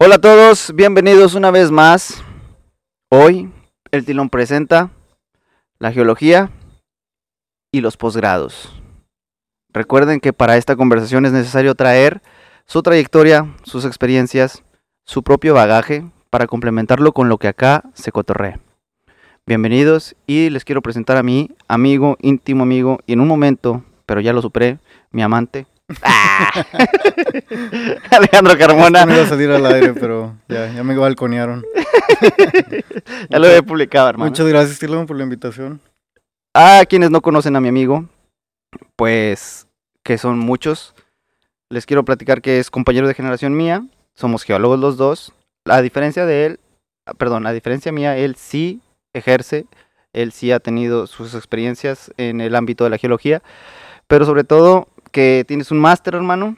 [0.00, 2.22] Hola a todos, bienvenidos una vez más.
[3.10, 3.50] Hoy
[3.90, 4.90] el Tilón presenta
[5.80, 6.52] la geología
[7.72, 8.80] y los posgrados.
[9.72, 12.22] Recuerden que para esta conversación es necesario traer
[12.64, 14.62] su trayectoria, sus experiencias,
[15.04, 18.60] su propio bagaje para complementarlo con lo que acá se cotorrea.
[19.46, 24.20] Bienvenidos y les quiero presentar a mi amigo, íntimo amigo, y en un momento, pero
[24.20, 24.78] ya lo superé,
[25.10, 25.66] mi amante.
[26.02, 26.66] ¡Ah!
[28.10, 29.06] Alejandro Carmona.
[29.06, 31.64] No iba a salir al aire, pero ya, ya me balconearon.
[33.30, 34.30] ya lo he publicado, hermano.
[34.30, 35.80] Muchas gracias, Tilón, por la invitación.
[36.54, 38.06] A quienes no conocen a mi amigo,
[38.96, 39.66] pues
[40.02, 40.94] que son muchos,
[41.70, 45.32] les quiero platicar que es compañero de generación mía, somos geólogos los dos.
[45.66, 46.60] A diferencia de él,
[47.06, 48.80] ah, perdón, a diferencia mía, él sí
[49.12, 49.66] ejerce,
[50.12, 53.42] él sí ha tenido sus experiencias en el ámbito de la geología,
[54.06, 56.56] pero sobre todo que tienes un máster, hermano,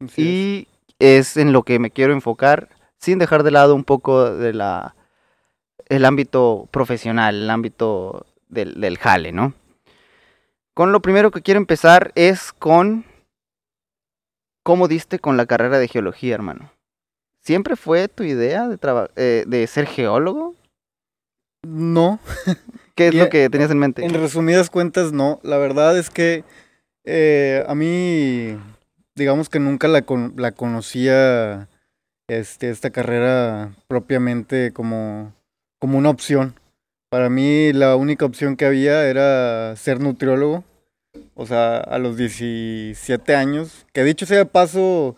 [0.00, 2.68] Así y es en lo que me quiero enfocar,
[2.98, 4.94] sin dejar de lado un poco de la
[5.88, 9.54] el ámbito profesional, el ámbito del, del jale, ¿no?
[10.74, 13.04] Con lo primero que quiero empezar es con
[14.62, 16.72] cómo diste con la carrera de geología, hermano.
[17.40, 18.78] ¿Siempre fue tu idea de,
[19.16, 20.54] eh, de ser geólogo?
[21.62, 22.20] No,
[22.94, 24.04] ¿Qué es Y, lo que tenías en mente?
[24.04, 25.40] en resumidas cuentas, no.
[25.42, 26.44] La verdad es que
[27.04, 28.56] eh, a mí,
[29.14, 31.68] digamos que nunca la, con- la conocía
[32.28, 35.32] este, esta carrera propiamente como,
[35.78, 36.54] como una opción.
[37.10, 40.64] Para mí la única opción que había era ser nutriólogo.
[41.34, 43.86] O sea, a los 17 años.
[43.92, 45.14] Que dicho sea de paso,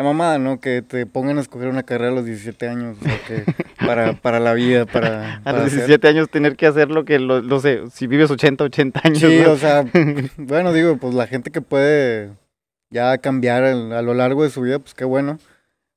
[0.00, 0.60] qué mamada, ¿no?
[0.60, 2.96] Que te pongan a escoger una carrera a los 17 años.
[3.00, 3.44] O sea, que
[3.84, 5.36] para, para la vida, para...
[5.40, 8.06] A para los hacer- 17 años tener que hacer lo que, lo, no sé, si
[8.06, 9.18] vives 80, 80 años.
[9.18, 9.52] Sí, ¿no?
[9.52, 9.84] o sea,
[10.38, 12.30] bueno, digo, pues la gente que puede
[12.90, 15.38] ya cambiar a lo largo de su vida, pues qué bueno.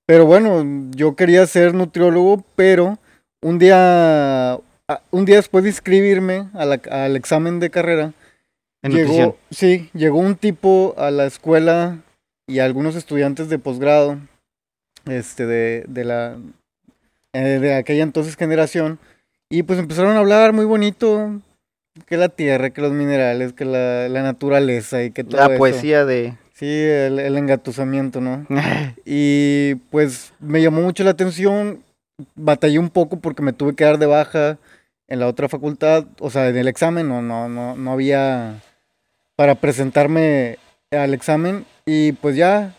[0.05, 2.99] Pero bueno, yo quería ser nutriólogo, pero
[3.41, 4.59] un día,
[5.11, 8.11] un día después de inscribirme a la- al examen de carrera,
[8.81, 9.36] en llegó, nutrición.
[9.49, 11.99] sí, llegó un tipo a la escuela
[12.48, 14.17] y algunos estudiantes de posgrado,
[15.05, 16.37] este, de, de la,
[17.33, 18.99] eh, de aquella entonces generación,
[19.49, 21.39] y pues empezaron a hablar muy bonito,
[22.08, 25.58] que la tierra, que los minerales, que la, la naturaleza y que todo La eso.
[25.58, 26.36] poesía de...
[26.54, 28.45] Sí, el, el engatusamiento, ¿no?
[29.05, 31.83] Y pues me llamó mucho la atención,
[32.36, 34.58] batallé un poco porque me tuve que dar de baja
[35.08, 38.61] en la otra facultad, o sea, en el examen no, no, no, no había
[39.36, 40.58] para presentarme
[40.95, 42.73] al examen y pues ya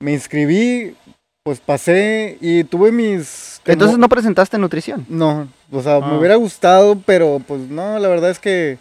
[0.00, 0.94] me inscribí,
[1.42, 3.60] pues pasé y tuve mis...
[3.64, 5.06] Entonces no presentaste nutrición.
[5.08, 6.18] No, o sea, me Ah.
[6.18, 8.78] hubiera gustado, pero pues no, la verdad es que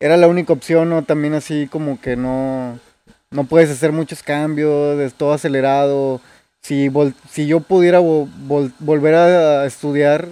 [0.00, 1.02] era la única opción, ¿no?
[1.02, 2.78] También así como que no,
[3.30, 6.20] no puedes hacer muchos cambios, es todo acelerado.
[6.60, 10.28] Si, vol- si yo pudiera vo- vol- volver a estudiar,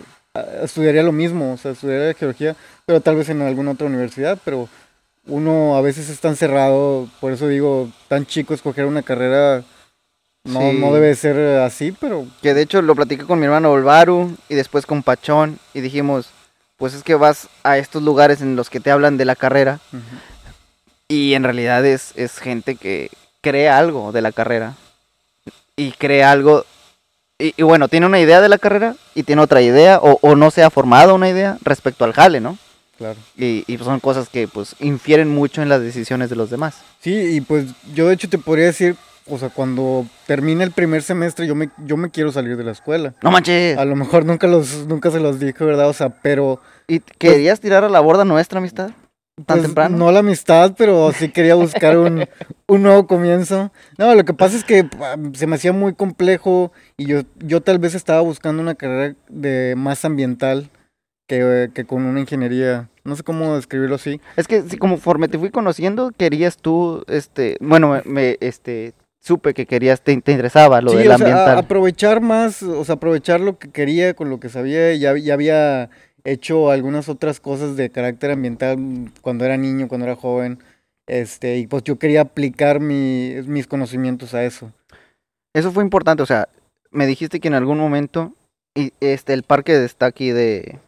[0.63, 2.57] estudiaría lo mismo, o sea, estudiaría geología,
[2.87, 4.69] pero tal vez en alguna otra universidad, pero
[5.27, 9.63] uno a veces es tan cerrado, por eso digo, tan chico escoger una carrera
[10.45, 10.79] no, Sí.
[10.79, 14.55] no debe ser así, pero Que de hecho lo platiqué con mi hermano Olvaru y
[14.55, 16.31] después con Pachón y dijimos,
[16.79, 19.81] pues es que vas a estos lugares en los que te hablan de la carrera
[21.09, 23.11] y en realidad es, es gente que
[23.43, 24.75] cree algo de la carrera
[25.77, 26.65] y cree algo
[27.39, 30.37] y, y bueno, tiene una idea de la carrera y tiene otra idea o, o
[30.37, 32.57] no se ha formado una idea respecto al jale, ¿no?
[33.01, 33.19] Claro.
[33.37, 36.83] Y, y son cosas que pues infieren mucho en las decisiones de los demás.
[37.01, 38.95] Sí, y pues yo de hecho te podría decir,
[39.27, 42.73] o sea, cuando termine el primer semestre yo me, yo me quiero salir de la
[42.73, 43.15] escuela.
[43.23, 43.79] No manches.
[43.79, 45.89] A lo mejor nunca los nunca se los dije, ¿verdad?
[45.89, 48.91] O sea, pero ¿Y querías tirar a la borda nuestra amistad?
[49.47, 49.97] ¿Tan pues, temprano?
[49.97, 52.27] no la amistad, pero sí quería buscar un,
[52.67, 53.71] un nuevo comienzo.
[53.97, 57.61] No, lo que pasa es que pa, se me hacía muy complejo y yo, yo
[57.61, 60.69] tal vez estaba buscando una carrera de más ambiental
[61.39, 62.89] que, que con una ingeniería.
[63.05, 64.21] No sé cómo describirlo así.
[64.37, 69.65] Es que si conforme te fui conociendo, querías tú, este, bueno, me, este, supe que
[69.67, 71.59] querías, te, te interesaba lo Sí, del o sea, a- ambiental.
[71.59, 74.93] aprovechar más, o sea, aprovechar lo que quería con lo que sabía.
[74.97, 75.89] Ya, ya había
[76.25, 78.77] hecho algunas otras cosas de carácter ambiental
[79.23, 80.59] cuando era niño, cuando era joven.
[81.07, 84.73] Este, y pues yo quería aplicar mi- mis conocimientos a eso.
[85.55, 86.49] Eso fue importante, o sea,
[86.91, 88.35] me dijiste que en algún momento,
[88.75, 90.79] y, este, el parque está aquí de,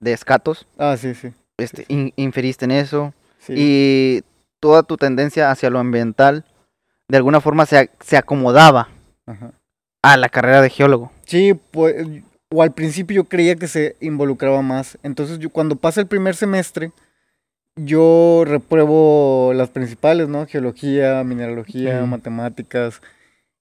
[0.00, 1.32] de Escatos, Ah, sí, sí.
[1.58, 3.52] este, in- inferiste en eso, sí.
[3.56, 4.22] y
[4.60, 6.44] toda tu tendencia hacia lo ambiental,
[7.08, 8.88] de alguna forma se, se acomodaba
[9.26, 9.52] Ajá.
[10.02, 11.12] a la carrera de geólogo.
[11.26, 11.94] Sí, pues,
[12.52, 14.98] o al principio yo creía que se involucraba más.
[15.02, 16.92] Entonces, yo cuando pasa el primer semestre,
[17.76, 20.46] yo repruebo las principales, ¿no?
[20.46, 23.00] Geología, mineralogía, matemáticas.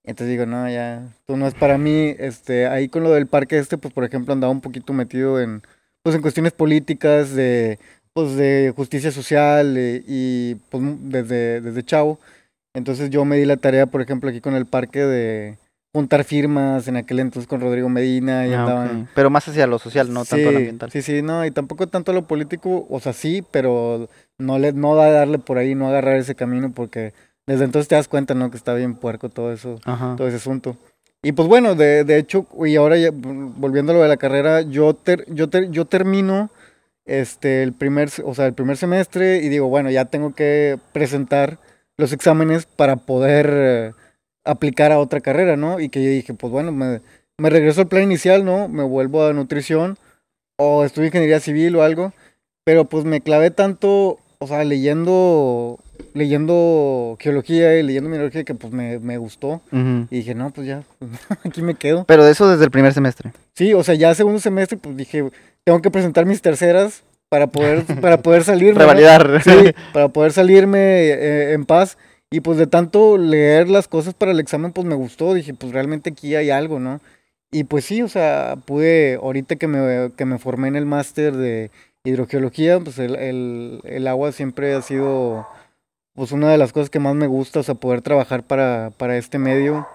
[0.03, 2.15] Entonces digo, no, ya, tú no es para mí.
[2.17, 5.61] Este, ahí con lo del parque este, pues por ejemplo andaba un poquito metido en,
[6.03, 7.79] pues en cuestiones políticas, de,
[8.13, 12.19] pues de justicia social eh, y pues desde, desde chavo.
[12.73, 15.57] Entonces yo me di la tarea, por ejemplo, aquí con el parque de
[15.91, 19.09] juntar firmas en aquel entonces con Rodrigo Medina y Ah, andaban...
[19.15, 20.91] Pero más hacia lo social, no tanto lo ambiental.
[20.91, 24.07] Sí, sí, no, y tampoco tanto lo político, o sea, sí, pero
[24.37, 27.13] no le, no da darle por ahí, no agarrar ese camino, porque
[27.47, 28.51] desde entonces te das cuenta, ¿no?
[28.51, 30.13] Que está bien puerco todo eso, Ajá.
[30.15, 30.77] todo ese asunto.
[31.21, 34.61] Y pues bueno, de, de hecho, y ahora ya, volviendo a lo de la carrera,
[34.61, 36.49] yo ter- yo ter- yo termino
[37.05, 41.57] este el primer, o sea, el primer semestre y digo, bueno, ya tengo que presentar
[41.97, 43.93] los exámenes para poder eh,
[44.45, 45.79] aplicar a otra carrera, ¿no?
[45.81, 47.01] Y que yo dije, pues bueno, me,
[47.37, 48.69] me regreso al plan inicial, ¿no?
[48.69, 49.97] Me vuelvo a nutrición
[50.57, 52.13] o estudio ingeniería civil o algo,
[52.65, 55.79] pero pues me clavé tanto, o sea, leyendo,
[56.13, 60.83] leyendo geología y leyendo mineralogía que pues me, me gustó y dije, no, pues ya,
[61.45, 62.05] aquí me quedo.
[62.05, 63.31] Pero de eso desde el primer semestre.
[63.53, 65.29] Sí, o sea, ya segundo semestre, pues dije,
[65.63, 68.73] tengo que presentar mis terceras para poder, para poder salirme.
[68.73, 68.79] ¿no?
[68.79, 69.41] Revalidar.
[69.43, 71.97] Sí, para poder salirme eh, en paz.
[72.31, 75.33] Y pues de tanto leer las cosas para el examen, pues me gustó.
[75.33, 77.01] Dije, pues realmente aquí hay algo, ¿no?
[77.51, 81.35] Y pues sí, o sea, pude, ahorita que me, que me formé en el máster
[81.35, 81.71] de
[82.03, 85.47] hidrogeología, pues el, el, el agua siempre ha sido
[86.19, 89.15] pues una de las cosas que más me gusta, o sea, poder trabajar para, para
[89.15, 89.87] este medio.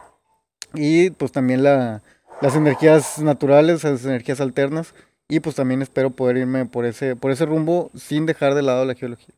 [0.73, 2.01] Y pues también la,
[2.41, 4.95] las energías naturales, las energías alternas.
[5.29, 8.87] Y pues también espero poder irme por ese, por ese rumbo sin dejar de lado
[8.87, 9.35] la geología.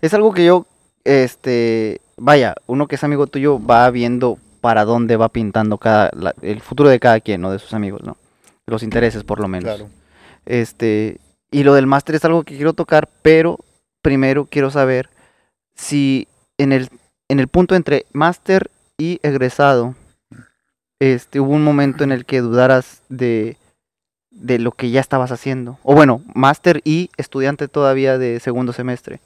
[0.00, 0.66] Es algo que yo,
[1.04, 6.34] este, vaya, uno que es amigo tuyo va viendo para dónde va pintando cada, la-
[6.42, 7.52] el futuro de cada quien, ¿no?
[7.52, 8.16] De sus amigos, ¿no?
[8.66, 9.76] Los intereses, por lo menos.
[9.76, 9.88] Claro.
[10.46, 11.18] Este,
[11.52, 13.58] y lo del máster es algo que quiero tocar, pero
[14.02, 15.08] primero quiero saber
[15.74, 16.28] si
[16.58, 16.88] en el,
[17.28, 19.94] en el punto entre máster y egresado,
[21.00, 23.56] este, hubo un momento en el que dudaras de,
[24.30, 25.78] de lo que ya estabas haciendo.
[25.82, 29.20] O bueno, máster y estudiante todavía de segundo semestre.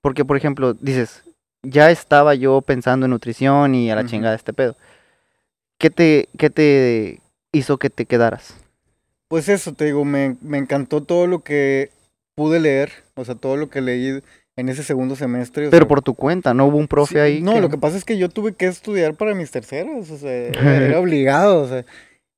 [0.00, 1.24] Porque, por ejemplo, dices,
[1.62, 4.76] ya estaba yo pensando en nutrición y a la chingada este pedo.
[5.78, 7.20] ¿Qué te, qué te
[7.52, 8.54] hizo que te quedaras?
[9.28, 11.90] Pues eso, te digo, me, me encantó todo lo que
[12.36, 14.22] pude leer, o sea, todo lo que leí
[14.56, 15.68] en ese segundo semestre.
[15.70, 17.42] Pero sea, por tu cuenta, ¿no hubo un profe sí, ahí?
[17.42, 20.30] No, lo que pasa es que yo tuve que estudiar para mis terceras, o sea,
[20.32, 21.84] era, obligado, o sea.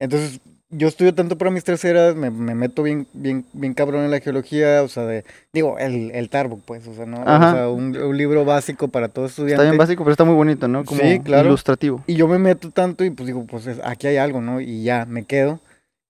[0.01, 4.11] Entonces, yo estudio tanto para mis terceras, me, me meto bien, bien, bien cabrón en
[4.11, 6.29] la geología, o sea, de, digo, el, el
[6.67, 7.23] pues, o sea, ¿no?
[7.25, 7.49] Ajá.
[7.51, 9.55] O sea, un, un libro básico para todo estudiante.
[9.55, 10.85] Está bien básico, pero está muy bonito, ¿no?
[10.85, 11.49] Como Sí, claro.
[11.49, 12.03] ilustrativo.
[12.07, 14.61] Y yo me meto tanto y pues digo, pues es- aquí hay algo, ¿no?
[14.61, 15.61] Y ya, me quedo.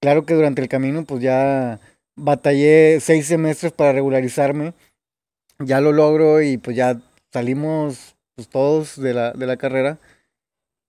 [0.00, 1.80] Claro que durante el camino pues ya
[2.16, 4.72] batallé seis semestres para regularizarme.
[5.64, 7.00] Ya lo logro y pues ya
[7.32, 9.98] salimos pues todos de la, de la carrera.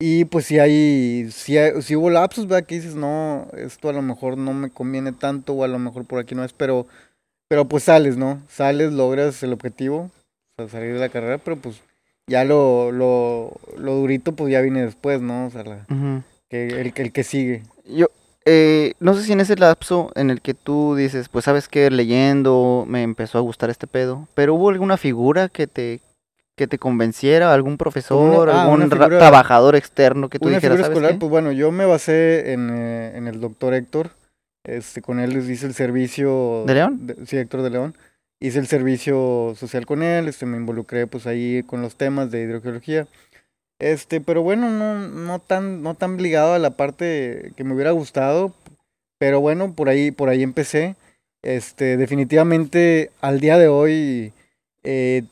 [0.02, 2.66] Y pues sí hay, sí, hay- sí hubo lapsos, ¿verdad?
[2.66, 6.06] Que dices, no, esto a lo mejor no me conviene tanto o a lo mejor
[6.06, 6.88] por aquí no es, pero,
[7.50, 8.42] pero pues sales, ¿no?
[8.48, 10.10] Sales, logras el objetivo,
[10.58, 11.82] o sea, salir de la carrera, pero pues
[12.28, 15.48] ya lo, lo, lo durito pues ya viene después, ¿no?
[15.48, 15.86] O sea, la-
[16.50, 17.64] que, el, el que sigue.
[17.86, 18.08] Yo,
[18.52, 21.90] eh, no sé si en ese lapso en el que tú dices, pues sabes que
[21.92, 26.02] leyendo me empezó a gustar este pedo, pero hubo alguna figura que te,
[26.56, 30.56] que te convenciera, algún profesor, ah, algún una ra- figura- trabajador externo que tú Una
[30.58, 34.12] dijeras, figura ¿sabes escolar, pues bueno, yo me basé en, eh, en el doctor Héctor,
[34.66, 36.64] este, con él hice el servicio...
[36.66, 37.16] ¿De León?
[37.26, 37.96] sí, Héctor de León.
[38.42, 42.42] Hice el servicio social con él, este, me involucré pues ahí con los temas de
[42.42, 43.06] hidrogeología.
[43.80, 47.92] Este, pero bueno, no, no tan, no tan ligado a la parte que me hubiera
[47.92, 48.54] gustado,
[49.18, 50.96] pero bueno, por ahí, por ahí empecé.
[51.42, 54.34] Este, definitivamente al día de hoy
[54.84, 55.24] eh,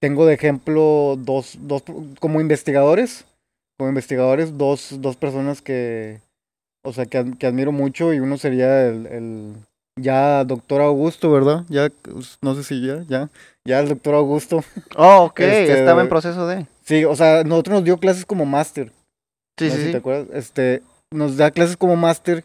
[0.00, 1.82] tengo de ejemplo dos, dos,
[2.20, 3.24] como investigadores,
[3.78, 6.20] como investigadores, dos, dos personas que,
[6.82, 9.56] o sea, que, que admiro mucho y uno sería el
[9.96, 11.64] ya doctor Augusto, ¿verdad?
[11.68, 13.30] Ya, pues, no sé si ya, ya,
[13.64, 14.64] ya el doctor Augusto.
[14.96, 16.66] Oh, ok, Este, estaba en proceso de...
[16.84, 18.92] Sí, o sea, nosotros nos dio clases como máster.
[19.58, 19.92] Sí, no sé sí, si sí.
[19.92, 20.26] te acuerdas.
[20.34, 22.44] Este, nos da clases como máster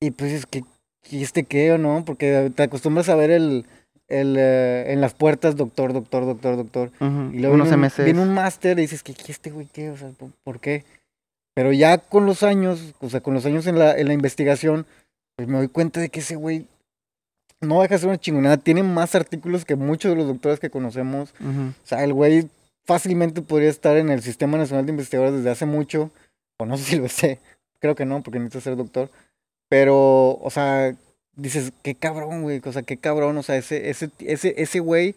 [0.00, 0.64] y pues es que,
[1.10, 2.04] ¿y este qué o no?
[2.04, 3.66] Porque te acostumbras a ver el,
[4.08, 6.90] el eh, en las puertas, doctor, doctor, doctor, doctor.
[7.00, 8.04] Ujú, Y luego Unos viene un, MCs.
[8.04, 9.90] viene un máster y dices, ¿qué, qué este güey qué?
[9.90, 10.84] O sea, ¿por, por qué?
[11.54, 14.86] Pero ya con los años, o sea, con los años en la, en la investigación,
[15.36, 16.66] pues me doy cuenta de que ese güey
[17.60, 18.56] no deja de ser una chingonada.
[18.56, 21.32] Tiene más artículos que muchos de los doctores que conocemos.
[21.40, 22.48] O sea, el güey
[22.84, 26.10] fácilmente podría estar en el Sistema Nacional de Investigadores desde hace mucho.
[26.58, 27.38] O no sé si lo sé.
[27.78, 29.10] Creo que no, porque necesita ser doctor.
[29.68, 30.94] Pero, o sea,
[31.34, 32.60] dices, qué cabrón, güey.
[32.64, 33.38] O sea, qué cabrón.
[33.38, 35.14] O sea, ese, ese, ese, ese güey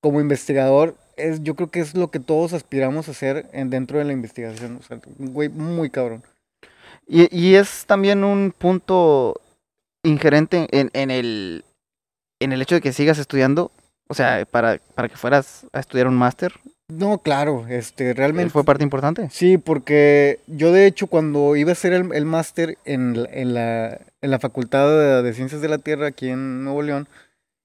[0.00, 3.98] como investigador, es, yo creo que es lo que todos aspiramos a hacer en, dentro
[3.98, 4.76] de la investigación.
[4.76, 6.22] O sea, un güey muy cabrón.
[7.06, 9.40] Y, y es también un punto
[10.04, 11.64] ingerente en, en el,
[12.40, 13.72] en el hecho de que sigas estudiando.
[14.08, 16.52] O sea, para, para que fueras a estudiar un máster,
[16.88, 18.50] No, claro, este, ¿realmente realmente...
[18.52, 19.28] fue parte importante?
[19.30, 23.98] Sí, porque yo de hecho cuando iba a hacer el, el máster en, en, la,
[24.20, 27.08] en la Facultad de, de Ciencias de la Tierra aquí en Nuevo León,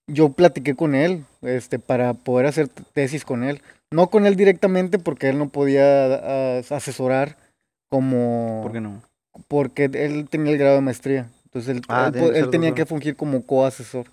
[0.08, 3.62] yo platiqué con él este, para poder hacer tesis con él.
[3.91, 7.36] No con él directamente porque él no podía asesorar
[7.89, 8.62] como...
[8.63, 9.01] ¿Por qué no?
[9.48, 11.27] porque él tenía el grado de maestría.
[11.51, 12.86] Entonces él, Ah, él tenía que él ser tenía doctor.
[12.86, 14.06] que fungir como coasesor.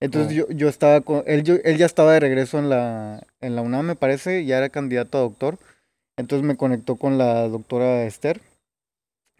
[0.00, 0.34] Entonces Oh.
[0.48, 3.62] yo, yo estaba con, él, yo- él ya estaba de regreso en la, en la
[3.62, 5.58] UNAM, me parece, ya era candidato a doctor.
[6.16, 8.40] Entonces me conectó con la doctora Esther,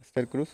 [0.01, 0.51] Esther Cruz.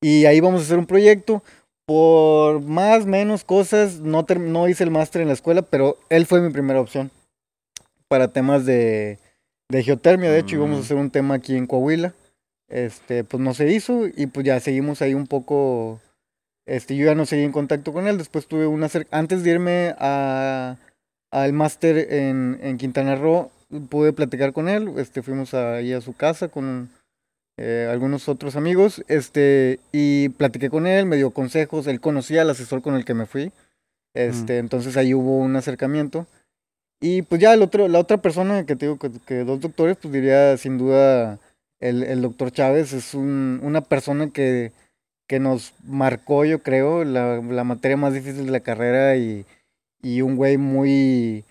[0.00, 1.42] Y ahí vamos a hacer un proyecto.
[1.86, 6.40] Por más, menos cosas, no, no hice el máster en la escuela, pero él fue
[6.42, 7.10] mi primera opción
[8.08, 9.18] para temas de,
[9.70, 10.30] de geotermia.
[10.30, 10.84] De hecho, íbamos a Mm.
[10.84, 12.14] hacer un tema aquí en Coahuila.
[12.68, 16.00] Este, pues no se hizo y pues ya seguimos ahí un poco.
[16.68, 18.18] Este, yo ya no seguí en contacto con él.
[18.18, 20.76] Después tuve una antes de irme a
[21.30, 23.50] al máster en, en Quintana Roo,
[23.88, 24.92] pude platicar con él.
[24.98, 26.90] Este, fuimos ahí a su casa con
[27.56, 29.02] eh, algunos otros amigos.
[29.08, 31.86] Este, y platiqué con él, me dio consejos.
[31.86, 33.50] Él conocía al asesor con el que me fui.
[34.14, 36.26] Este, entonces ahí hubo un acercamiento.
[37.00, 39.96] Y pues ya el otro, la otra persona que te digo que, que dos doctores,
[40.00, 41.38] pues diría sin duda
[41.80, 44.72] el, el doctor Chávez es un, una persona que,
[45.28, 49.46] que nos marcó, yo creo, la, la materia más difícil de la carrera y,
[50.02, 51.44] y un güey muy,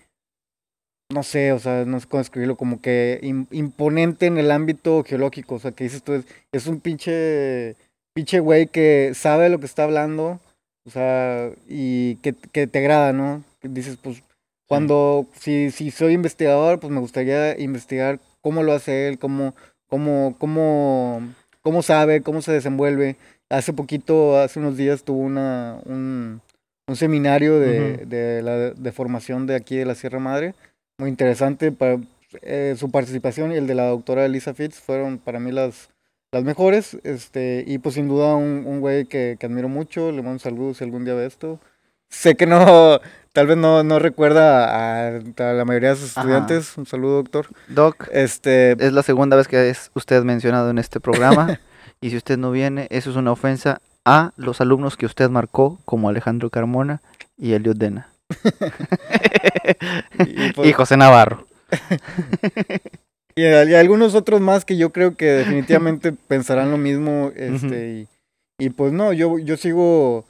[1.10, 5.02] no sé, o sea, no sé cómo escribirlo, como que im- imponente en el ámbito
[5.04, 7.76] geológico, o sea, que dices tú, es, es un pinche,
[8.14, 10.40] pinche güey que sabe lo que está hablando,
[10.84, 13.42] o sea, y que, que te agrada, ¿no?
[13.62, 14.22] Dices, pues,
[14.66, 19.54] cuando, si, si soy investigador, pues me gustaría investigar cómo lo hace él, cómo,
[19.88, 21.22] cómo, cómo,
[21.62, 23.16] cómo sabe, cómo se desenvuelve.
[23.50, 26.40] Hace poquito, hace unos días, tuvo una, un,
[26.86, 30.54] un seminario de, de, la, de formación de aquí de la Sierra Madre.
[30.98, 31.72] Muy interesante.
[31.72, 31.98] Para,
[32.42, 35.88] eh, su participación y el de la doctora Elisa Fitz fueron para mí las,
[36.30, 36.98] las mejores.
[37.04, 40.10] Este, y pues sin duda un, un güey que, que admiro mucho.
[40.10, 41.58] Le mando un saludo si algún día ve esto.
[42.10, 43.00] Sé que no,
[43.32, 44.64] tal vez no, no recuerda
[45.08, 46.20] a, a la mayoría de sus Ajá.
[46.20, 46.76] estudiantes.
[46.76, 47.46] Un saludo, doctor.
[47.68, 51.60] Doc, Este, es la segunda vez que es usted mencionado en este programa.
[52.00, 55.78] y si usted no viene, eso es una ofensa a los alumnos que usted marcó,
[55.84, 57.00] como Alejandro Carmona
[57.36, 58.08] y Eliot Dena.
[60.26, 61.46] y, y José Navarro.
[63.36, 67.90] Y, y algunos otros más que yo creo que definitivamente pensarán lo mismo, este,
[68.58, 70.24] y, y pues no, yo, yo sigo,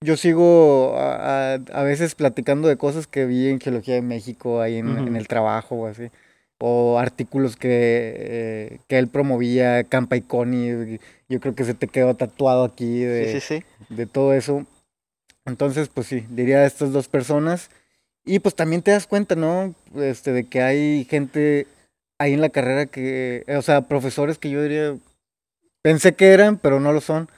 [0.00, 4.60] yo sigo a, a- a veces platicando de cosas que vi en Geología de México,
[4.60, 6.10] ahí en, en el trabajo o así,
[6.58, 11.88] o artículos que, eh, que él promovía, Campa y Connie, yo creo que se te
[11.88, 13.62] quedó tatuado aquí de, sí.
[13.88, 14.66] de todo eso.
[15.44, 17.70] Entonces, pues sí, diría a estas dos personas.
[18.24, 19.74] Y pues también te das cuenta, ¿no?
[19.96, 21.66] Este, de que hay gente
[22.18, 24.96] ahí en la carrera que, o sea, profesores que yo diría,
[25.82, 27.28] pensé que eran, pero no lo son.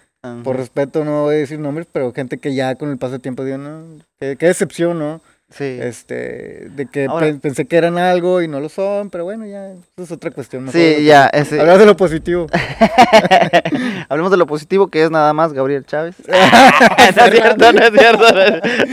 [0.42, 3.20] Por respeto no voy a decir nombres, pero gente que ya con el paso del
[3.20, 3.85] tiempo digo, no,
[4.18, 5.20] qué, qué decepción, ¿no?
[5.48, 5.78] Sí.
[5.80, 9.46] Este, de que Ahora- pe- pensé que eran algo y no lo son, pero bueno,
[9.46, 10.64] ya, eso es otra cuestión.
[10.64, 12.48] mejor Sí, ya, ese- Hablar de lo positivo.
[14.08, 16.16] Hablemos de lo positivo que es nada más Gabriel Chávez.
[16.26, 18.24] no es cierto, no es cierto.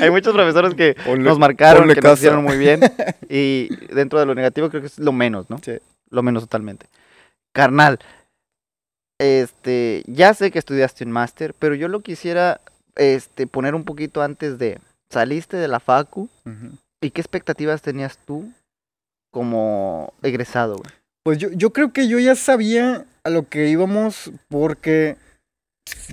[0.01, 2.81] Hay muchos profesores que Ponle- nos marcaron, que nos hicieron muy bien.
[3.29, 5.57] Y dentro de lo negativo creo que es lo menos, ¿no?
[5.63, 5.73] Sí.
[6.11, 6.85] Lo menos totalmente.
[7.51, 7.99] Carnal,
[9.19, 12.61] este, ya sé que estudiaste un máster, pero yo lo quisiera
[12.95, 14.79] este, poner un poquito antes de,
[15.13, 16.29] saliste de la facu
[17.01, 18.51] y qué expectativas tenías tú
[19.31, 20.89] como egresado, güey?
[21.23, 25.15] Pues yo, yo creo que yo ya sabía a lo que íbamos porque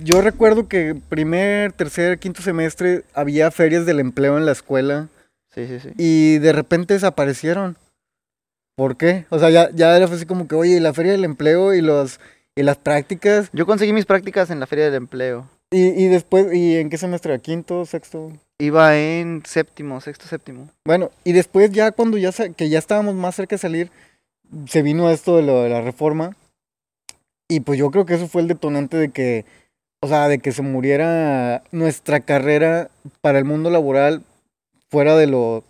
[0.03, 5.09] yo recuerdo que primer, tercer, quinto semestre había ferias del empleo en la escuela
[5.53, 5.89] Sí, sí, sí.
[5.97, 7.75] y de repente desaparecieron.
[8.77, 9.25] ¿Por qué?
[9.29, 12.19] O sea, ya, ya era así como que, oye, la feria del empleo y los
[12.55, 13.49] y las prácticas.
[13.53, 15.47] Yo conseguí mis prácticas en la Feria del Empleo.
[15.71, 17.39] Y, y después, ¿y en qué semestre?
[17.39, 18.31] ¿Quinto, sexto?
[18.61, 20.69] Iba en séptimo, sexto, séptimo.
[20.85, 23.89] Bueno, y después ya cuando ya, que ya estábamos más cerca de salir,
[24.67, 26.35] se vino esto de, lo de la reforma.
[27.49, 29.45] Y pues yo creo que eso fue el detonante de que,
[30.01, 32.89] o sea, de que se muriera nuestra carrera
[33.21, 34.21] para el mundo laboral
[34.89, 35.63] fuera de lo...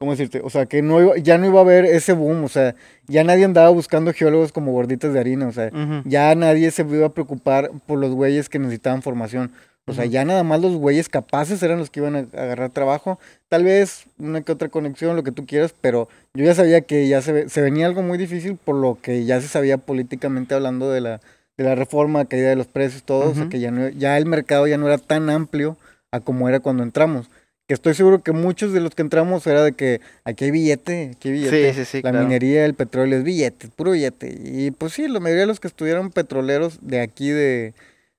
[0.00, 0.40] ¿Cómo decirte?
[0.44, 2.76] O sea, que no iba- ya no iba a haber ese boom, o sea,
[3.08, 5.70] ya nadie andaba buscando geólogos como gorditas de harina, o sea,
[6.04, 9.50] ya nadie se iba a preocupar por los güeyes que necesitaban formación.
[9.88, 13.18] O sea, ya nada más los güeyes capaces eran los que iban a agarrar trabajo.
[13.48, 17.08] Tal vez una que otra conexión, lo que tú quieras, pero yo ya sabía que
[17.08, 20.90] ya se, se venía algo muy difícil por lo que ya se sabía políticamente hablando
[20.90, 21.20] de la,
[21.56, 23.30] de la reforma, caída de los precios, todo.
[23.30, 25.76] O sea, que ya, no, ya el mercado ya no era tan amplio
[26.12, 27.28] a como era cuando entramos.
[27.66, 31.10] Que estoy seguro que muchos de los que entramos era de que aquí hay billete,
[31.14, 31.74] aquí hay billete.
[31.74, 32.24] Sí, sí, sí, la claro.
[32.24, 34.38] minería, el petróleo es billete, puro billete.
[34.42, 37.74] Y pues sí, la mayoría de los que estudiaron petroleros de aquí de,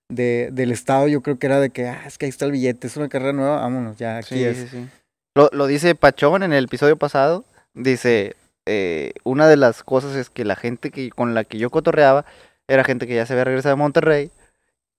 [0.09, 2.51] de- del estado, yo creo que era de que, ah, es que ahí está el
[2.51, 4.57] billete, es una carrera nueva, vámonos, ya aquí Sí, es.
[4.57, 4.87] sí, sí.
[5.35, 7.45] Lo, lo dice Pachón en el episodio pasado.
[7.75, 8.35] Dice,
[8.65, 12.25] eh, una de las cosas es que la gente que, con la que yo cotorreaba
[12.67, 14.31] era gente que ya se había regresado de Monterrey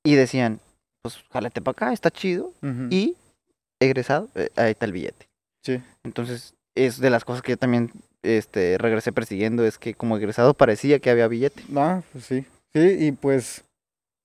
[0.05, 0.61] y decían,
[1.03, 2.53] pues jálate para acá, está chido.
[2.91, 3.17] Y
[3.81, 5.29] egresado, eh, ahí está el billete.
[5.65, 5.81] Sí.
[6.05, 7.91] Entonces, es de las cosas que yo también
[8.23, 11.63] este, regresé persiguiendo, es que como egresado parecía que había billete.
[11.77, 12.45] Ah, pues sí.
[12.73, 13.63] Sí, y pues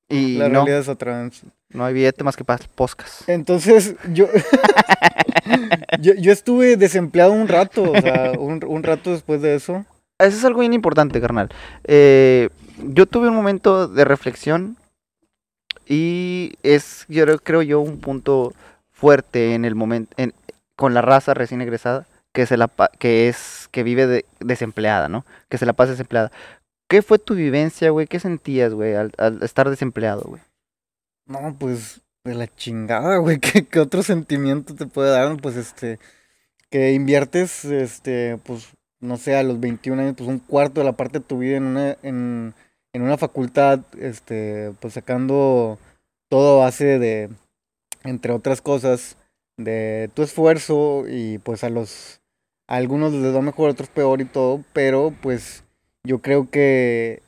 [0.09, 1.29] Y la no, realidad es otra.
[1.69, 3.24] no hay billete más que para poscas.
[3.27, 4.27] Entonces, yo,
[6.00, 9.85] yo, yo estuve desempleado un rato, o sea, un, un rato después de eso.
[10.19, 11.50] Eso es algo bien importante, carnal.
[11.85, 14.77] Eh, yo tuve un momento de reflexión
[15.88, 18.53] y es, yo creo, yo, un punto
[18.91, 20.15] fuerte en el momento,
[20.75, 25.09] con la raza recién egresada, que, se la, pa- que es, que vive de- desempleada,
[25.09, 25.25] ¿no?
[25.50, 26.31] Que se la pasa desempleada.
[26.88, 28.08] ¿Qué fue tu vivencia, güey?
[28.08, 30.42] ¿Qué sentías, güey, al, al estar desempleado, güey?
[31.25, 33.39] No, pues de la chingada, güey.
[33.39, 35.38] ¿Qué, otro sentimiento te puede dar?
[35.42, 36.00] Pues este,
[36.70, 40.94] que inviertes, este, pues, no sé, a los 21 años, pues un cuarto de la
[40.94, 42.54] parte de tu vida en una, en,
[42.94, 45.80] en una facultad, este, pues sacando
[46.30, 47.30] todo base de,
[48.04, 49.18] entre otras cosas,
[49.58, 52.22] de tu esfuerzo y pues a los,
[52.68, 55.64] a algunos les va mejor, a otros peor y todo, pero pues
[56.05, 57.21] yo creo que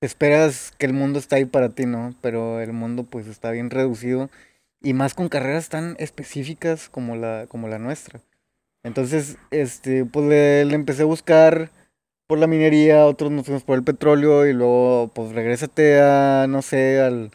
[0.00, 2.14] esperas que el mundo está ahí para ti, ¿no?
[2.20, 4.30] Pero el mundo pues está bien reducido
[4.82, 8.20] y más con carreras tan específicas como la, como la nuestra.
[8.82, 11.70] Entonces, este, pues le, le empecé a buscar
[12.26, 16.60] por la minería, otros nos fuimos por el petróleo y luego pues regrésate a, no
[16.62, 17.30] sé, al,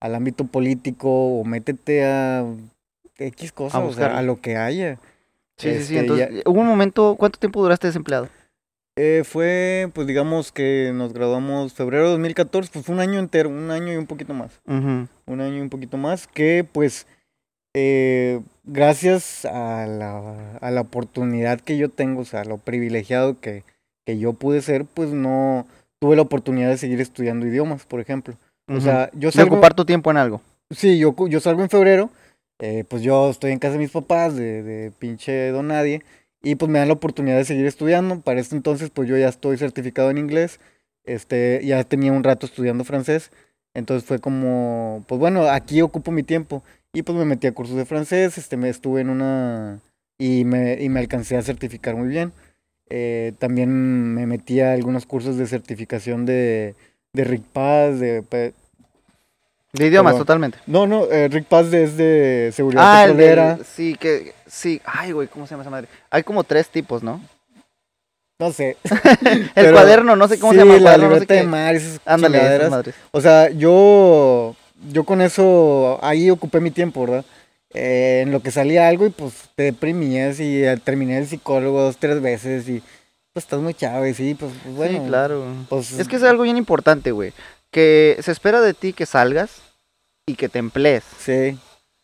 [0.00, 2.44] al ámbito político o métete a
[3.16, 4.98] X cosas, o sea, a lo que haya.
[5.56, 5.82] Sí, sí, sí.
[5.82, 8.28] Este, Entonces, ya- hubo un momento, ¿cuánto tiempo duraste desempleado?
[9.02, 13.48] Eh, fue, pues digamos que nos graduamos febrero de 2014, pues fue un año entero,
[13.48, 14.60] un año y un poquito más.
[14.66, 17.06] Un año y un poquito más, que pues
[17.74, 23.64] eh, gracias a la, a la oportunidad que yo tengo, o sea, lo privilegiado que,
[24.04, 25.66] que yo pude ser, pues no
[25.98, 28.34] tuve la oportunidad de seguir estudiando idiomas, por ejemplo.
[28.68, 30.42] O sea, yo de salgo, ocupar tu tiempo en algo.
[30.68, 32.10] sí, yo, yo salgo en febrero,
[32.58, 36.02] eh, pues yo estoy en casa de mis papás, de, de pinche don nadie,
[36.42, 38.20] y pues me dan la oportunidad de seguir estudiando.
[38.20, 40.60] Para este entonces, pues yo ya estoy certificado en inglés,
[41.04, 43.30] este, ya tenía un rato estudiando francés,
[43.74, 46.62] entonces fue como, pues bueno, aquí ocupo mi tiempo.
[46.92, 49.78] Y pues me metí a cursos de francés, este, me estuve en una,
[50.18, 52.32] y me, y me alcancé a certificar muy bien.
[52.88, 53.70] Eh, también
[54.14, 56.74] me metí a algunos cursos de certificación de,
[57.12, 58.24] de Rick Paz, de,
[59.74, 60.18] idiomas, Perdón.
[60.26, 60.58] totalmente.
[60.66, 63.54] no, no, eh, Rick Paz es de seguridad Ah, el petrolera.
[63.56, 64.80] del- sí, que, sí.
[64.84, 65.88] Ay, güey, ¿cómo se llama esa madre?
[66.10, 67.20] Hay como tres tipos, ¿no?
[68.38, 68.76] No sé.
[69.24, 70.76] El Pero- cuaderno, no sé cómo sí, se llama.
[70.76, 72.94] el la cuaderno, no sé libreta de mar, esas Ándale, esas madres.
[73.12, 74.56] O sea, yo,
[74.90, 77.24] yo con eso, ahí ocupé mi tiempo, ¿verdad?
[77.72, 81.80] Eh, en lo que salía algo y pues te deprimías y eh, terminé el psicólogo
[81.82, 82.82] dos, tres veces y
[83.32, 85.00] pues estás muy chavo y sí, pues, pues, bueno.
[85.02, 85.44] sí, claro.
[85.68, 87.32] Pues, Es que es algo bien importante, güey.
[87.70, 89.60] Que se espera de ti que salgas
[90.26, 91.04] y que te emplees.
[91.18, 91.56] Sí,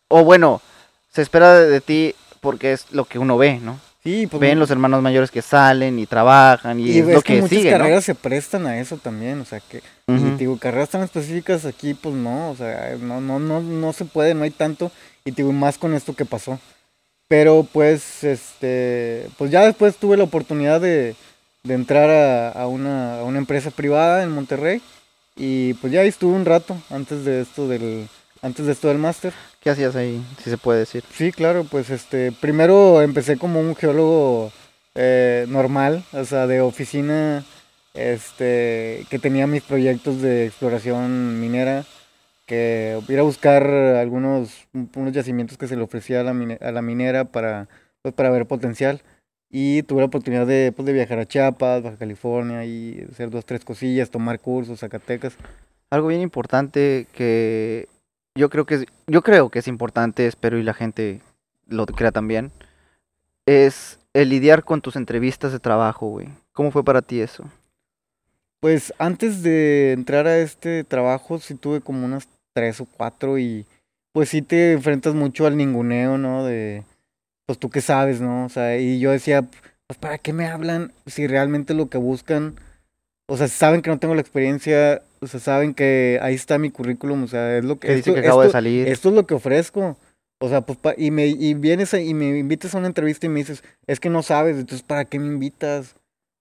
[0.08, 0.62] O bueno,
[1.10, 2.14] se espera de, de ti
[2.46, 3.76] porque es lo que uno ve, ¿no?
[4.04, 4.40] sí, pues.
[4.40, 7.42] Ven los hermanos mayores que salen y trabajan y, y es ves lo que, que,
[7.42, 7.78] muchas sigue, ¿no?
[7.78, 11.92] carreras se prestan a eso también, o sea que, te digo, carreras tan específicas aquí,
[11.92, 14.92] pues no, o sea, no, no, no, no se puede, no hay tanto,
[15.24, 16.60] y digo, más con esto que pasó.
[17.26, 21.16] Pero pues, este, pues ya después tuve la oportunidad de,
[21.64, 24.80] de entrar a, a una, a una empresa privada en Monterrey,
[25.34, 28.08] y pues ya ahí estuve un rato antes de esto del,
[28.40, 29.34] antes de esto del máster.
[29.66, 31.02] ¿Qué hacías ahí, si se puede decir?
[31.12, 34.52] Sí, claro, pues este, primero empecé como un geólogo
[34.94, 37.44] eh, normal, o sea, de oficina,
[37.92, 41.84] este, que tenía mis proyectos de exploración minera,
[42.46, 46.70] que ir a buscar algunos unos yacimientos que se le ofrecía a la, mine- a
[46.70, 47.66] la minera para,
[48.02, 49.02] pues, para ver potencial.
[49.50, 53.44] Y tuve la oportunidad de, pues, de viajar a Chiapas, Baja California, y hacer dos,
[53.44, 55.36] tres cosillas, tomar cursos, Zacatecas.
[55.90, 57.88] Algo bien importante que
[58.36, 61.20] yo creo que es, yo creo que es importante, espero y la gente
[61.66, 62.52] lo crea también,
[63.46, 66.28] es el lidiar con tus entrevistas de trabajo, güey.
[66.52, 67.44] ¿Cómo fue para ti eso?
[68.60, 73.66] Pues antes de entrar a este trabajo sí tuve como unas tres o cuatro y
[74.12, 76.44] pues sí te enfrentas mucho al ninguneo, ¿no?
[76.44, 76.84] De,
[77.44, 78.46] pues tú qué sabes, ¿no?
[78.46, 79.44] O sea, y yo decía,
[79.86, 82.56] pues ¿para qué me hablan si realmente lo que buscan,
[83.28, 86.70] o sea, saben que no tengo la experiencia, o sea, saben que ahí está mi
[86.70, 87.94] currículum, o sea, es lo que...
[87.94, 88.88] Esto, que acabo de esto- salir.
[88.88, 89.96] esto es lo que ofrezco.
[90.38, 93.24] O sea, pues, pa- y me y vienes a- y me invitas a una entrevista
[93.26, 95.94] y me dices, es que no sabes, entonces, ¿para qué me invitas?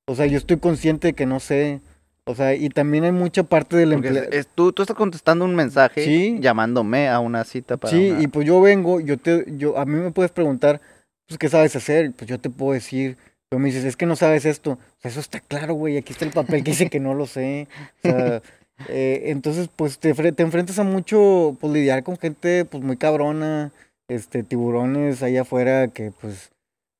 [0.07, 1.79] O sea, yo estoy consciente de que no sé.
[2.27, 4.23] O sea, y también hay mucha parte del Porque empleo.
[4.25, 6.37] es- es- tú, tú estás contestando un mensaje Sí.
[6.41, 9.85] llamándome a una cita para Sí, una- y pues yo vengo, yo te, yo, a
[9.85, 10.81] mí me puedes preguntar,
[11.27, 12.11] pues, ¿qué sabes hacer?
[12.17, 13.15] Pues yo te puedo decir,
[13.47, 14.71] pero me dices, es que no sabes esto.
[14.71, 17.27] O sea, eso está claro, güey, aquí está el papel que dice que no lo
[17.27, 17.67] sé.
[18.03, 18.41] O sea,
[18.87, 23.71] eh, entonces, pues te, te enfrentas a mucho, pues lidiar con gente, pues muy cabrona,
[24.09, 26.51] este, tiburones allá afuera que, pues,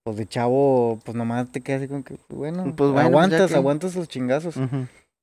[0.04, 3.06] pues de chavo, pues nomás te quedas así con que, pues, bueno, Pues bueno, pues
[3.06, 4.56] aguantas, que- aguantas los chingazos.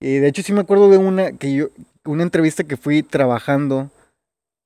[0.00, 1.68] Y de hecho sí me acuerdo de una que yo,
[2.04, 3.90] una entrevista que fui trabajando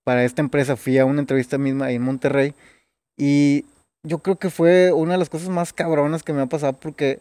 [0.04, 2.54] para esta empresa, fui a una entrevista misma ahí en Monterrey
[3.18, 3.64] y
[4.02, 7.18] yo creo que fue una de las cosas más cabronas que me ha pasado porque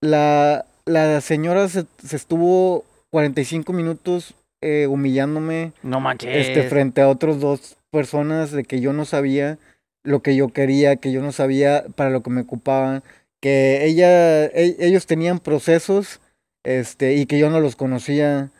[0.00, 6.34] la, la señora se, se estuvo 45 minutos eh, humillándome No manches.
[6.48, 9.56] este, frente a otros dos personas de que yo no sabía
[10.02, 13.04] lo que yo quería, que yo no sabía para lo que me ocupaban,
[13.40, 16.20] que ella, e- ellos tenían procesos,
[16.64, 18.50] este, y que yo no los conocía.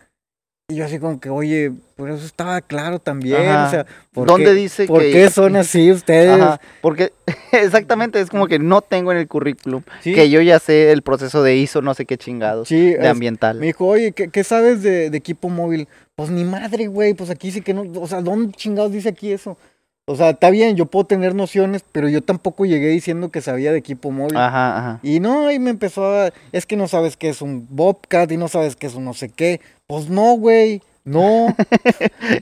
[0.68, 3.66] Y yo así como que, oye, pues eso estaba claro también, Ajá.
[3.66, 6.40] o sea, ¿por ¿Dónde qué, dice por que qué son así ustedes?
[6.40, 7.12] Ajá, porque
[7.53, 11.03] exactamente es como que no tengo en el currículum Sí, que yo ya sé el
[11.03, 13.59] proceso de ISO, no sé qué chingados, sí, de es- ambiental.
[13.61, 15.87] Me dijo, oye, ¿qué, qué sabes de, de equipo móvil?
[16.16, 19.33] Pues ni madre, güey, pues aquí sí que no, o sea, ¿dónde chingados dice aquí
[19.33, 19.59] eso?
[20.06, 23.72] O sea, está bien, yo puedo tener nociones, pero yo tampoco llegué diciendo que sabía
[23.72, 24.36] de equipo móvil.
[24.36, 25.00] Ajá, ajá.
[25.02, 28.36] Y no, y me empezó a, es que no sabes qué es un Bobcat y
[28.36, 29.62] no sabes qué es un no sé qué.
[29.86, 31.54] Pues no, güey, no.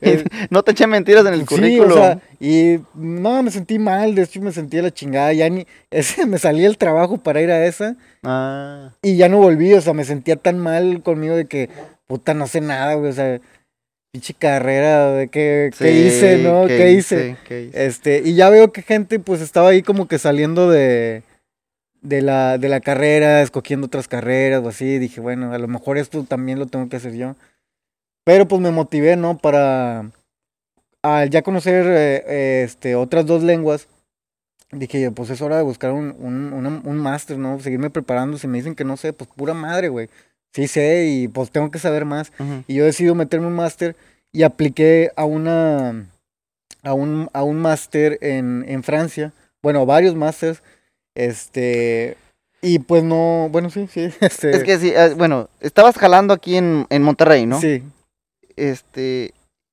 [0.00, 1.90] Eh, no te eché mentiras en el Sí, currículum.
[1.92, 5.48] o sea, y no, me sentí mal, de hecho me sentí a la chingada, ya
[5.48, 9.72] ni, ese, me salí del trabajo para ir a esa Ah, y ya no volví,
[9.74, 11.68] o sea, me sentía tan mal conmigo de que,
[12.06, 13.40] puta, no sé nada, güey, o sea,
[14.12, 16.66] pinche carrera, de ¿qué sí, hice, no?
[16.66, 17.36] ¿Qué, hice?
[17.48, 17.86] ¿Qué hice?
[17.86, 21.22] Este, y ya veo que gente, pues, estaba ahí como que saliendo de,
[22.02, 25.96] de la, de la carrera, escogiendo otras carreras o así, dije, bueno, a lo mejor
[25.96, 27.36] esto también lo tengo que hacer yo.
[28.24, 29.38] Pero pues me motivé, ¿no?
[29.38, 30.10] Para,
[31.02, 33.88] al ya conocer eh, eh, este, otras dos lenguas,
[34.72, 37.58] dije, pues es hora de buscar un, un, una- un máster, ¿no?
[37.60, 38.36] Seguirme preparando.
[38.36, 40.08] Si me dicen que no sé, pues pura madre, güey.
[40.54, 42.32] Sí sé y pues tengo que saber más.
[42.66, 43.96] Y yo decido meterme un máster
[44.32, 46.06] y apliqué a una
[46.82, 49.32] a un, a un máster en, en Francia.
[49.62, 50.62] Bueno, varios másters.
[51.14, 52.16] Este.
[52.60, 53.48] Y pues no.
[53.50, 54.10] Bueno, sí, sí.
[54.20, 57.60] Este, Es que sí, eh, bueno, estabas jalando aquí en, en Monterrey, ¿no?
[57.60, 57.82] Sí.
[58.56, 59.32] Este,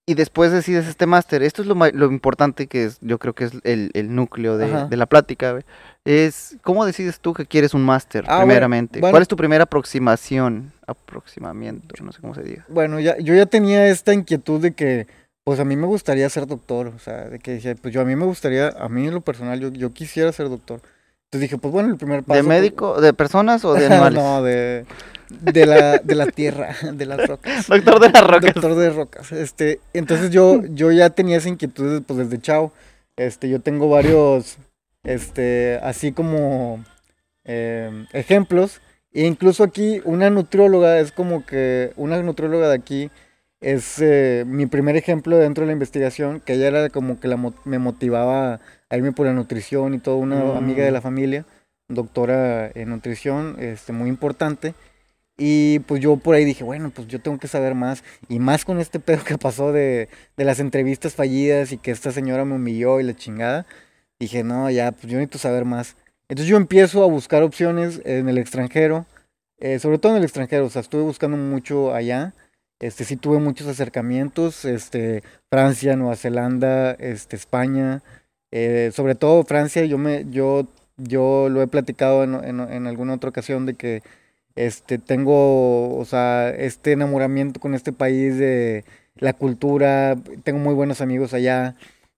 [0.09, 1.43] y después decides este máster.
[1.43, 4.97] Esto es lo, lo importante que es, yo creo que es el, el núcleo de,
[4.97, 5.59] la plática.
[6.03, 8.99] Es, ¿cómo decides tú que quieres un máster, Ah, primeramente?
[8.99, 9.11] bueno.
[9.11, 10.71] ¿Cuál es tu primera aproximación?
[10.87, 12.65] Aproximamiento, no sé cómo se diga.
[12.69, 15.05] Bueno, ya, yo ya tenía esta inquietud de que.
[15.43, 16.87] Pues a mí me gustaría ser doctor.
[16.87, 18.69] O sea, de que decía, pues yo a mí me gustaría.
[18.69, 20.81] A mí en lo personal, yo, yo quisiera ser doctor.
[21.25, 22.37] Entonces dije, pues bueno, el primer paso.
[22.37, 24.19] ¿De pues- médico, de personas o de animales?
[24.23, 24.85] no, de.
[25.29, 27.67] De la, de la tierra, de las rocas.
[27.67, 28.53] Doctor de las rocas.
[28.53, 29.31] Doctor de rocas.
[29.31, 32.73] Este, entonces yo, yo ya tenía esa inquietud pues desde chao.
[33.15, 34.57] Este, yo tengo varios,
[35.03, 36.83] este, así como
[37.43, 38.81] em, ejemplos.
[39.11, 43.11] E incluso aquí una nutrióloga es como que una nutrióloga de aquí
[43.61, 47.37] es eh, mi primer ejemplo dentro de la investigación, que ella era como que la,
[47.65, 50.93] me motivaba a irme por la nutrición y todo, una amiga de Mm.
[50.93, 51.45] la familia,
[51.89, 54.75] doctora en nutrición, este, muy importante.
[55.39, 58.03] Y pues yo por ahí dije, bueno, pues yo tengo que saber más.
[58.27, 62.11] Y más con este pedo que pasó de, de las entrevistas fallidas y que esta
[62.11, 63.65] señora me humilló y la chingada.
[64.19, 65.95] Dije, no, ya, pues yo necesito saber más.
[66.27, 69.05] Entonces yo empiezo a buscar opciones en el extranjero,
[69.59, 72.33] eh, sobre todo en el extranjero, o sea, estuve buscando mucho allá.
[72.79, 78.03] Este, sí tuve muchos acercamientos, este, Francia, Nueva Zelanda, este, España,
[78.51, 83.15] eh, sobre todo Francia, yo me, yo, yo lo he platicado en, en, en alguna
[83.15, 84.01] otra ocasión de que
[84.55, 88.83] este, tengo, o sea, este enamoramiento con este país de
[89.15, 91.75] la cultura, tengo muy buenos amigos allá,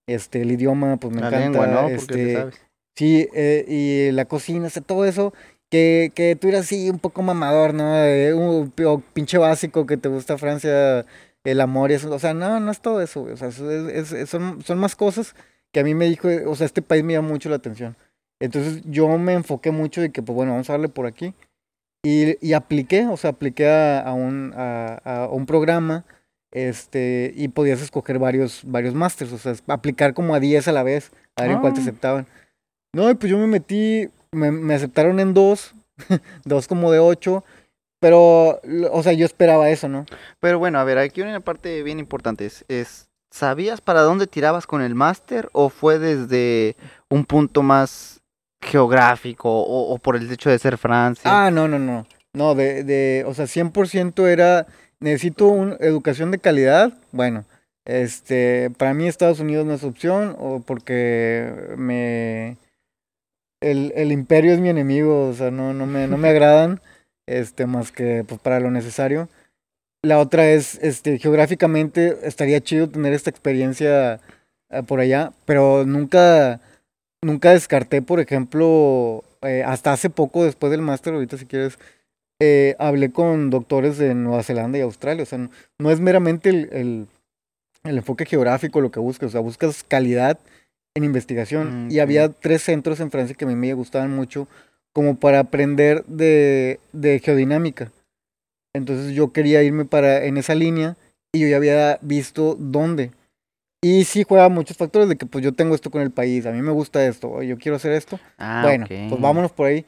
[0.08, 1.88] este, el idioma, pues me La encanta, lengua, ¿no?
[1.88, 2.56] Este, sabes.
[2.96, 5.34] Sí, eh, y la cocina, o sea, todo eso,
[5.70, 7.98] que, que tú eras así un poco mamador, ¿no?
[8.04, 11.06] Eh, un o pinche básico que te gusta Francia,
[11.44, 14.30] el amor y eso, o sea, no, no es todo eso, güey, o sea, es-
[14.30, 15.36] son, son más cosas
[15.72, 17.96] que a mí me dijo, o sea, este país me llama mucho la atención.
[18.40, 21.34] Entonces yo me enfoqué mucho de que, pues bueno, vamos a darle por aquí.
[22.04, 26.04] Y, y apliqué, o sea, apliqué a, a un, a, a un programa
[26.52, 30.84] este, y podías escoger varios, varios másters, o sea, aplicar como a 10 a la
[30.84, 31.84] vez, a ver en cuál te Ah.
[31.84, 32.28] aceptaban.
[32.94, 35.74] No, y pues yo me metí, me, me aceptaron en dos,
[36.44, 37.44] dos como de ocho,
[38.00, 40.06] pero, lo- o sea, yo esperaba eso, ¿no?
[40.40, 44.66] Pero bueno, a ver, aquí una parte bien importante es, es, ¿sabías para dónde tirabas
[44.66, 46.76] con el máster o fue desde
[47.10, 48.21] un punto más
[48.62, 51.24] geográfico o, o por el hecho de ser Francia?
[51.26, 52.06] Ah, no, no, no.
[52.34, 54.68] No, de, de, o sea, 100% era,
[55.00, 56.94] necesito una educación de calidad.
[57.12, 57.46] Bueno,
[57.86, 62.58] este, para mí Estados Unidos no es opción, o porque me,
[63.62, 66.82] el, el imperio es mi enemigo, o sea, no, no me, no me agradan,
[67.28, 69.30] este, más que, pues, para lo necesario.
[70.04, 74.20] La otra es, este, geográficamente estaría chido tener esta experiencia
[74.70, 76.60] eh, por allá, pero nunca,
[77.22, 81.78] nunca descarté, por ejemplo, eh, hasta hace poco después del máster, ahorita si quieres,
[82.40, 86.50] eh, hablé con doctores de Nueva Zelanda y Australia, o sea, no, no es meramente
[86.50, 87.08] el, el,
[87.84, 90.40] el enfoque geográfico lo que buscas, o sea, buscas calidad
[90.96, 91.88] en investigación.
[91.88, 94.48] Mm, Y había tres centros en Francia que a mí me gustaban mucho
[94.94, 97.92] como para aprender de, de geodinámica.
[98.74, 100.98] Entonces yo quería irme para en esa línea
[101.34, 103.12] y yo ya había visto dónde.
[103.84, 106.52] Y sí juega muchos factores de que pues yo tengo esto con el país, a
[106.52, 108.20] mí me gusta esto, yo quiero hacer esto.
[108.38, 109.10] Ah, bueno, ok.
[109.10, 109.86] pues vámonos por ahí.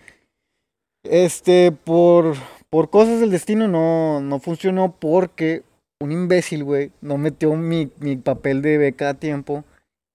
[1.04, 2.36] Este, por,
[2.70, 5.64] por cosas del destino no, no funcionó porque
[6.00, 9.64] un imbécil, güey, no metió mi, mi papel de beca a tiempo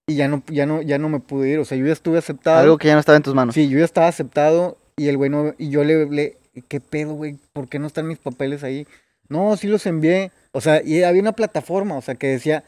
[0.07, 1.59] y ya no, ya no, ya no me pude ir.
[1.59, 2.59] O sea, yo ya estuve aceptado.
[2.59, 3.55] Algo que ya no estaba en tus manos.
[3.55, 6.37] Sí, yo ya estaba aceptado y el güey no, y yo le, le,
[6.67, 7.37] ¿qué pedo, güey?
[7.53, 8.87] ¿Por qué no están mis papeles ahí?
[9.29, 10.31] No, sí los envié.
[10.51, 12.63] O sea, y había una plataforma, o sea, que decía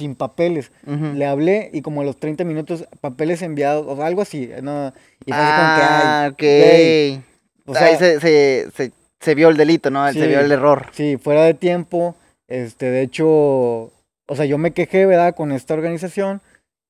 [0.00, 0.72] sin papeles.
[1.14, 4.92] Le hablé y como a los 30 minutos, papeles enviados, o algo así, ¿no?
[5.26, 7.70] Y así como que, Ah, ok.
[7.70, 10.10] o sea, Ahí se, se, se, se vio el delito, ¿no?
[10.12, 10.86] Se vio el error.
[10.92, 12.16] sí, fuera de tiempo,
[12.48, 15.34] este, de hecho, o sea, yo me quejé, ¿verdad?
[15.34, 16.40] Con esta organización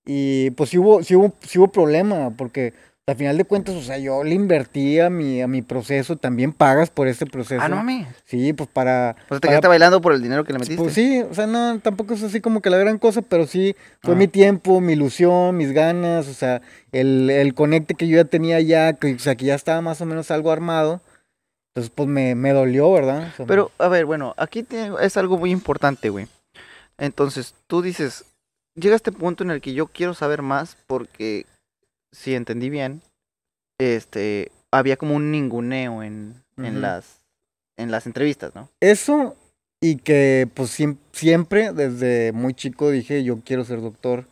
[0.06, 2.72] y pues sí hubo, sí hubo, sí hubo problema, porque
[3.10, 6.52] al final de cuentas, o sea, yo le invertí a mi, a mi proceso, también
[6.52, 7.60] pagas por este proceso.
[7.62, 8.06] Ah, no mames.
[8.24, 9.10] Sí, pues para...
[9.10, 10.82] O sea, te para- quedaste bailando por el dinero que le metiste.
[10.82, 13.76] Pues sí, o sea, no, tampoco es así como que la gran cosa, pero sí
[14.02, 14.16] fue Ah.
[14.16, 18.60] mi tiempo, mi ilusión, mis ganas, o sea, el, el conecte que yo ya tenía
[18.60, 21.00] ya, que, o sea, que ya estaba más o menos algo armado.
[21.74, 23.28] Entonces, pues me, me dolió, ¿verdad?
[23.32, 24.66] O sea, Pero, a ver, bueno, aquí
[25.00, 26.26] es algo muy importante, güey.
[26.98, 28.24] Entonces, tú dices,
[28.74, 31.46] llega este punto en el que yo quiero saber más porque,
[32.12, 33.02] si entendí bien,
[33.78, 37.20] este, había como un ninguneo en, en las,
[37.76, 38.68] en las entrevistas, ¿no?
[38.80, 39.36] Eso
[39.82, 44.26] y que pues siem- siempre desde muy chico dije yo quiero ser doctor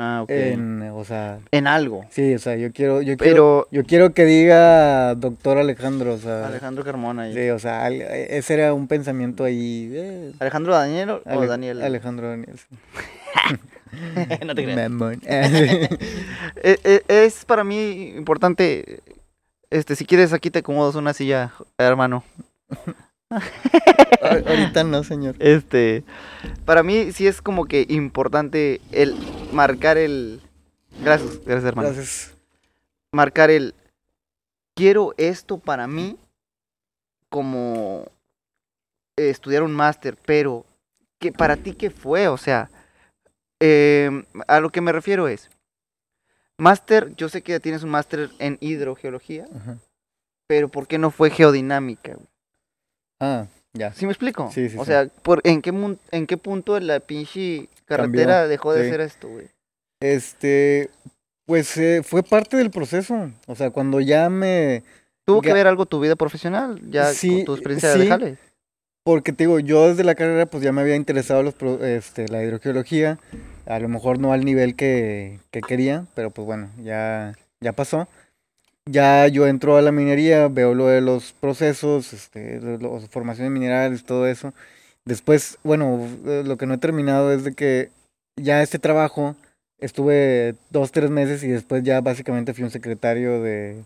[0.00, 0.30] Ah, ok.
[0.30, 2.04] En, en, o sea, algo.
[2.10, 6.18] sí, o sea, yo quiero, yo quiero, Pero, yo quiero que diga doctor Alejandro, o
[6.18, 7.28] sea, Alejandro Carmona.
[7.28, 11.46] y- sí, o sea, al- ese era un pensamiento ahí, eh, ¿Alejandro Daniel o Ale-
[11.48, 11.82] Daniel?
[11.82, 12.56] Alejandro Daniel.
[12.58, 12.76] sí.
[14.46, 14.90] no te creas.
[14.90, 15.20] Mamón.
[16.60, 19.00] Eh, eh, es para mí importante.
[19.70, 22.24] Este, si quieres, aquí te acomodas una silla, hermano.
[23.30, 25.36] Ahor- Ahorita no, señor.
[25.38, 26.02] Este,
[26.64, 29.14] para mí sí es como que importante el
[29.52, 30.40] marcar el.
[31.02, 31.88] Gracias, gracias, hermano.
[31.90, 32.34] Gracias.
[33.12, 33.74] Marcar el.
[34.74, 36.16] Quiero esto para mí
[37.28, 38.06] como
[39.16, 40.64] eh, estudiar un máster, pero
[41.18, 42.70] que para ti qué fue, o sea,
[43.60, 45.50] em, a lo que me refiero es
[46.58, 47.14] máster.
[47.16, 49.78] Yo sé que tienes un máster en hidrogeología, Ajá.
[50.46, 52.14] pero ¿por qué no fue geodinámica?
[52.14, 52.26] güey?
[53.20, 53.92] Ah, ya.
[53.92, 54.50] ¿Sí me explico?
[54.52, 54.86] Sí, sí, O sí.
[54.86, 58.90] sea, ¿por, en, qué, mun- ¿en qué punto la pinche carretera dejó de sí.
[58.90, 59.48] ser esto, güey?
[60.00, 60.90] Este,
[61.46, 63.30] pues eh, fue parte del proceso.
[63.46, 64.84] O sea, cuando ya me,
[65.24, 66.80] ¿Tuvo que ver algo tu vida profesional?
[66.90, 68.38] Ya Sí, con tu experiencia de jale.
[69.08, 72.44] Porque te digo, yo desde la carrera pues ya me había interesado los, este, la
[72.44, 73.18] hidrogeología.
[73.64, 78.06] A lo mejor no al nivel que, que quería, pero pues bueno, ya, ya pasó.
[78.84, 82.60] Ya yo entro a la minería, veo lo de los procesos, este,
[83.08, 84.52] formación de minerales, todo eso.
[85.06, 87.88] Después, bueno, eh, lo que no he terminado es de que
[88.36, 89.36] ya este trabajo
[89.78, 93.84] estuve dos, tres meses y después ya básicamente fui un secretario de,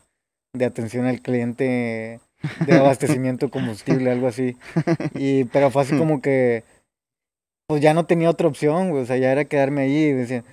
[0.52, 2.18] de atención al cliente
[2.66, 4.56] de abastecimiento combustible, algo así.
[5.14, 6.64] Y, pero fue así como que,
[7.66, 10.44] pues ya no tenía otra opción, o sea, ya era quedarme ahí y decían,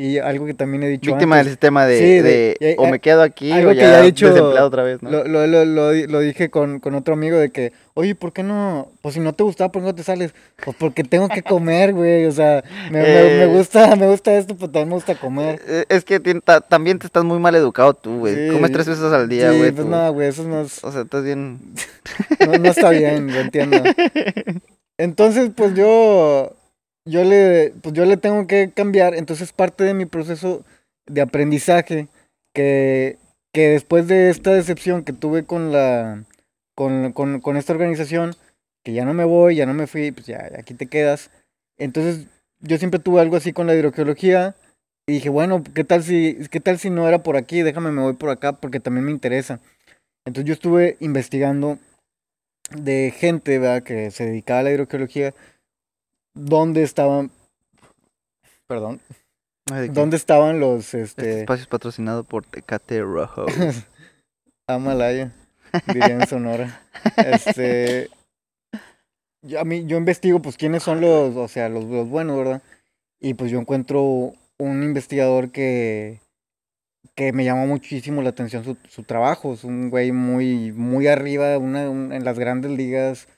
[0.00, 2.74] y algo que también he dicho Víctima del sistema de, Sí, de- de y hay-
[2.78, 5.10] o me quedo aquí algo o que ya, ya he dicho- desempleado otra vez, ¿no?
[5.10, 8.32] lo, lo, lo, lo, di- lo dije con, con otro amigo de que, oye, ¿por
[8.32, 8.88] qué no?
[9.02, 10.32] Pues si no te gustaba, ¿por qué no te sales?
[10.64, 13.46] Pues porque tengo que comer, güey, o sea, me, me- me Eh.
[13.46, 15.60] gusta, me gusta esto, pero también me gusta comer.
[15.66, 16.20] Eh, Es que
[16.68, 18.34] también te estás muy mal educado tú, güey.
[18.34, 18.52] Sí.
[18.52, 19.72] Comes tres veces al día, sí, güey.
[19.72, 19.90] pues tú.
[19.90, 21.58] no, güey, eso no, es- O sea, estás bien...
[22.46, 23.82] no, no está bien, lo entiendo.
[24.98, 26.52] Entonces, pues yo,
[27.08, 29.14] yo le, pues yo le tengo que cambiar.
[29.14, 30.64] Entonces, parte de mi proceso
[31.06, 32.08] de aprendizaje,
[32.54, 33.18] que,
[33.52, 36.24] que después de esta decepción que tuve con la,
[36.74, 38.34] con, con, con esta organización,
[38.84, 41.30] que ya no me voy, ya no me fui, pues ya, aquí te quedas.
[41.78, 42.26] Entonces,
[42.60, 44.54] yo siempre tuve algo así con la hidrogeología.
[45.06, 47.62] Y dije, bueno, ¿qué tal si, qué tal si no era por aquí?
[47.62, 49.60] Déjame, me voy por acá porque también me interesa.
[50.26, 51.78] Entonces yo estuve investigando
[52.76, 53.82] de gente ¿verdad?
[53.82, 55.32] que se dedicaba a la hidrogeología,
[56.34, 57.30] dónde estaban,
[58.66, 59.00] perdón,
[59.92, 60.94] dónde estaban los...
[60.94, 63.46] Este, este espacio es patrocinado por Tecate Rojo.
[64.66, 65.32] Amalaya,
[65.86, 66.82] diría en Sonora.
[67.16, 68.10] Este,
[69.42, 72.62] yo, a mí, yo investigo, pues, quiénes son los, o sea, los, los buenos, ¿verdad?
[73.20, 76.20] Y pues yo encuentro un investigador que,
[77.14, 79.54] que me llamó muchísimo la atención su, su trabajo.
[79.54, 83.28] Es un güey muy, muy arriba una, en las grandes ligas,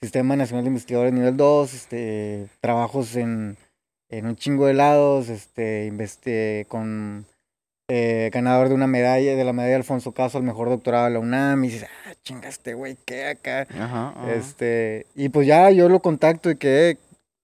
[0.00, 3.56] Sistema Nacional de Investigadores nivel 2, este, trabajos en,
[4.10, 7.26] en un chingo de lados, este, investe con
[7.88, 11.12] eh, ganador de una medalla, de la medalla de Alfonso Caso, al mejor doctorado de
[11.12, 13.66] la UNAM, y dices, ah, chinga este güey, ¿qué acá?
[14.28, 16.98] Este, y pues ya yo lo contacto y que,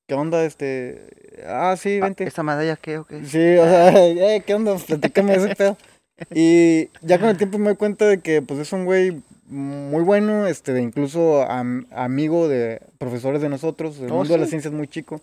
[0.07, 0.45] ¿qué onda?
[0.45, 1.09] Este,
[1.47, 2.25] ah, sí, ah, vente.
[2.25, 3.25] ¿Esta medalla qué o qué?
[3.25, 4.77] Sí, o sea, eh, ¿qué onda?
[4.77, 5.77] Platícame ese pedo.
[6.31, 10.03] Y ya con el tiempo me doy cuenta de que, pues, es un güey muy
[10.03, 14.89] bueno, este, incluso amigo de profesores de nosotros, el oh, mundo de las ciencias muy
[14.89, 15.21] chico.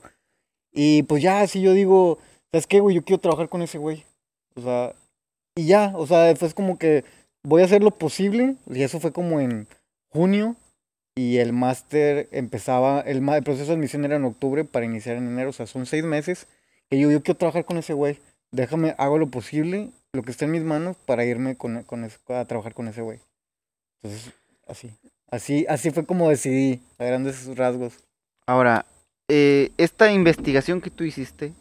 [0.72, 2.20] Y pues ya, si yo digo,
[2.52, 2.96] ¿sabes qué, güey?
[2.96, 4.06] Yo quiero trabajar con ese güey.
[4.56, 4.94] O sea,
[5.56, 7.04] y ya, o sea, fue como que
[7.44, 8.56] voy a hacer lo posible.
[8.70, 9.68] Y eso fue como en
[10.10, 10.56] junio
[11.20, 15.28] y el máster empezaba, el, el, proceso de admisión era en octubre para iniciar en
[15.28, 16.48] enero, o sea, son seis meses.
[16.90, 18.20] Y yo, yo quiero trabajar con ese güey,
[18.52, 22.46] déjame, hago lo posible, lo que esté en mis manos para irme con, con a
[22.46, 23.20] trabajar con ese güey.
[24.02, 24.34] Entonces,
[24.68, 24.92] así,
[25.30, 27.94] así, así fue como decidí, a grandes rasgos.
[28.46, 28.86] Ahora,
[29.28, 31.54] eh, esta investigación que tú hiciste,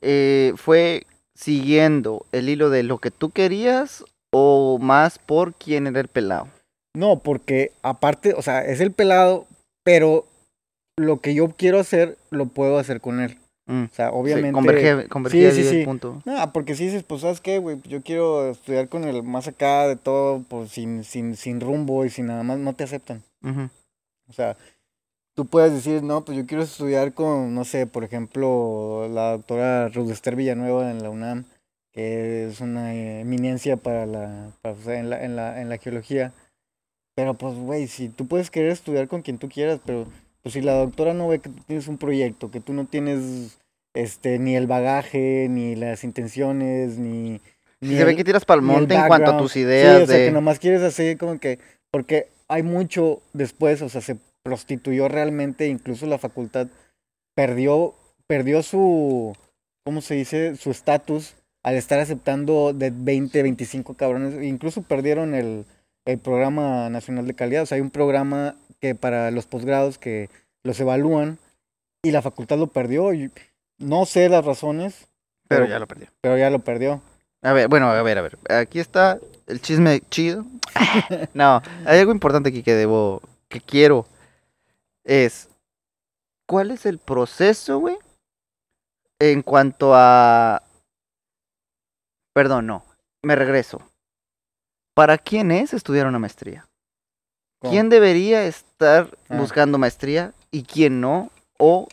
[0.00, 6.00] eh, ¿fue siguiendo el hilo de lo que tú querías o más por quién era
[6.00, 6.48] el pelado?
[6.94, 9.46] No, porque aparte, o sea, es el pelado,
[9.84, 10.26] pero
[10.96, 13.38] lo que yo quiero hacer, lo puedo hacer con él.
[13.68, 14.48] Mm, o sea, obviamente.
[14.48, 16.22] Sí, converge, sí, sí, punto.
[16.24, 17.78] No, porque si dices, pues, ¿sabes qué, güey?
[17.84, 22.10] Yo quiero estudiar con el más acá de todo, pues, sin, sin, sin rumbo y
[22.10, 23.22] sin nada más, no te aceptan.
[23.42, 24.56] O sea,
[25.34, 29.88] tú puedes decir, no, pues yo quiero estudiar con, no sé, por ejemplo, la doctora
[29.88, 31.44] Ruth Esther Villanueva en la UNAM,
[31.92, 36.32] que es una eminencia para la, para, en, la, en, la, en la geología.
[37.14, 40.06] Pero pues, güey, si tú puedes querer estudiar con quien tú quieras, pero
[40.42, 43.58] pues si la doctora no ve que tú tienes un proyecto, que tú no tienes
[43.94, 47.40] este ni el bagaje, ni las intenciones, ni...
[47.80, 49.98] ni se ve que tiras para el monte en cuanto a tus ideas.
[49.98, 51.58] Sí, o sea, que nomás quieres así como que...
[51.90, 56.68] Porque hay mucho después, o sea, se prostituyó realmente, incluso la facultad
[57.34, 57.94] perdió,
[58.26, 59.34] perdió su,
[59.84, 60.56] ¿cómo se dice?
[60.56, 64.42] Su estatus al estar aceptando de 20, 25 cabrones.
[64.42, 65.66] Incluso perdieron el,
[66.04, 67.62] el Programa Nacional de Calidad.
[67.62, 70.30] O sea, hay un programa que para los posgrados que
[70.62, 71.38] los evalúan
[72.02, 73.12] y la facultad lo perdió.
[73.12, 73.30] Y
[73.78, 75.08] no sé las razones.
[75.48, 76.08] Pero, ya lo perdió.
[76.20, 77.00] Pero ya lo perdió.
[77.42, 78.38] A ver, bueno, a ver, a ver.
[78.50, 80.44] Aquí está el chisme chido.
[81.34, 84.06] no, hay algo importante aquí que debo, que quiero.
[85.04, 85.48] Es,
[86.46, 87.96] ¿cuál es el proceso, güey?
[89.20, 90.62] En cuanto a...
[92.34, 92.84] Perdón, no.
[93.22, 93.82] Me regreso.
[94.94, 96.68] ¿Para quién es estudiar una maestría?
[97.60, 99.36] ¿Quién debería estar ah.
[99.36, 101.30] buscando maestría y quién no?
[101.58, 101.88] O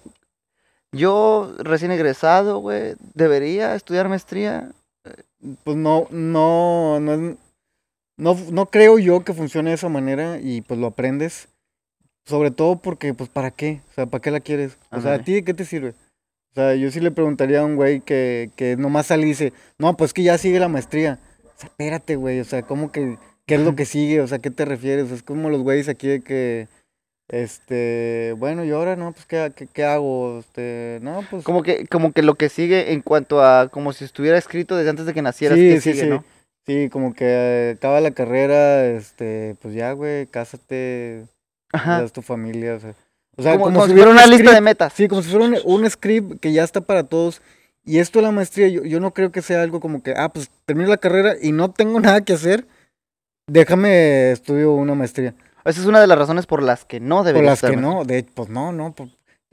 [0.91, 4.71] yo recién egresado, güey, debería estudiar maestría.
[5.63, 7.37] Pues no, no, no,
[8.17, 11.49] no, no creo yo que funcione de esa manera y pues lo aprendes.
[12.25, 13.81] Sobre todo porque, pues, ¿para qué?
[13.91, 14.79] O sea, ¿para qué la quieres?
[14.89, 15.89] O sea, ¿a ti qué te sirve?
[15.89, 19.53] O sea, yo sí le preguntaría a un güey que, que nomás sale y dice,
[19.77, 21.19] no, pues que ya sigue la maestría.
[21.43, 24.21] O sea, espérate, güey, o sea, ¿cómo que, qué es lo que sigue?
[24.21, 25.11] O sea, ¿qué te refieres?
[25.11, 26.67] Es como los güeyes aquí de que,
[27.27, 30.39] este, bueno, y ahora, no, pues, ¿qué, qué, hago?
[30.39, 31.43] Este, no, pues...
[31.43, 34.89] Como que, como que lo que sigue en cuanto a, como si estuviera escrito desde
[34.89, 36.07] antes de que nacieras, sí, sí, sí.
[36.07, 36.23] ¿no?
[36.65, 41.25] Sí, como que acaba la carrera, este, pues ya, güey, cásate,
[41.71, 42.07] Ajá.
[42.09, 42.95] tu familia, o sea...
[43.37, 44.93] O sea, como, si hubiera una lista de metas.
[44.93, 47.41] Sí, como si fuera un, un, script que ya está para todos
[47.85, 50.29] y esto de la maestría, yo, yo no creo que sea algo como que, ah,
[50.29, 52.65] pues termino la carrera y no tengo nada que hacer,
[53.47, 55.33] déjame estudio una maestría.
[55.63, 58.05] Esa es una de las razones por las que no debería Por las que no,
[58.05, 58.93] de, pues no, no.
[58.93, 59.09] Pues,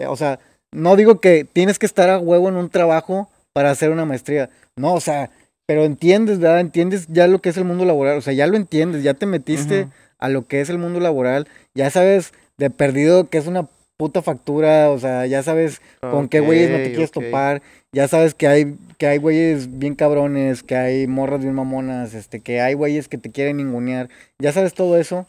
[0.06, 0.38] o sea,
[0.70, 4.50] no digo que tienes que estar a huevo en un trabajo para hacer una maestría.
[4.76, 5.30] No, o sea,
[5.66, 6.60] pero entiendes, ¿verdad?
[6.60, 8.18] Entiendes ya lo que es el mundo laboral.
[8.18, 9.88] O sea, ya lo entiendes, ya te metiste
[10.18, 11.48] a lo que es el mundo laboral.
[11.74, 16.40] Ya sabes de perdido que es una puta factura, o sea, ya sabes con qué
[16.40, 17.62] güeyes no te quieres topar,
[17.92, 22.40] ya sabes que hay, que hay güeyes bien cabrones, que hay morras bien mamonas, este,
[22.40, 25.26] que hay güeyes que te quieren ningunear, ya sabes todo eso.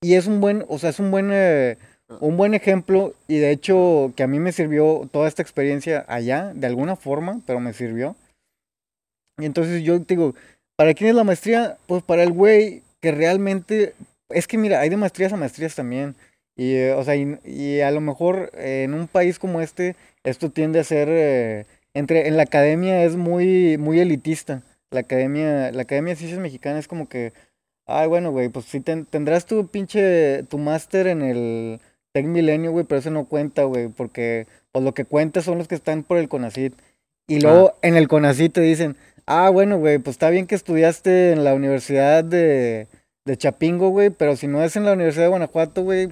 [0.00, 1.76] Y es un buen, o sea, es un buen, eh,
[2.20, 6.52] un buen ejemplo y de hecho que a mí me sirvió toda esta experiencia allá,
[6.54, 8.16] de alguna forma, pero me sirvió.
[9.38, 10.34] Y entonces yo te digo,
[10.76, 11.76] ¿para quién es la maestría?
[11.86, 13.94] Pues para el güey que realmente,
[14.30, 16.14] es que mira, hay de maestrías a maestrías también.
[16.58, 19.96] Y, eh, o sea, y, y a lo mejor eh, en un país como este,
[20.24, 24.62] esto tiende a ser, eh, entre, en la academia es muy, muy elitista.
[24.90, 27.32] La academia, la academia de ciencias mexicanas es como que,
[27.86, 31.80] ay, bueno, güey, pues sí ten- tendrás tu pinche, tu máster en el
[32.12, 35.68] Tec Milenio, güey, pero eso no cuenta, güey, porque pues lo que cuenta son los
[35.68, 36.74] que están por el CONACYT.
[37.28, 38.96] Y luego en el CONACYT te dicen,
[39.26, 42.88] ah, bueno, güey, pues está bien que estudiaste en la Universidad de,
[43.26, 46.08] de Chapingo, güey, pero si no es en la Universidad de Guanajuato, güey,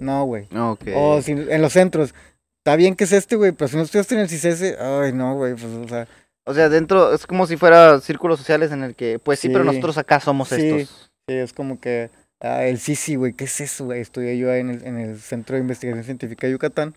[0.00, 0.44] no, güey.
[0.56, 0.82] Ok.
[0.94, 2.14] O si, en los centros.
[2.58, 5.34] Está bien que es este, güey, pero si no estudiaste en el CICES, ay, no,
[5.36, 6.06] güey, pues, o sea,
[6.46, 9.64] O sea, dentro es como si fuera círculos sociales en el que, pues sí, pero
[9.64, 10.56] nosotros acá somos Sí.
[10.68, 11.10] estos.
[11.26, 14.00] sí, es como que, ah, el CICI, güey, ¿qué es eso, güey?
[14.00, 16.94] Estudié yo ahí en el, en el Centro de Investigación Científica de Yucatán,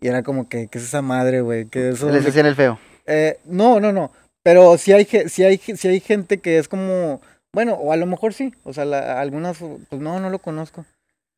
[0.00, 1.64] y era como que, ¿qué es esa madre, güey?
[1.66, 2.78] Que eso Les decían el feo.
[3.06, 4.10] Eh, no, no, no.
[4.42, 7.20] Pero sí hay, sí hay, sí hay gente que es como,
[7.52, 8.54] bueno, o a lo mejor sí.
[8.64, 10.84] O sea, la- algunas, pues no, no lo conozco.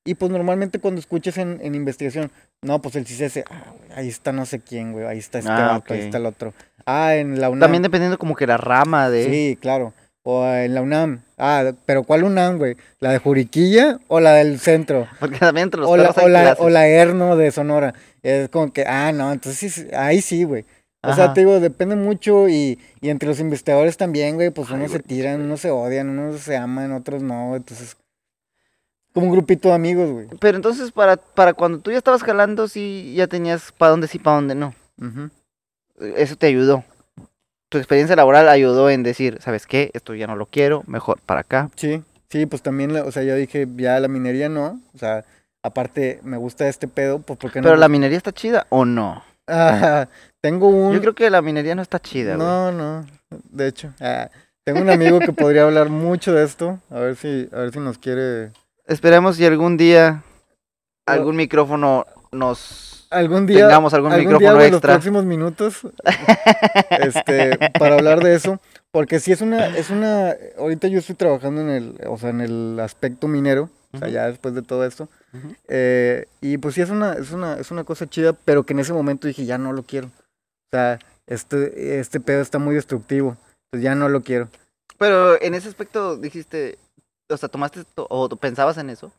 [0.04, 2.30] Y pues normalmente cuando escuches en, en investigación,
[2.62, 5.50] no, pues el CICES, ah, güey, ahí está no sé quién, güey, ahí está este
[5.50, 6.54] Ah, vato, ahí está el otro.
[6.86, 7.60] Ah, en la UNAM.
[7.60, 9.24] También dependiendo como que la rama de...
[9.24, 9.92] Sí, claro.
[10.24, 11.20] O en la UNAM.
[11.38, 12.76] Ah, pero ¿cuál UNAM, güey?
[13.00, 15.06] ¿La de Juriquilla o la del centro?
[15.20, 17.94] Porque también entre los O la, o, la, o la Erno de Sonora.
[18.22, 20.64] Es como que, ah, no, entonces ahí sí, güey.
[21.04, 24.76] O sea, te digo, depende mucho y, y entre los investigadores también, güey, pues Ay,
[24.76, 25.08] unos se güey.
[25.08, 27.96] tiran, unos se odian, unos se aman, otros no, entonces...
[29.12, 30.26] Como un grupito de amigos, güey.
[30.40, 34.18] Pero entonces para, para cuando tú ya estabas jalando, sí, ya tenías para dónde sí,
[34.18, 34.74] para dónde no.
[35.00, 35.30] Ujú.
[36.16, 36.84] Eso te ayudó.
[37.68, 39.90] Tu experiencia laboral ayudó en decir, ¿sabes qué?
[39.94, 41.70] Esto ya no lo quiero, mejor para acá.
[41.76, 45.24] Sí, sí, pues también, o sea, yo dije, ya la minería no, o sea,
[45.62, 47.64] aparte me gusta este pedo, pues porque no...
[47.64, 49.22] Pero la minería está chida o no?
[49.46, 50.08] Ah,
[50.40, 50.94] tengo un...
[50.94, 52.46] Yo creo que la minería no está chida, güey.
[52.46, 53.06] No, no,
[53.50, 53.92] de hecho.
[54.00, 54.28] ah,
[54.64, 57.80] tengo un amigo que podría hablar mucho de esto, a ver si, a ver si
[57.80, 58.50] nos quiere...
[58.92, 60.22] Esperemos si algún día
[61.06, 63.66] algún micrófono nos Algún día...
[63.66, 64.94] tengamos algún, algún micrófono día, güey, los extra.
[64.94, 65.80] próximos minutos,
[66.90, 68.58] este, para hablar de eso,
[68.90, 72.40] porque si es una, es una, ahorita yo estoy trabajando en el, o sea, en
[72.40, 75.08] el aspecto minero, o sea, ya después de todo esto,
[75.68, 78.80] eh, y pues sí es una, es una, es una cosa chida, pero que en
[78.80, 83.36] ese momento dije, ya no lo quiero, o sea, este, este pedo está muy destructivo,
[83.70, 84.48] pues ya no lo quiero.
[84.96, 86.78] Pero en ese aspecto dijiste,
[87.34, 89.12] o sea, tomaste o pensabas en eso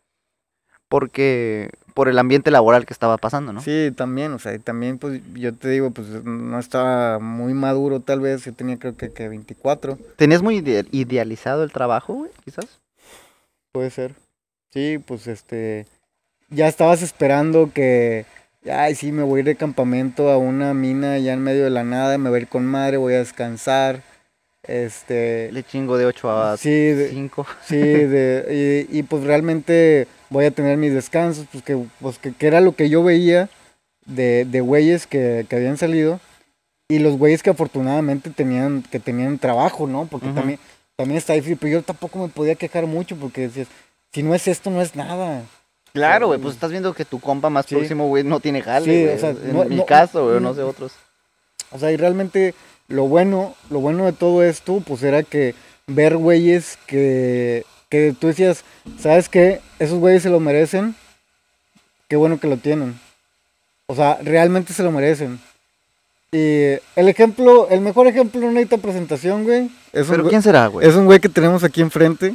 [0.88, 3.60] porque por el ambiente laboral que estaba pasando, ¿no?
[3.60, 8.00] Sí, también, o sea, y también, pues, yo te digo, pues, no estaba muy maduro,
[8.00, 12.30] tal vez, yo tenía creo que, que 24, ¿Tenías muy ide- idealizado el trabajo, güey?
[12.44, 12.80] Quizás.
[13.72, 14.14] puede ser.
[14.72, 15.86] Sí, pues, este,
[16.50, 18.26] ya estabas esperando que,
[18.70, 21.70] ay, sí, me voy a ir de campamento a una mina ya en medio de
[21.70, 24.02] la nada, me voy a ir con madre, voy a descansar,
[24.66, 27.46] este, Le chingo de 8 a sí, de- 5.
[27.64, 32.32] Sí, de, y, y, pues realmente voy a tener mis descansos, pues que, pues que,
[32.32, 33.48] que era lo que yo veía
[34.06, 36.20] de, de güeyes que, que habían salido
[36.88, 40.06] y los güeyes que afortunadamente tenían, que tenían trabajo, ¿no?
[40.06, 40.58] Porque también,
[40.96, 43.68] también está difícil, pero yo tampoco me podía quejar mucho porque decías,
[44.12, 45.42] si no es esto, no es nada.
[45.92, 47.74] Claro, güey, pues estás viendo que tu compa más Sí.
[47.76, 50.48] próximo, güey, no tiene jale, Sí, o sea, en no- mi no- caso, güey, no
[50.50, 50.92] no- sé otros.
[51.70, 52.54] O sea, y realmente
[52.88, 55.54] lo bueno, lo bueno de todo esto, pues era que
[55.86, 58.64] ver güeyes que, que tú decías,
[59.00, 59.60] ¿sabes qué?
[59.78, 60.94] Esos güeyes se lo merecen.
[62.08, 62.98] Qué bueno que lo tienen.
[63.86, 65.40] O sea, realmente se lo merecen.
[66.32, 69.70] Y el ejemplo, el mejor ejemplo no necesita presentación, güey.
[69.92, 70.86] Es un, Pero güey, ¿quién será, güey?
[70.88, 72.34] es un güey que tenemos aquí enfrente.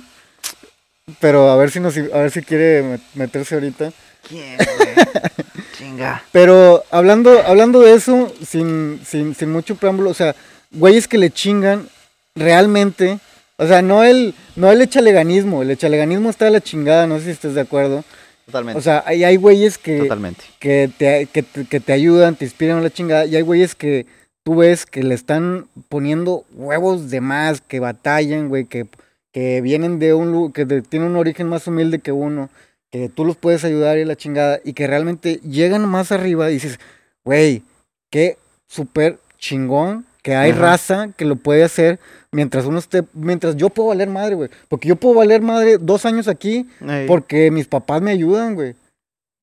[1.19, 3.91] Pero a ver si nos, a ver si quiere met- meterse ahorita.
[4.27, 4.95] ¿Quién, güey?
[5.79, 6.23] Chinga.
[6.31, 10.35] Pero hablando, hablando de eso, sin, sin, sin mucho preámbulo, o sea,
[10.71, 11.87] güeyes que le chingan
[12.35, 13.19] realmente,
[13.57, 17.25] o sea, no el, no el echaleganismo, el echaleganismo está de la chingada, no sé
[17.25, 18.03] si estés de acuerdo.
[18.45, 18.79] Totalmente.
[18.79, 20.43] O sea, hay, hay güeyes que, totalmente.
[20.59, 24.05] que, te, que, que te ayudan, te inspiran a la chingada, y hay güeyes que
[24.43, 28.85] tú ves que le están poniendo huevos de más, que batallan, güey, que,
[29.31, 32.49] que vienen de un que de- tienen un origen más humilde que uno,
[32.91, 36.55] que tú los puedes ayudar y la chingada, y que realmente llegan más arriba y
[36.55, 36.79] dices,
[37.23, 37.63] güey,
[38.09, 38.37] qué
[38.67, 40.59] súper chingón que hay Ajá.
[40.59, 41.99] raza que lo puede hacer
[42.31, 46.05] mientras uno esté, mientras yo puedo valer madre, güey, porque yo puedo valer madre dos
[46.05, 48.75] años aquí Ey, porque mis papás me ayudan, güey.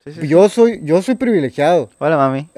[0.07, 0.29] Sí, sí, sí.
[0.29, 1.91] Yo soy, yo soy privilegiado.
[1.99, 2.49] Hola, mami.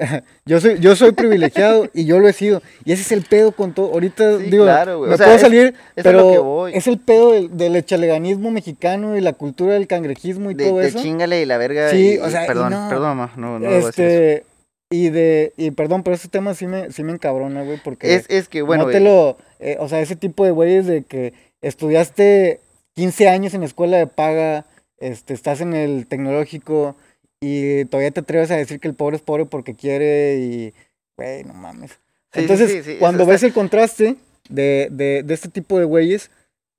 [0.45, 2.61] Yo soy, yo soy privilegiado y yo lo he sido.
[2.85, 3.91] Y ese es el pedo con todo.
[3.91, 6.71] Ahorita Sí, digo, claro, me O sea, puedo es- salir, es pero lo que voy.
[6.75, 10.77] es el pedo del, del echaleganismo mexicano y la cultura del cangrejismo y De, todo
[10.79, 11.01] de eso.
[11.01, 11.89] chingale y la verga.
[11.89, 12.87] Sí, y- o sea, y Perdón, no.
[12.87, 13.33] perdón, mamá.
[13.35, 13.89] No, no voy a decir eso.
[13.89, 14.45] este,
[14.91, 18.25] y de, y perdón, pero ese tema sí me, sí me encabrona, güey, porque Es,
[18.29, 21.33] es que, bueno, no te lo, eh, o sea, ese tipo de güeyes de que
[21.61, 22.59] estudiaste
[22.95, 24.65] 15 años en escuela de paga,
[24.99, 26.95] este, estás en el tecnológico
[27.41, 30.73] y todavía te atreves a decir que el pobre es pobre porque quiere y,
[31.17, 31.91] güey, no mames.
[32.33, 34.15] Sí, Entonces, sí, sí, eso cuando está- ves el contraste
[34.49, 36.29] de, de, de este tipo de güeyes,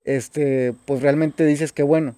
[0.03, 2.15] este, pues realmente dices que bueno.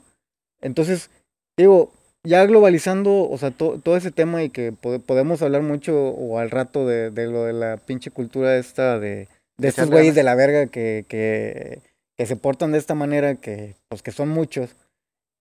[0.62, 1.10] Entonces,
[1.58, 1.92] digo,
[2.24, 6.38] ya globalizando, o sea, to- todo ese tema y que pode- podemos hablar mucho o
[6.40, 9.28] al rato de, de lo de la pinche cultura esta de,
[9.58, 11.80] de estos güeyes de la verga que, que,
[12.18, 14.76] que se portan de esta manera, que pues que son muchos.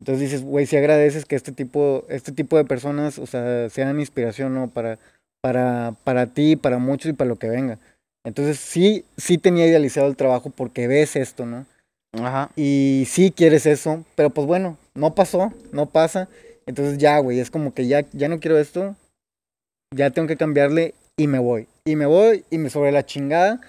[0.03, 4.01] Entonces dices, güey, si agradeces que este tipo, este tipo de personas, o sea, sean
[4.01, 4.69] inspiración, ¿no?
[4.69, 4.99] Para,
[5.41, 7.79] para, para ti, para muchos y para lo que venga.
[8.27, 11.67] Entonces sí, sí tenía idealizado el trabajo porque ves esto, ¿no?
[12.21, 12.51] Ajá.
[12.57, 16.29] Y sí quieres eso, pero pues bueno, no pasó, no pasa.
[16.67, 18.97] Entonces ya, güey, es como que ya, ya no quiero esto,
[19.95, 21.69] ya tengo que cambiarle y me voy.
[21.85, 23.61] Y me voy y me sobre la chingada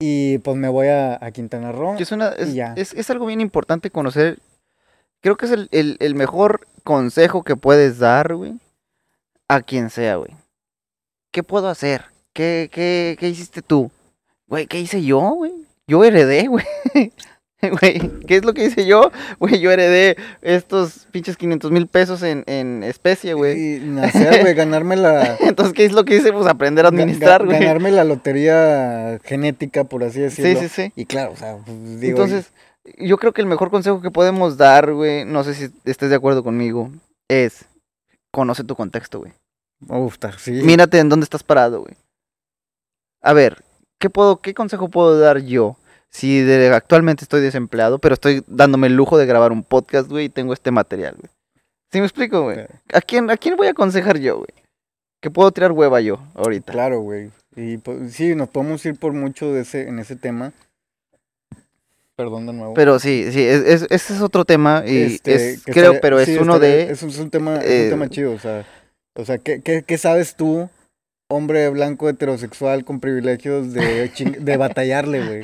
[0.00, 1.96] y pues me voy a, a Quintana Roo.
[1.98, 2.72] Que es, una, es, ya.
[2.74, 4.38] es- es algo bien importante conocer.
[5.24, 8.52] Creo que es el, el- el mejor consejo que puedes dar, güey,
[9.48, 10.30] a quien sea, güey.
[11.32, 12.04] ¿Qué puedo hacer?
[12.34, 13.90] ¿Qué, qué, qué hiciste tú?
[14.48, 15.52] Güey, ¿qué hice yo, güey?
[15.86, 16.64] Yo heredé, güey.
[17.80, 19.10] Güey, ¿qué es lo que hice yo?
[19.38, 23.76] Güey, yo heredé estos pinches 500 mil pesos en, en especie, güey.
[23.76, 25.36] Y nacer, güey, ganarme la...
[25.40, 26.30] Entonces, ¿qué es lo que hice?
[26.34, 27.58] Pues aprender a administrar, güey.
[27.58, 30.60] ganarme la lotería genética, por así Sí, decirlo.
[30.60, 30.92] sí, sí.
[30.94, 32.52] Y claro, o sea, pues, digo, Entonces,
[32.98, 36.16] yo creo que el mejor consejo que podemos dar, güey, no sé si estés de
[36.16, 36.90] acuerdo conmigo,
[37.28, 37.66] es
[38.32, 39.32] conoce tu contexto, güey.
[39.88, 40.52] uf, sí.
[40.52, 41.94] Mírate en dónde estás parado, güey.
[43.22, 43.64] A ver,
[43.98, 45.76] ¿qué puedo, qué consejo puedo dar yo?
[46.10, 50.26] Si de- actualmente estoy desempleado, pero estoy dándome el lujo de grabar un podcast, güey,
[50.26, 51.30] y tengo este material, güey.
[51.90, 52.58] ¿Sí me explico, güey?
[52.92, 54.48] ¿A quién, ¿A quién voy a aconsejar yo, güey?
[55.22, 56.72] Que puedo tirar hueva yo ahorita.
[56.72, 57.30] Claro, güey.
[57.56, 60.52] Y pues, sí, nos podemos ir por mucho de ese, en ese tema.
[62.16, 62.74] Perdón de nuevo.
[62.74, 66.00] Pero sí, sí, es- es- ese es otro tema y Este, es, que creo, estaría-
[66.00, 66.92] pero es sí, uno estaría- de...
[66.92, 68.64] Es un, es un tema, es un eh, tema chido, o sea,
[69.16, 70.68] o sea ¿qué, qué, qué sabes tú,
[71.28, 74.08] hombre blanco heterosexual con privilegios de,
[74.38, 75.42] de batallarle, güey?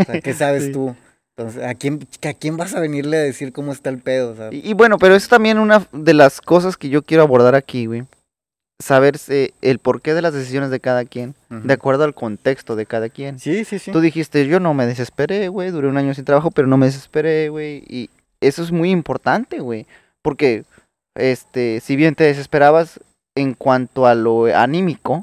[0.00, 0.72] O sea, ¿qué sabes Sí.
[0.72, 0.96] tú?
[1.36, 4.32] Entonces, ¿a quién, ¿a quién vas a venirle a decir cómo está el pedo?
[4.32, 7.22] O sea, Y, y bueno, pero es también una de las cosas que yo quiero
[7.22, 8.02] abordar aquí, güey.
[8.80, 13.08] Saberse el porqué de las decisiones de cada quien, de acuerdo al contexto de cada
[13.10, 13.38] quien.
[13.38, 13.92] Sí, sí, sí.
[13.92, 16.86] Tú dijiste, yo no me desesperé, güey, duré un año sin trabajo, pero no me
[16.86, 17.84] desesperé, güey.
[17.88, 18.08] Y
[18.40, 19.86] eso es muy importante, güey.
[20.22, 20.64] Porque,
[21.14, 22.98] este, si bien te desesperabas
[23.36, 25.22] en cuanto a lo anímico,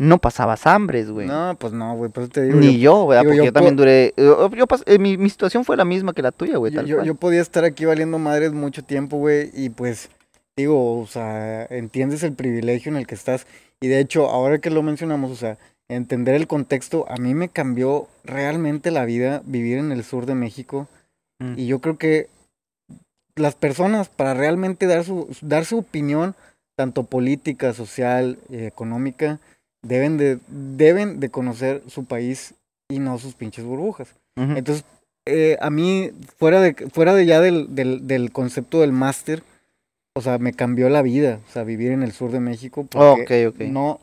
[0.00, 1.26] no pasabas hambres, güey.
[1.26, 2.60] No, pues no, güey, por eso te digo.
[2.60, 3.22] Ni yo, ¿verdad?
[3.22, 4.14] digo, Porque yo yo, también duré...
[4.16, 6.80] yo- yo pas- eh, mi, mi situación fue la misma que la tuya, güey, yo,
[6.80, 7.06] tal yo, cual.
[7.06, 10.08] yo podía estar aquí valiendo madres mucho tiempo, güey, y pues,
[10.58, 13.46] digo, o sea, entiendes el privilegio en el que estás.
[13.80, 15.56] Y de hecho, ahora que lo mencionamos, o sea,
[15.88, 20.34] entender el contexto, a mí me cambió realmente la vida vivir en el sur de
[20.34, 20.88] México.
[21.38, 21.54] Mm.
[21.56, 22.28] Y yo creo que
[23.36, 26.34] las personas, para realmente dar su, dar su opinión,
[26.76, 29.38] tanto política, social, eh, económica,
[29.82, 32.54] deben de, deben de conocer su país
[32.90, 34.08] y no sus pinches burbujas.
[34.36, 34.84] Entonces,
[35.26, 39.42] eh, a mí, fuera de, fuera de ya del, del, del concepto del máster,
[40.18, 43.46] o sea, me cambió la vida, o sea, vivir en el sur de México, porque
[43.46, 43.60] ok, ok.
[43.68, 44.00] no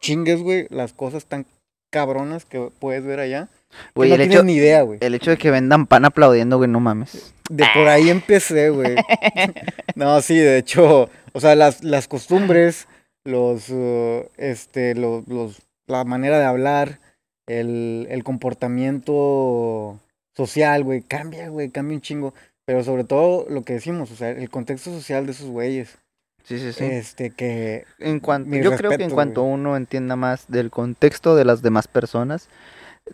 [0.00, 1.46] chingues, güey, las cosas tan
[1.90, 3.48] cabronas que puedes ver allá,
[3.94, 4.98] Güey, no el, tienes hecho, ni idea, güey.
[5.02, 7.34] el hecho de que vendan pan aplaudiendo, güey, no mames.
[7.50, 8.96] De por ahí empecé, güey.
[9.96, 12.88] No, sí, de hecho, o sea, las, las costumbres,
[13.24, 16.98] los, uh, este, los, los, la manera de hablar,
[17.46, 20.00] el, el comportamiento
[20.34, 22.34] social, güey, cambia, güey, cambia un chingo.
[22.66, 25.98] Pero sobre todo lo que decimos, o sea, el contexto social de esos güeyes.
[26.44, 26.84] Sí, sí, sí.
[26.84, 31.44] Este, que En cuanto, yo creo que en cuanto uno entienda más del contexto de
[31.44, 32.48] las demás personas,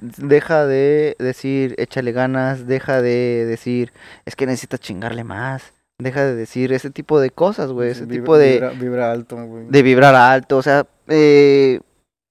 [0.01, 3.93] deja de decir échale ganas, deja de decir
[4.25, 8.15] es que necesitas chingarle más, deja de decir ese tipo de cosas, güey, ese vibra-
[8.21, 9.67] tipo de, Vibra, vibra alto, güey.
[9.69, 11.81] de vibrar alto, o sea, eh,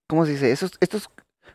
[0.07, 0.51] ¿cómo se dice?
[0.51, 1.09] Esos, estos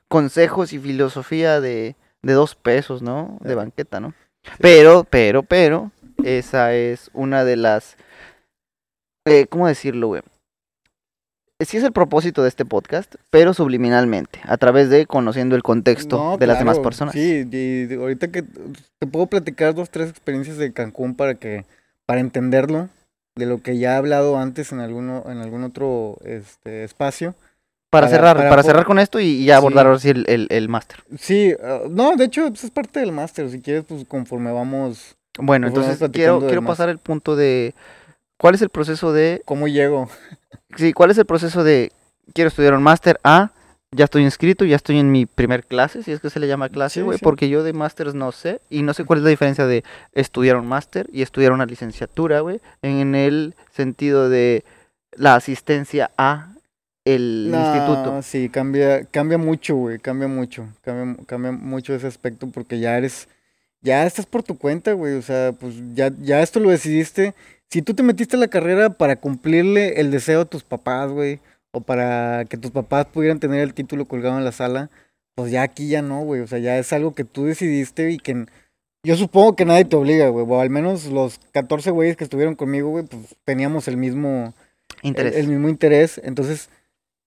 [0.08, 3.38] consejos y filosofía de, de dos pesos, ¿no?
[3.42, 3.56] De Eh.
[3.56, 4.14] banqueta, ¿no?
[4.58, 5.90] Pero, pero, pero,
[6.24, 7.96] esa es una de las,
[9.26, 10.22] eh, ¿cómo decirlo, güey?
[11.60, 16.18] Sí es el propósito de este podcast, pero subliminalmente, a través de conociendo el contexto
[16.18, 17.14] No, de las demás personas.
[17.14, 21.64] Sí, y ahorita que te puedo platicar dos, tres experiencias de Cancún para que,
[22.06, 22.88] para entenderlo.
[23.36, 27.34] de lo que ya he hablado antes en alguno, en algún otro este, espacio.
[27.94, 29.86] Para, Para- cerrar, para cerrar con esto y, ya abordar Sí.
[29.86, 30.98] ahora sí el, el, el máster.
[31.18, 33.48] Sí, ah, no, de hecho, pues, es parte del máster.
[33.50, 37.74] Si quieres, pues conforme vamos, Bueno, entonces quiero, quiero pasar el punto de
[38.36, 40.08] cuál es el proceso de ¿cómo llego?
[40.76, 41.92] Sí, ¿cuál es el proceso de
[42.32, 43.20] quiero estudiar un máster?
[43.22, 43.52] A,
[43.92, 46.68] ya estoy inscrito, ya estoy en mi primer clase, si es que se le llama
[46.68, 47.22] clase, Sí, güey, sí.
[47.24, 49.84] porque yo de másters no sé y no sé cuál es la diferencia de
[50.14, 54.64] estudiar un máster y estudiar una licenciatura, güey, en el sentido de
[55.12, 56.48] la asistencia a
[57.04, 58.22] el No, instituto.
[58.22, 63.28] Sí, cambia, cambia mucho, güey, cambia mucho, cambia, cambia mucho ese aspecto porque ya eres,
[63.82, 67.34] ya estás por tu cuenta, güey, o sea, pues ya, ya esto lo decidiste.
[67.70, 71.40] Si tú te metiste a la carrera para cumplirle el deseo a tus papás, güey,
[71.72, 74.90] o para que tus papás pudieran tener el título colgado en la sala,
[75.34, 78.18] pues ya aquí ya no, güey, o sea, ya es algo que tú decidiste y
[78.18, 78.46] que
[79.02, 82.54] yo supongo que nadie te obliga, güey, o al menos los 14 güeyes que estuvieron
[82.54, 84.54] conmigo, güey, pues teníamos el mismo
[85.02, 85.34] el- Interés.
[85.36, 86.20] El, mismo interés.
[86.24, 86.70] Entonces,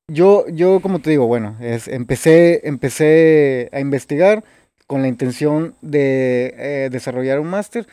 [0.08, 4.44] yo, yo como te digo, bueno, es, empecé, empecé a investigar
[4.88, 7.88] con la intención de eh, desarrollar un máster.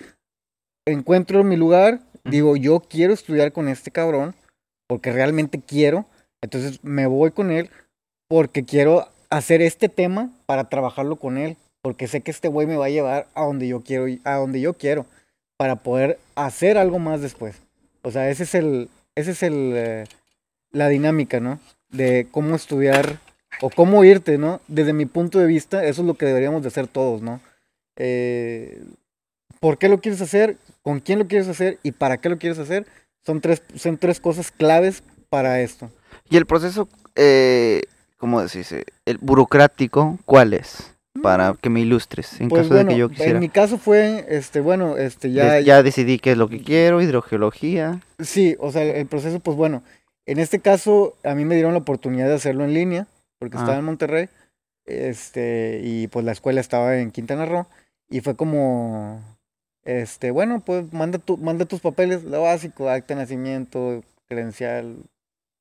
[0.87, 4.35] Encuentro mi lugar, digo, yo quiero estudiar con este cabrón,
[4.87, 6.07] porque realmente quiero.
[6.41, 7.71] Entonces me voy con él
[8.29, 12.77] porque quiero hacer este tema para trabajarlo con él, porque sé que este güey me
[12.77, 15.07] va a llevar a donde yo quiero, a donde yo quiero,
[15.57, 17.57] para poder hacer algo más después.
[18.03, 20.05] O sea, ese es el, ese es el, eh,
[20.71, 21.59] la dinámica, ¿no?
[21.95, 23.19] De cómo estudiar
[23.61, 24.61] o cómo irte, ¿no?
[24.69, 27.41] Desde mi punto de vista, eso es lo que deberíamos de hacer todos, ¿no?
[27.97, 28.83] Eh,
[29.61, 30.57] ¿Por qué lo quieres hacer?
[30.83, 31.79] ¿Con quién lo quieres hacer?
[31.83, 32.87] ¿Y para qué lo quieres hacer?
[33.25, 35.91] Son tres, son tres cosas claves para esto.
[36.29, 37.83] Y el proceso, eh,
[38.19, 38.85] ¿cómo decirse?
[39.07, 40.91] El burocrático, ¿cuál es?
[41.23, 43.31] Para que me ilustres, en Pues caso bueno, de que yo quisiera.
[43.33, 46.61] en mi caso fue, este, bueno, este, ya, Des- ya decidí qué es lo que
[46.63, 48.01] quiero, hidrogeología.
[48.19, 49.83] Sí, o sea, el proceso, pues bueno,
[50.27, 53.07] en este caso a mí me dieron la oportunidad de hacerlo en línea,
[53.39, 53.61] porque Ah.
[53.61, 54.29] estaba en Monterrey,
[54.87, 57.67] este, y pues la escuela estaba en Quintana Roo,
[58.09, 59.21] y fue como,
[59.85, 64.97] este, bueno, pues manda, tu, manda tus papeles, lo básico, acta de nacimiento, credencial,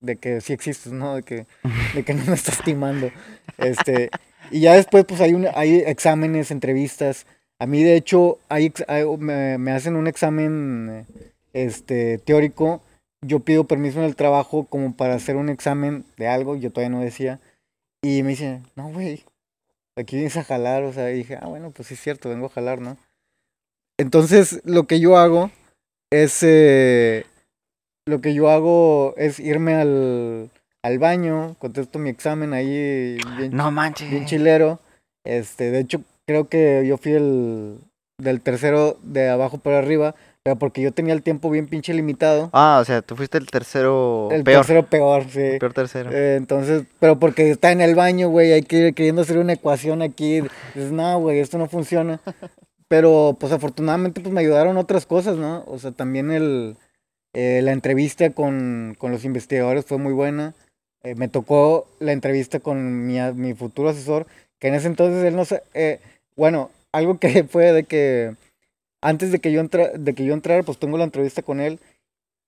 [0.01, 1.15] de que sí existes, ¿no?
[1.15, 1.45] De que,
[1.95, 3.09] de que no me estás timando,
[3.57, 4.09] este,
[4.51, 7.25] y ya después, pues hay, un, hay exámenes, entrevistas,
[7.59, 11.05] a mí de hecho, hay, hay- me, me hacen un examen,
[11.53, 12.81] este, teórico,
[13.25, 16.95] yo pido permiso en el trabajo como para hacer un examen de algo, yo todavía
[16.95, 17.39] no decía,
[18.03, 19.23] y me dicen, no, güey,
[19.97, 22.47] aquí vienes a jalar, o sea, y dije, ah, bueno, pues sí es cierto, vengo
[22.47, 22.97] a jalar, ¿no?
[23.99, 25.51] Entonces, lo que yo hago
[26.11, 27.25] es, eh,
[28.05, 30.49] lo que yo hago es irme al,
[30.83, 34.09] al baño, contesto mi examen ahí bien, No manches.
[34.09, 34.79] bien chilero,
[35.25, 37.77] este, de hecho, creo que yo fui el
[38.19, 42.49] del tercero de abajo para arriba, pero porque yo tenía el tiempo bien pinche limitado.
[42.51, 44.65] Ah, o sea, tú fuiste el tercero El peor.
[44.65, 45.39] tercero peor, sí.
[45.39, 46.11] el peor tercero.
[46.11, 49.53] Eh, entonces, pero porque está en el baño, güey, hay que ir queriendo hacer una
[49.53, 50.41] ecuación aquí.
[50.75, 52.19] Dices, no, güey, esto no funciona.
[52.89, 55.63] Pero, pues afortunadamente, pues me ayudaron otras cosas, ¿no?
[55.65, 56.75] O sea, también el,
[57.33, 60.53] eh, la entrevista con, con los investigadores fue muy buena.
[61.01, 64.27] Eh, me tocó la entrevista con mi, mi futuro asesor,
[64.59, 66.01] que en ese entonces él no sé, eh,
[66.35, 68.35] bueno, algo que fue de que
[69.03, 71.79] antes de que yo entra, de que yo entrara, pues tengo la entrevista con él.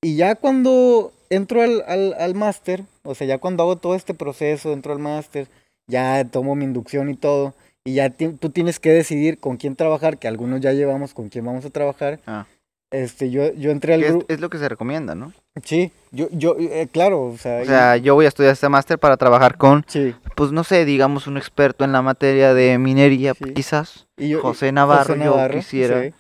[0.04, 4.14] Y ya cuando entro al, al, al máster, o sea, ya cuando hago todo este
[4.14, 5.48] proceso, entro al máster,
[5.88, 7.54] ya tomo mi inducción y todo,
[7.84, 11.46] y ya tú tienes que decidir con quién trabajar, que algunos ya llevamos con quién
[11.46, 12.20] vamos a trabajar.
[12.28, 12.46] Ah.
[12.92, 14.26] Este, yo, yo entré al es, grupo.
[14.30, 15.34] es lo que se recomienda, ¿no?
[15.64, 18.70] Sí, yo, yo, eh, claro, o sea, O y- sea, yo voy a estudiar este
[18.70, 20.14] máster para trabajar con, sí.
[20.36, 23.54] pues no sé, digamos un experto en la materia de minería, Sí.
[23.54, 24.08] quizás.
[24.18, 26.04] Y yo, José Navarro, yo quisiera.
[26.04, 26.14] sí.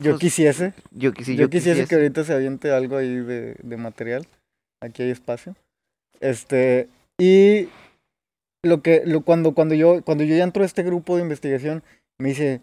[0.00, 0.74] Yo Pues, quisiese.
[0.92, 4.26] Yo, quisi- yo, yo quisiese, que ahorita se aviente algo ahí de, de material.
[4.80, 5.56] Aquí hay espacio.
[6.20, 6.88] Este,
[7.18, 7.68] y
[8.64, 11.82] lo que, lo, cuando, cuando yo, cuando yo ya entro a este grupo de investigación,
[12.18, 12.60] me dice,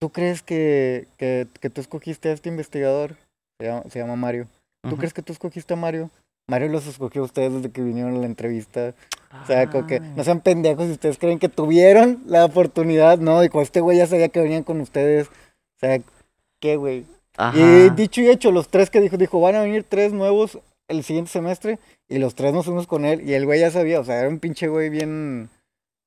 [0.00, 3.16] ¿tú crees que, que, que tú escogiste a este investigador?
[3.60, 4.46] Se llama, se llama Mario.
[4.88, 6.10] ¿Tú crees que tú escogiste a Mario?
[6.48, 8.94] Mario los escogió a ustedes desde que vinieron a la entrevista.
[9.42, 10.12] O sea, como que Ah.
[10.16, 13.42] no sean pendejos si ustedes creen que tuvieron la oportunidad, ¿no?
[13.42, 15.26] Y con este güey ya sabía que venían con ustedes.
[15.28, 15.98] O sea,
[16.66, 17.04] ¿qué, güey?
[17.54, 20.58] Y dicho y hecho, los tres que dijo, dijo, van a venir tres nuevos
[20.88, 24.00] el siguiente semestre y los tres nos fuimos con él y el güey ya sabía,
[24.00, 25.50] o sea, era un pinche güey bien,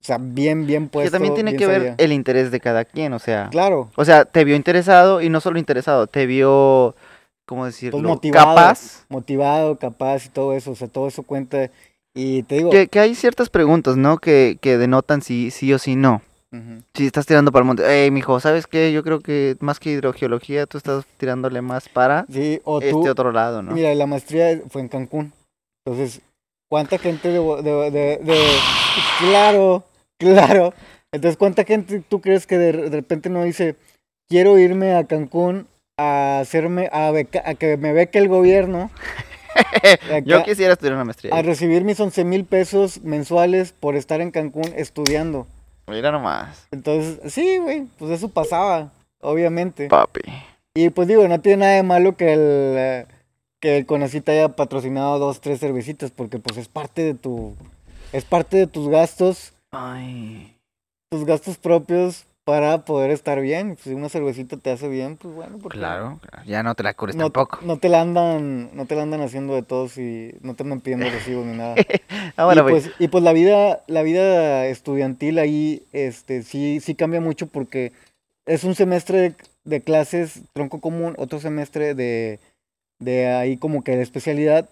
[0.01, 1.11] o sea, bien, bien que puesto.
[1.11, 3.49] también tiene que ver el interés de cada quien, o sea.
[3.51, 6.95] Claro, O sea, te vio interesado y no solo interesado, te vio,
[7.45, 7.99] ¿cómo decirlo?
[7.99, 8.55] Pues motivado.
[8.55, 9.05] Capaz.
[9.09, 11.69] motivado, capaz y todo eso, o sea, todo eso cuenta.
[12.15, 14.17] Y te digo, Que, que hay ciertas preguntas, ¿no?
[14.17, 16.21] Que, que denotan si sí o si no.
[16.95, 18.91] Si estás tirando para el monte, hey, mijo, ¿sabes qué?
[18.91, 23.09] Yo creo que más que hidrogeología, tú estás tirándole más para Sí, o tú, este
[23.11, 23.71] otro lado, ¿no?
[23.73, 25.31] mira, la maestría fue en Cancún.
[25.85, 26.21] Entonces,
[26.67, 28.57] ¿cuánta gente de, de, de- de-
[29.19, 29.83] Claro,
[30.19, 30.73] claro.
[31.13, 33.75] Entonces, ¿cuánta gente tú crees que de, repente no dice,
[34.27, 35.67] quiero irme a Cancún
[35.99, 38.89] a hacerme, a, beca- a que me beque el gobierno?
[40.25, 41.35] Yo acá- quisiera estudiar una maestría.
[41.35, 45.45] a recibir mis 11 mil pesos mensuales por estar en Cancún estudiando.
[45.89, 49.87] Mira nomás, Entonces, sí, güey, pues eso pasaba, obviamente.
[49.87, 50.21] papi.
[50.75, 52.39] Y pues digo, no tiene nada de malo que el,
[52.77, 53.05] eh,
[53.59, 57.55] que el Conacita haya patrocinado dos, tres cervecitas, porque pues es parte de tu,
[58.13, 60.55] es parte de tus gastos, Ay.
[61.09, 63.77] tus gastos propios para poder estar bien.
[63.77, 67.15] Si una cervecita te hace bien, pues bueno, porque Claro, ya no te la cures
[67.15, 67.59] no, tampoco.
[67.61, 70.81] no te la andan, no te la andan haciendo de todos y no te andan
[70.81, 71.75] pidiendo recibos ni nada.
[72.37, 76.79] Ah, bueno, y, pues, pues, y pues la vida, la vida estudiantil ahí, este, sí,
[76.81, 77.91] sí cambia mucho porque
[78.47, 79.35] es un semestre de,
[79.65, 82.39] de clases tronco común, otro semestre de,
[82.97, 84.67] de ahí como que de especialidad.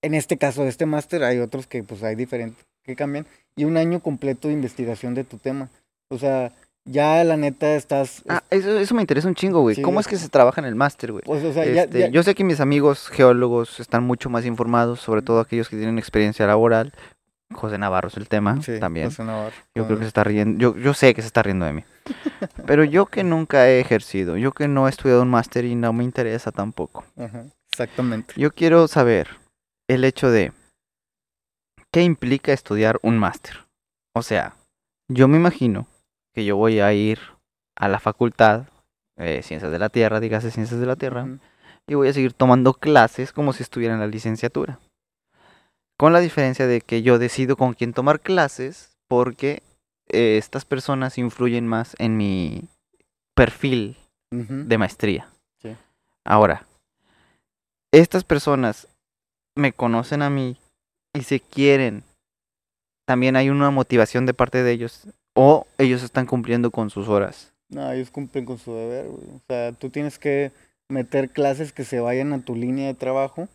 [0.00, 3.26] En este caso, de este máster, hay otros que pues hay diferentes que cambian.
[3.54, 5.68] Y un año completo de investigación de tu tema.
[6.08, 6.52] O sea,
[6.84, 8.22] ya la neta estás...
[8.28, 9.76] ah, eso, eso me interesa un chingo, güey.
[9.76, 11.22] Sí, ¿Cómo es que se trabaja en el máster, güey?
[11.24, 14.44] pues, o sea, ya- Este, ya- Yo sé que mis amigos geólogos están mucho más
[14.46, 16.92] informados, sobre todo aquellos que tienen experiencia laboral.
[17.54, 19.08] José Navarro es el tema sí, también.
[19.10, 20.58] José Navarro, Yo creo que se está riendo.
[20.58, 21.84] Yo, yo sé que se está riendo de mí.
[22.66, 25.92] Pero yo que nunca he ejercido, yo que no he estudiado un máster y no
[25.92, 27.04] me interesa tampoco.
[27.16, 28.32] Ajá, exactamente.
[28.38, 29.28] Yo quiero saber
[29.86, 30.52] el hecho de
[31.92, 33.58] qué implica estudiar un máster.
[34.14, 34.54] O sea,
[35.08, 35.86] yo me imagino
[36.32, 37.18] que yo voy a ir
[37.76, 38.66] a la facultad,
[39.16, 41.26] eh, Ciencias de la Tierra, dígase Ciencias de la Tierra,
[41.86, 44.80] y voy a seguir tomando clases como si estuviera en la licenciatura.
[45.98, 49.62] Con la diferencia de que yo decido con quién tomar clases porque
[50.08, 52.64] eh, estas personas influyen más en mi
[53.34, 53.96] perfil
[54.30, 55.28] de maestría.
[55.60, 55.76] Sí.
[56.24, 56.66] Ahora,
[57.92, 58.88] estas personas
[59.54, 60.56] me conocen a mí
[61.14, 62.04] y se quieren.
[63.06, 67.52] También hay una motivación de parte de ellos o ellos están cumpliendo con sus horas.
[67.68, 69.24] No, ellos cumplen con su deber, güey.
[69.34, 70.52] O sea, tú tienes que
[70.88, 73.48] meter clases que se vayan a tu línea de trabajo.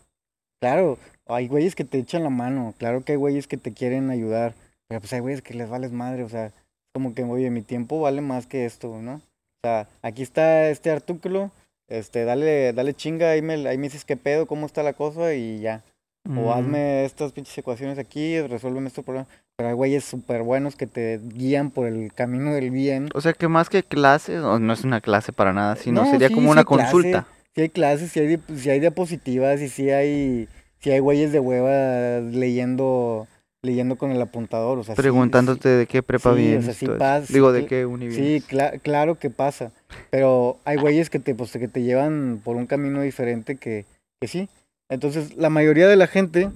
[0.60, 0.98] Claro,
[1.28, 4.56] hay güeyes que te echan la mano, claro que hay güeyes que te quieren ayudar,
[4.88, 6.52] pero pues hay güeyes que les vales madre, o sea,
[6.94, 9.16] como que, oye, mi tiempo vale más que esto, ¿no?
[9.16, 9.22] O
[9.64, 11.52] sea, aquí está este artículo,
[11.88, 15.36] este, dale, dale chinga, ahí me, ahí me dices qué pedo, cómo está la cosa
[15.36, 15.84] y ya.
[16.28, 19.28] O Mm, hazme estas pinches ecuaciones aquí, resuélveme este problema.
[19.58, 23.10] Pero hay güeyes súper buenos que te guían por el camino del bien.
[23.16, 26.28] O sea que más que clases, no es una clase para nada, sino No, sería
[26.28, 27.28] sí, como sí una hay clase, consulta.
[27.56, 30.48] Si hay clases, si hay, dip- si hay diapositivas y si hay,
[30.80, 33.26] si hay güeyes de hueva leyendo,
[33.64, 34.78] leyendo con el apuntador.
[34.78, 37.68] O sea, sí, Preguntándote de qué prepa sí, o sea, sí pasa, Digo, de cl-
[37.68, 39.72] qué uni Sí, cla- claro que pasa.
[40.12, 43.86] Pero hay güeyes que te, pues, que te llevan por un camino diferente que,
[44.22, 44.50] que sí.
[44.88, 46.52] Entonces, la mayoría de la gente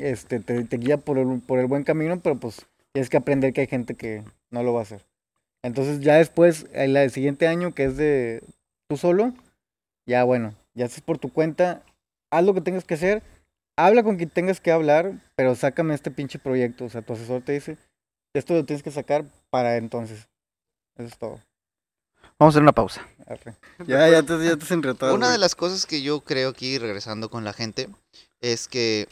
[0.00, 3.52] este, te, te guía por el, por el buen camino, pero pues tienes que aprender
[3.52, 5.04] que hay gente que no lo va a hacer.
[5.62, 8.42] Entonces, ya después, el, el siguiente año, que es de
[8.88, 9.34] tú solo,
[10.06, 11.82] ya bueno, ya haces por tu cuenta,
[12.30, 13.22] haz lo que tengas que hacer,
[13.76, 16.84] habla con quien tengas que hablar, pero sácame este pinche proyecto.
[16.84, 17.76] O sea, tu asesor te dice,
[18.34, 20.28] esto lo tienes que sacar para entonces.
[20.96, 21.40] Eso es todo.
[22.38, 23.06] Vamos a hacer una pausa.
[23.26, 23.54] Arre.
[23.86, 26.78] Ya, ya te, ya te has enretado, Una de las cosas que yo creo aquí,
[26.78, 27.88] regresando con la gente,
[28.40, 29.08] es que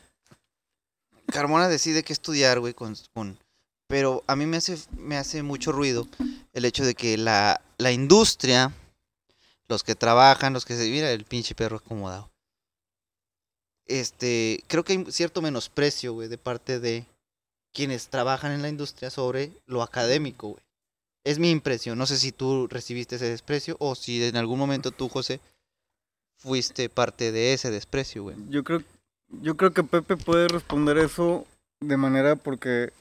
[1.33, 3.39] Carmona decide qué estudiar, güey, con, con-
[3.89, 6.07] Pero a mí me hace, me hace mucho ruido
[6.53, 8.73] el hecho de que la, la industria,
[9.69, 10.89] los que trabajan, los que se...
[10.91, 12.31] Mira el pinche perro acomodado.
[13.87, 17.07] Este, creo que hay cierto menosprecio, güey, de parte de
[17.73, 20.63] quienes trabajan en la industria sobre lo académico, güey.
[21.25, 21.99] Es mi impresión.
[21.99, 25.41] No sé si tú recibiste ese desprecio o si en algún momento tú, José,
[26.39, 28.37] fuiste parte de ese desprecio, güey.
[28.49, 28.83] Yo creo,
[29.29, 31.47] yo creo que Pepe puede responder eso
[31.81, 32.93] de manera porque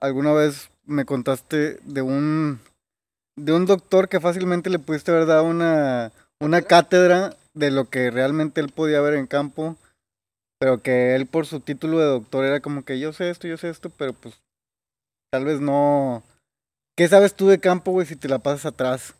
[0.00, 2.60] alguna vez me contaste de un
[3.36, 8.10] de un doctor que fácilmente le pudiste haber dado una, una cátedra de lo que
[8.10, 9.76] realmente él podía ver en campo,
[10.58, 13.58] pero que él por su título de doctor era como que yo sé esto, yo
[13.58, 14.40] sé esto, pero pues
[15.30, 16.22] tal vez no...
[16.96, 19.14] ¿Qué sabes tú de campo, güey, si te la pasas atrás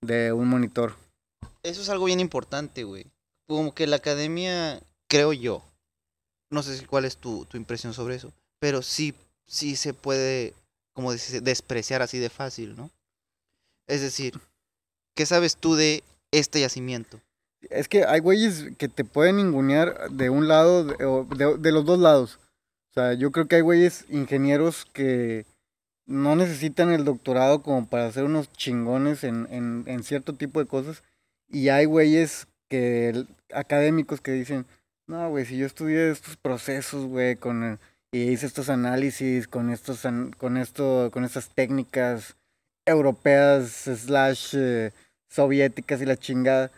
[0.00, 0.94] de un monitor?
[1.64, 3.06] Eso es algo bien importante, güey.
[3.48, 5.64] Como que la academia, creo yo,
[6.50, 9.14] no sé si cuál es tu, tu impresión sobre eso, pero sí,
[9.46, 10.52] sí se puede,
[10.92, 12.90] como dice, despreciar así de fácil, ¿no?
[13.86, 14.38] Es decir,
[15.14, 17.20] ¿qué sabes tú de este yacimiento?
[17.68, 20.96] Es que hay güeyes que te pueden ningunear de un lado de,
[21.36, 22.38] de- de los dos lados.
[22.90, 25.44] O sea, yo creo que hay güeyes ingenieros que
[26.06, 30.66] no necesitan el doctorado como para ser unos chingones en, en, en cierto tipo de
[30.66, 31.02] cosas.
[31.48, 34.64] Y hay güeyes que, académicos que dicen,
[35.10, 37.78] no, güey, si yo estudié estos procesos, güey, con
[38.12, 40.02] y hice estos análisis con estos
[40.38, 42.36] con esto, con estas técnicas
[42.86, 44.90] europeas slash eh,
[45.28, 46.70] soviéticas y la chingada,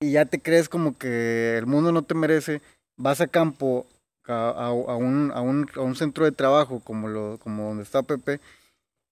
[0.00, 2.60] y ya te crees como que el mundo no te merece,
[2.96, 3.86] vas a campo
[4.28, 8.02] a, a- un, a, un, a un centro de trabajo como lo, como donde está
[8.02, 8.40] Pepe,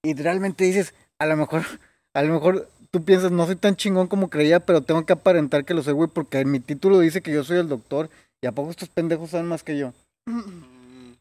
[0.05, 1.63] y realmente dices, a lo mejor,
[2.15, 5.65] a lo mejor tú piensas, no soy tan chingón como creía, pero tengo que aparentar
[5.65, 8.11] que lo soy, güey, porque mi título dice que yo soy el doctor,
[8.45, 9.95] y a poco estos pendejos saben más que yo.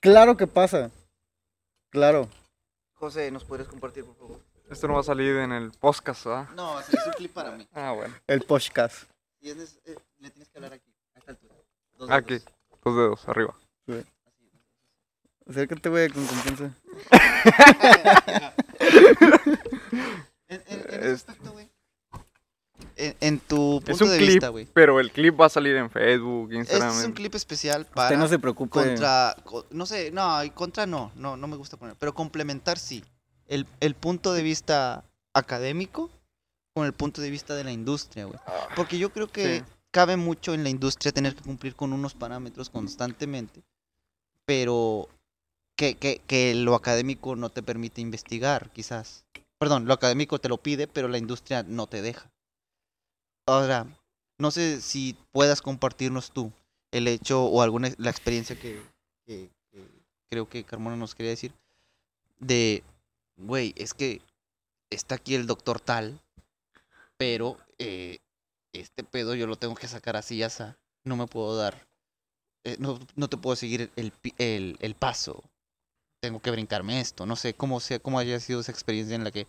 [0.02, 0.92] Claro que pasa.
[1.90, 2.28] Claro.
[2.96, 4.40] José, ¿nos podrías compartir, por favor?
[4.70, 6.50] Esto no va a salir en el podcast, ¿verdad?
[6.54, 7.66] No, es un clip para mí.
[7.72, 8.14] Ah, bueno.
[8.28, 9.06] El podcast.
[9.40, 11.56] Y es eh, le tienes que hablar aquí, a esta altura.
[11.98, 12.34] Dos Aquí.
[12.40, 12.46] dedos.
[12.84, 13.56] Dos dedos, arriba.
[15.48, 16.72] Acércate, güey, con confianza.
[20.50, 21.70] En, en- en ese Es- aspecto, güey.
[22.96, 24.68] En, en tu punto Es un de clip, vista, güey.
[24.74, 27.00] pero el clip va a salir en Facebook, Este Instagram.
[27.00, 28.70] es un clip especial para Usted no se preocupe.
[28.72, 33.04] contra, co- no sé, no, contra no, no, no me gusta poner, pero complementar sí.
[33.48, 36.10] El, el punto de vista académico
[36.74, 38.40] con el punto de vista de la industria, güey.
[38.76, 39.64] Porque yo creo que Sí.
[39.92, 43.64] cabe mucho en la industria tener que cumplir con unos parámetros constantemente,
[44.46, 45.08] pero
[45.76, 49.26] que, que, que lo académico no te permite investigar, quizás.
[49.60, 52.30] Perdón, lo académico te lo pide, pero la industria no te deja.
[53.46, 53.86] Ahora,
[54.38, 56.52] no sé si puedas compartirnos tú
[56.92, 58.82] el hecho o alguna la experiencia que,
[59.26, 59.88] que- que
[60.30, 61.54] creo que Carmona nos quería decir
[62.40, 62.84] de,
[63.38, 64.22] güey, es que
[64.90, 66.22] está aquí el doctor tal,
[67.18, 68.20] pero eh,
[68.74, 70.50] este pedo yo lo tengo que sacar así ya
[71.04, 71.88] no me puedo dar,
[72.64, 75.44] eh, no, no te puedo seguir el, el, el paso,
[76.22, 79.32] tengo que brincarme esto, no sé cómo sea, cómo haya sido esa experiencia en la
[79.32, 79.48] que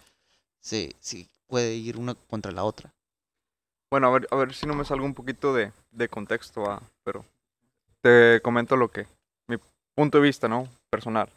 [0.61, 2.93] se, se puede ir una contra la otra.
[3.95, 6.83] Bueno, a ver, a ver si no me salgo un poquito de, de contexto, ah,
[7.05, 7.25] pero
[8.01, 9.07] te comento lo que,
[9.47, 9.57] mi
[9.95, 10.67] punto de vista, ¿no?
[10.91, 11.29] Personal.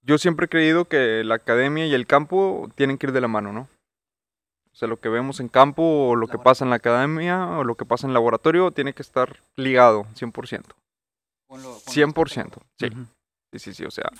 [0.00, 3.28] Yo siempre he creído que la academia y el campo tienen que ir de la
[3.28, 3.68] mano, ¿no?
[4.72, 7.64] O sea, lo que vemos en campo o lo que pasa en la academia o
[7.64, 10.62] lo que pasa en laboratorio tiene que estar ligado 100%.
[11.50, 12.88] 100%, sí.
[13.52, 14.10] Sí, sí, sí, o sea,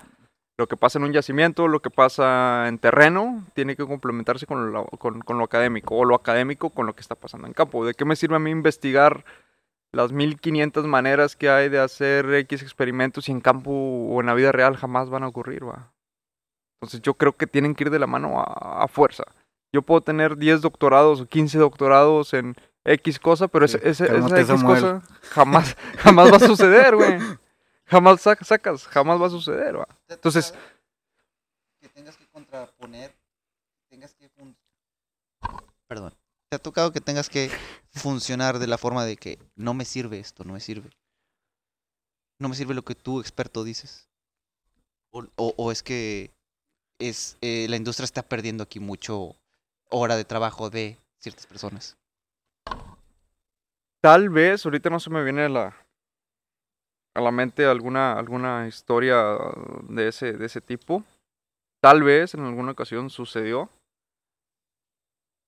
[0.57, 4.71] lo que pasa en un yacimiento, lo que pasa en terreno, tiene que complementarse con
[4.71, 7.85] lo, con, con lo académico, o lo académico con lo que está pasando en campo.
[7.85, 9.23] ¿De qué me sirve a mí investigar
[9.93, 14.33] las 1500 maneras que hay de hacer X experimentos si en campo o en la
[14.33, 15.91] vida real jamás van a ocurrir, va?
[16.81, 19.23] Entonces yo creo que tienen que ir de la mano a, a fuerza.
[19.73, 22.55] Yo puedo tener 10 doctorados o 15 doctorados en
[22.85, 25.01] X cosa, pero Sí, ese, ese- esa X cosa
[25.31, 27.19] jamás, jamás va a suceder, güey.
[27.87, 29.85] Jamás sac- sacas, jamás va a suceder, va.
[30.05, 30.53] ¿Te ha Entonces-
[31.79, 33.15] que tengas que contraponer,
[33.89, 34.29] tengas que
[35.87, 36.13] perdón,
[36.49, 37.49] te ha tocado que tengas que
[37.91, 40.89] funcionar de la forma de que no me sirve esto, no me sirve.
[42.39, 44.09] No me sirve lo que tú experto dices.
[45.11, 46.31] O, o- o es que
[46.99, 49.35] es eh, la industria está perdiendo aquí mucho
[49.89, 51.95] hora de trabajo de ciertas personas.
[54.01, 55.75] Tal vez, ahorita no se me viene la,
[57.17, 59.17] a la mente alguna, alguna historia
[59.89, 61.03] de ese, de ese tipo.
[61.81, 63.69] Tal vez en alguna ocasión sucedió.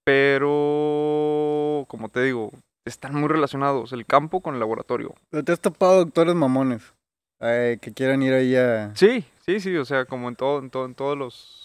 [0.04, 2.52] Pero, como te digo,
[2.86, 5.14] están muy relacionados el campo con el laboratorio.
[5.30, 6.92] Pero te has topado doctores mamones
[7.40, 8.96] eh, que quieran ir ahí a...
[8.96, 11.59] Sí, sí, sí, o sea, como en todo, en todo, en todos los,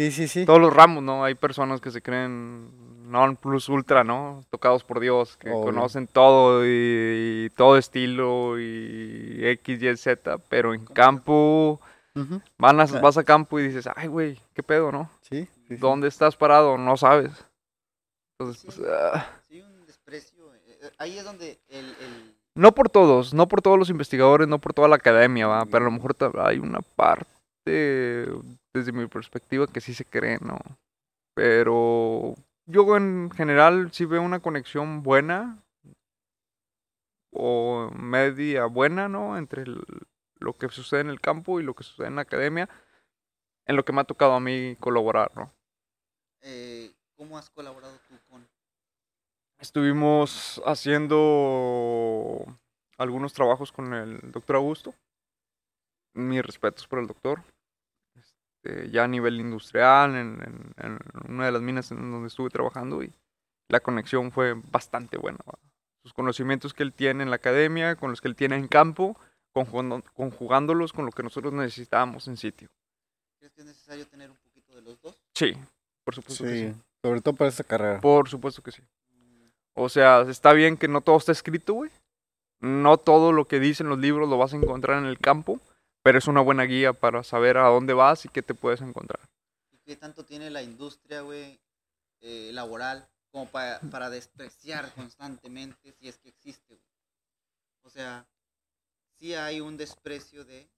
[0.00, 0.46] Sí, sí, sí.
[0.46, 1.24] todos los ramos, ¿no?
[1.24, 2.70] Hay personas que se creen
[3.10, 4.44] non plus ultra, ¿no?
[4.50, 5.64] Tocados por Dios, que Obvio.
[5.64, 11.80] conocen todo y, y todo estilo y X, Y, Z, pero en campo,
[12.56, 15.10] van a- vas a campo y dices, ay, güey, ¿qué pedo, no?
[15.20, 15.76] Sí, sí, sí.
[15.76, 16.78] ¿Dónde estás parado?
[16.78, 17.32] No sabes.
[18.38, 18.82] Entonces, pues, Sí.
[18.88, 20.54] ah, Sí, un desprecio.
[20.66, 24.58] eh, Ahí es donde el, el- no por todos, no por todos los investigadores, no
[24.60, 25.66] por toda la academia, ¿va?
[25.66, 28.26] Pero a lo mejor hay una parte,
[28.72, 30.58] desde mi perspectiva, que sí se cree, ¿no?
[31.34, 32.34] Pero
[32.66, 35.62] yo en general sí veo una conexión buena
[37.32, 39.38] o media buena, ¿no?
[39.38, 39.84] Entre el-
[40.38, 42.68] lo que sucede en el campo y lo que sucede en la academia,
[43.66, 45.52] en lo que me ha tocado a mí colaborar, ¿no?
[46.42, 48.48] eh, ¿Cómo has colaborado tú con
[49.58, 52.46] Estuvimos haciendo
[52.96, 54.94] algunos trabajos con el doctor Augusto.
[56.14, 57.42] Mis respetos por el doctor.
[58.62, 62.50] Este, ya a nivel industrial, en, en- en una de las minas en donde estuve
[62.50, 63.12] trabajando y
[63.68, 65.38] la conexión fue bastante buena.
[65.48, 65.58] ¿va?
[66.02, 69.18] Sus conocimientos que él tiene en la academia, con los que él tiene en campo,
[69.52, 72.68] conjugando- conjugándolos con lo que nosotros necesitábamos en sitio.
[73.38, 75.16] ¿Crees que es necesario tener un poquito de los dos?
[75.34, 75.54] Sí,
[76.04, 76.72] por supuesto que sí.
[76.74, 78.00] Sí, sobre todo para esta carrera.
[78.00, 78.82] Por supuesto que sí.
[79.74, 81.90] O sea, está bien que no todo está escrito, güey.
[82.60, 85.58] No todo lo que dicen los libros lo vas a encontrar en el campo,
[86.02, 89.20] pero es una buena guía para saber a dónde vas y qué te puedes encontrar.
[89.70, 91.60] ¿Y qué tanto tiene la industria, güey,
[92.20, 96.80] eh, laboral, como para, despreciar constantemente si es que existe?
[97.82, 98.26] O sea,
[99.18, 100.68] sí hay un desprecio de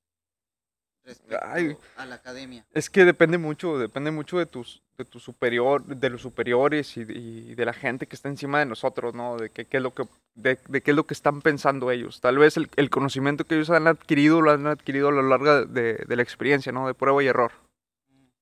[1.05, 1.77] respecto Ay.
[1.97, 2.65] a la academia.
[2.73, 7.05] Es que depende mucho, depende mucho de tus, de tus superior, de los superiores y
[7.05, 9.37] de, y de la gente que está encima de nosotros, ¿no?
[9.37, 12.21] De qué, qué es lo que, de, de qué es lo que están pensando ellos.
[12.21, 15.67] Tal vez el, el conocimiento que ellos han adquirido lo han adquirido a lo largo
[15.67, 16.87] de, de la experiencia, ¿no?
[16.87, 17.53] De prueba y error.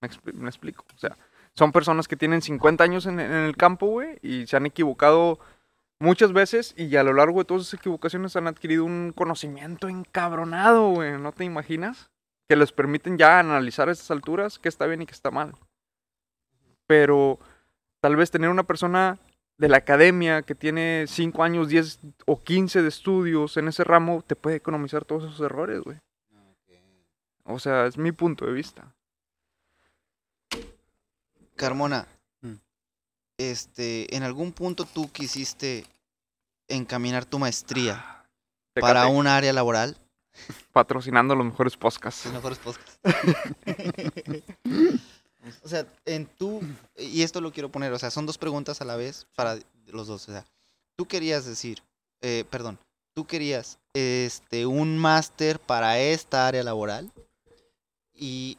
[0.01, 0.85] Me, me explico.
[0.95, 1.17] O sea,
[1.55, 5.39] son personas que tienen 50 años en, en el campo, güey, y se han equivocado
[5.99, 10.89] muchas veces y a lo largo de todas esas equivocaciones han adquirido un conocimiento encabronado,
[10.91, 11.19] güey.
[11.19, 12.11] ¿No te imaginas?
[12.51, 15.55] Que les permiten ya analizar a estas alturas qué está bien y qué está mal.
[16.89, 17.39] Pero
[18.01, 19.21] tal vez tener una persona
[19.57, 24.25] de la academia que tiene 5 años, 10 o 15 de estudios en ese ramo
[24.27, 25.99] te puede economizar todos esos errores, güey.
[27.45, 28.93] O sea, es mi punto de vista.
[31.55, 32.09] Carmona,
[32.43, 32.55] Mm.
[33.39, 35.85] este, en algún punto tú quisiste
[36.67, 38.25] encaminar tu maestría
[38.75, 39.97] Tecate, para un área laboral.
[40.73, 42.27] Patrocinando los mejores podcasts.
[42.27, 42.99] Los mejores podcasts.
[45.63, 46.61] o sea, en tú,
[46.97, 50.07] y esto lo quiero poner, o sea, son dos preguntas a la vez para los
[50.07, 50.29] dos.
[50.29, 50.45] O sea,
[50.97, 51.83] tú querías decir,
[52.21, 52.79] eh, perdón,
[53.15, 57.11] tú querías este, un máster para esta área laboral
[58.15, 58.59] y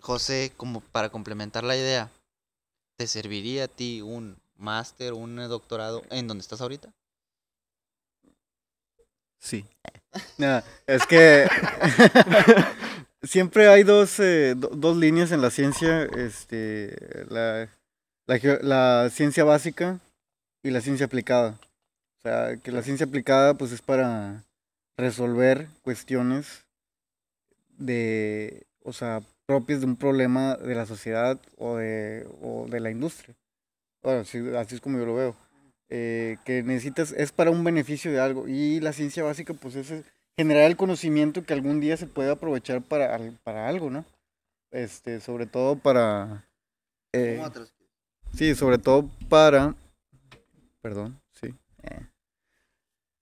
[0.00, 2.10] José, como para complementar la idea,
[2.96, 6.92] ¿te serviría a ti un máster, un doctorado en donde estás ahorita?
[9.42, 9.64] Sí.
[10.38, 11.48] Nah, es que
[13.22, 17.68] siempre hay dos, eh, do- dos líneas en la ciencia, este, la,
[18.62, 19.98] la, ciencia básica
[20.62, 21.58] y la ciencia aplicada.
[22.18, 24.44] O sea, que la ciencia aplicada pues es para
[24.96, 26.64] resolver cuestiones
[27.78, 32.92] de, o sea, propias de un problema de la sociedad o de, o de la
[32.92, 33.34] industria.
[34.04, 35.51] Bueno, sí, así es como yo lo veo
[35.94, 38.48] eh, que necesitas, es para un beneficio de algo.
[38.48, 40.04] Y la ciencia básica, pues es eh,
[40.38, 44.06] generar el conocimiento que algún día se puede aprovechar para, para algo, ¿no?
[44.70, 46.48] Este, sobre todo para...
[47.12, 47.74] eh, ¿Cómo te los-
[48.34, 49.74] sí, sobre todo para...
[50.80, 51.48] Perdón, sí.
[51.82, 52.06] eh.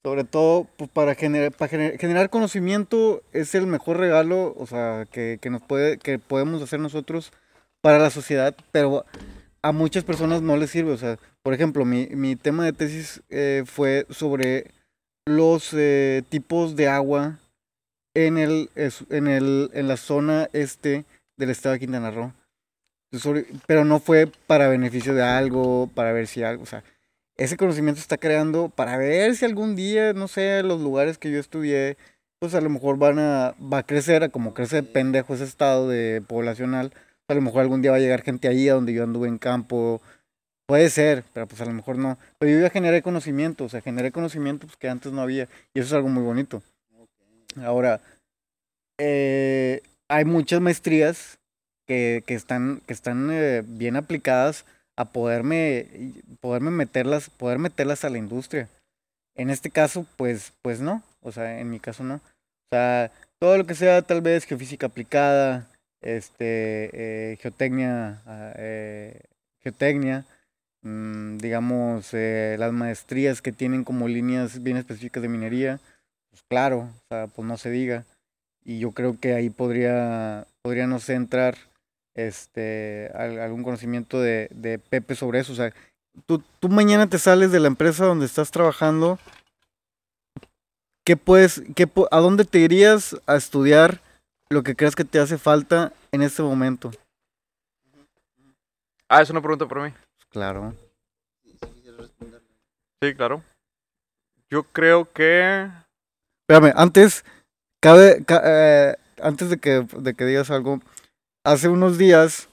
[0.04, 5.06] Sobre todo pues, para, generar, para gener- generar conocimiento es el mejor regalo, o sea,
[5.10, 7.32] que, que nos puede, que podemos hacer nosotros
[7.82, 9.04] para la sociedad, pero
[9.62, 10.92] a muchas personas no les sirve.
[10.92, 14.70] O sea, por ejemplo, mi, mi tema de tesis eh, fue sobre
[15.26, 17.38] los eh, tipos de agua
[18.14, 21.04] en, el, en, el, en la zona este
[21.36, 22.32] del estado de Quintana Roo.
[23.66, 26.84] Pero no fue para beneficio de algo, para ver si algo, o sea,
[27.36, 31.40] ese conocimiento está creando para ver si algún día, no sé, los lugares que yo
[31.40, 31.96] estudié,
[32.38, 35.44] pues a lo mejor van a, va a crecer, a como crece de pendejo ese
[35.44, 36.92] estado de poblacional,
[37.30, 39.38] a lo mejor algún día va a llegar gente ahí a donde yo anduve en
[39.38, 40.00] campo,
[40.66, 43.80] puede ser, pero pues a lo mejor no, pero yo ya generé conocimiento, o sea,
[43.80, 46.62] generé conocimiento pues, que antes no había, y eso es algo muy bonito.
[47.62, 48.00] Ahora,
[48.98, 51.38] eh, hay muchas maestrías
[51.86, 54.64] que, que están, que están eh, bien aplicadas
[54.96, 55.86] a poderme,
[56.40, 58.68] poderme meterlas, poder meterlas a la industria.
[59.34, 61.02] En este caso, pues, pues no.
[61.22, 62.16] O sea, en mi caso no.
[62.16, 65.66] O sea, todo lo que sea tal vez geofísica aplicada,
[66.02, 69.20] este, eh, geotecnia, ah, eh,
[69.62, 70.24] geotecnia,
[70.82, 75.80] mm, digamos, eh, las maestrías que tienen como líneas bien específicas de minería,
[76.30, 78.04] pues claro, o sea, pues no se diga.
[78.64, 80.46] Y yo creo que ahí podría,
[80.86, 81.56] no entrar
[82.14, 85.52] este, al- algún conocimiento de, de Pepe sobre eso.
[85.52, 85.72] O sea,
[86.26, 89.18] tú, tú mañana te sales de la empresa donde estás trabajando.
[91.04, 94.00] ¿Qué puedes, qué, ¿A dónde te irías a estudiar
[94.50, 96.90] lo que crees que te hace falta en este momento?
[99.08, 99.94] Ah, es una pregunta para mí.
[100.30, 100.74] Claro.
[103.02, 103.42] Sí, claro.
[104.50, 105.68] Yo creo que...
[106.48, 107.24] Espérame, antes,
[107.80, 110.80] cabe, ca- eh, antes de que, de que digas algo,
[111.44, 112.48] hace unos días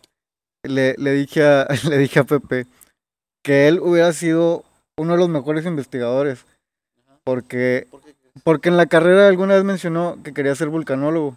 [0.63, 2.67] le, le, dije a, le dije a Pepe
[3.43, 4.63] que él hubiera sido
[4.97, 6.45] uno de los mejores investigadores.
[7.23, 7.87] Porque,
[8.43, 11.35] porque en la carrera alguna vez mencionó que quería ser vulcanólogo.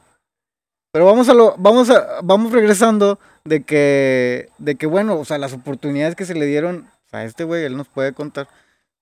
[0.93, 5.39] Pero vamos a lo, vamos a, vamos regresando de que, de que bueno, o sea,
[5.39, 8.49] las oportunidades que se le dieron a este güey, él nos puede contar,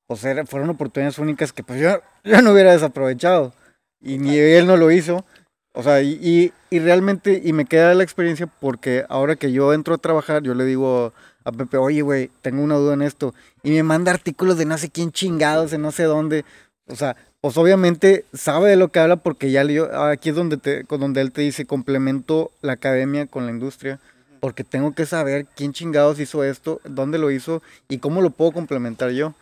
[0.07, 3.53] pues era- fueron oportunidades únicas que pues yo, yo no hubiera desaprovechado.
[4.01, 5.25] Y ni él no lo hizo.
[5.73, 9.73] O sea, y, y, y realmente, y me queda la experiencia porque ahora que yo
[9.73, 11.13] entro a trabajar, yo le digo
[11.45, 13.35] a Pepe, oye, güey, tengo una duda en esto.
[13.63, 16.45] Y me manda artículos de no sé quién chingados, de no sé dónde.
[16.87, 20.57] O sea, pues obviamente sabe de lo que habla porque ya leyó, aquí es donde,
[20.57, 24.01] te, donde él te dice, complemento la academia con la industria,
[24.41, 28.53] porque tengo que saber quién chingados hizo esto, dónde lo hizo y cómo lo puedo
[28.53, 29.35] complementar yo.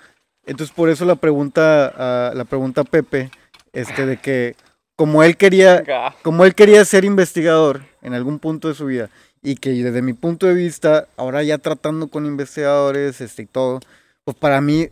[0.46, 3.30] Entonces por eso la pregunta, a- la pregunta a Pepe,
[3.72, 4.56] este, de que
[4.94, 5.82] como él quería,
[6.22, 9.10] como él quería ser investigador en algún punto de su vida
[9.42, 13.80] y que desde mi punto de vista, ahora ya tratando con investigadores este, y todo,
[14.24, 14.88] pues para mí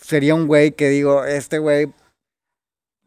[0.00, 1.88] sería un güey que digo, este güey,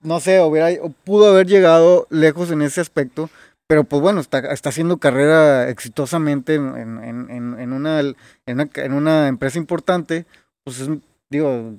[0.02, 0.70] no sé, hubiera,
[1.04, 3.30] pudo haber llegado lejos en ese aspecto,
[3.68, 10.26] pero pues bueno, está, haciendo carrera exitosamente en, una, empresa importante,
[10.64, 10.90] pues es,
[11.30, 11.76] digo,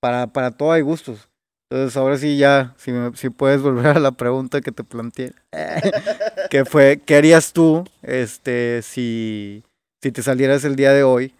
[0.00, 1.28] para, para todo hay gustos.
[1.70, 5.32] Entonces ahora sí ya, si, si puedes volver a la pregunta que te planteé,
[6.50, 9.64] que fue, ¿qué harías tú este, si,
[10.02, 11.34] si te salieras el día de hoy?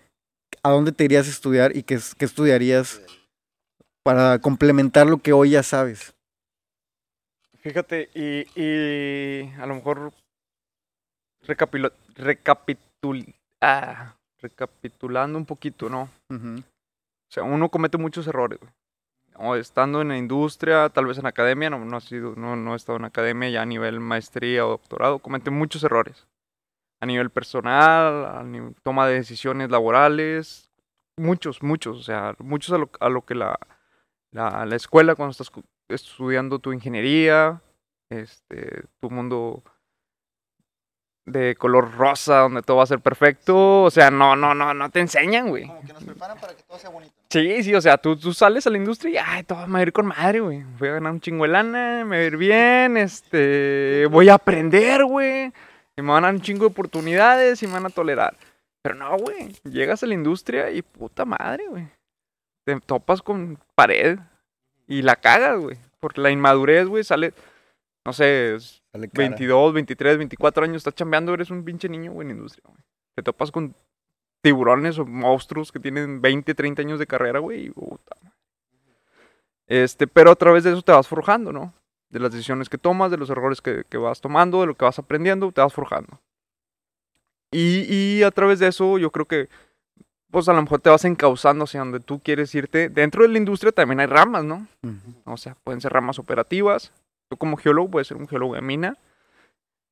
[0.62, 3.00] ¿A dónde te irías a estudiar y qué estudiarías
[4.02, 6.14] para complementar lo que hoy ya sabes?
[7.64, 10.12] Fíjate, y, y a lo mejor
[11.46, 16.10] recapilo- recapitul- ah, recapitulando un poquito, ¿no?
[16.60, 18.70] O sea, uno comete muchos errores, güey.
[19.36, 22.74] O estando en la industria, tal vez en academia, no, no, ha sido, no, no
[22.74, 26.28] he estado en academia ya a nivel maestría o doctorado, comete muchos errores.
[27.00, 30.70] A nivel personal, a nivel toma de decisiones laborales,
[31.18, 33.58] muchos, muchos, o sea, muchos a lo, a lo que la,
[34.30, 35.50] la, la escuela cuando estás
[35.88, 37.60] estudiando tu ingeniería,
[38.10, 39.62] este, tu mundo
[41.26, 44.90] de color rosa, donde todo va a ser perfecto, o sea, no, no, no, no
[44.90, 45.66] te enseñan, güey.
[45.66, 47.14] Como que nos preparan para que todo sea bonito.
[47.30, 49.78] Sí, sí, o sea, tú, tú sales a la industria y, ay, todo me va
[49.78, 50.62] a ir con madre, güey.
[50.78, 54.34] Voy a ganar un chingo de lana, me va a ir bien, este, voy a
[54.34, 55.52] aprender, güey.
[55.96, 58.36] Y me van a dar un chingo de oportunidades y me van a tolerar.
[58.82, 61.88] Pero no, güey, llegas a la industria y puta madre, güey.
[62.66, 64.18] Te topas con pared
[64.86, 65.78] y la cagas, güey.
[66.00, 67.32] Por la inmadurez, güey, sale,
[68.04, 68.56] no sé,
[68.92, 69.08] cara.
[69.14, 72.82] 22, 23, 24 años, estás chambeando, eres un pinche niño, güey, en industria, güey.
[73.14, 73.74] Te topas con
[74.42, 77.72] tiburones o monstruos que tienen 20, 30 años de carrera, güey.
[79.66, 81.72] Este, pero a través de eso te vas forjando, ¿no?
[82.10, 84.84] De las decisiones que tomas, de los errores que, que vas tomando, de lo que
[84.84, 86.20] vas aprendiendo, te vas forjando.
[87.50, 89.48] Y, y a través de eso yo creo que,
[90.34, 92.88] pues a lo mejor te vas encauzando hacia donde tú quieres irte.
[92.88, 94.66] Dentro de la industria también hay ramas, ¿no?
[95.24, 96.92] O sea, pueden ser ramas operativas.
[97.30, 98.98] Tú como geólogo puedes ser un geólogo de mina.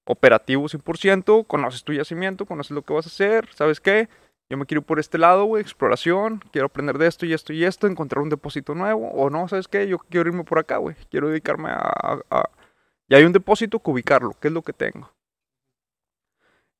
[0.04, 1.46] Operativo 100%.
[1.46, 3.48] Conoces tu yacimiento, conoces lo que vas a hacer.
[3.54, 4.08] ¿Sabes qué?
[4.50, 5.62] Yo me quiero ir por este lado, güey.
[5.62, 6.42] Exploración.
[6.50, 7.86] Quiero aprender de esto y esto y esto.
[7.86, 9.10] Encontrar un depósito nuevo.
[9.12, 9.86] O no, ¿sabes qué?
[9.86, 10.96] Yo quiero irme por acá, güey.
[11.10, 11.76] Quiero dedicarme a...
[11.78, 12.50] a- a-
[13.08, 14.34] Y hay un depósito que ubicarlo.
[14.40, 15.10] ¿Qué es lo que tengo?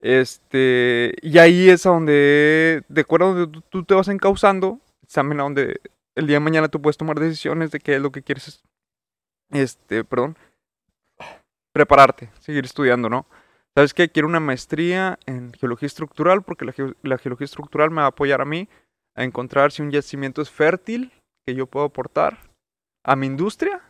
[0.02, 1.14] Este...
[1.22, 2.82] Y ahí es a donde...
[2.88, 4.80] De acuerdo a donde tú, tú te vas encauzando.
[5.06, 5.80] Es también a donde
[6.14, 8.62] el día de mañana tú puedes tomar decisiones de qué es lo que quieres
[9.50, 10.36] este, perdón,
[11.74, 13.26] prepararte, seguir estudiando, ¿no?
[13.74, 14.10] ¿Sabes qué?
[14.10, 18.08] Quiero una maestría en geología estructural porque la, geo- la geología estructural me va a
[18.08, 18.68] apoyar a mí
[19.16, 21.12] a encontrar si un yacimiento es fértil
[21.46, 22.38] que yo puedo aportar
[23.04, 23.80] a mi industria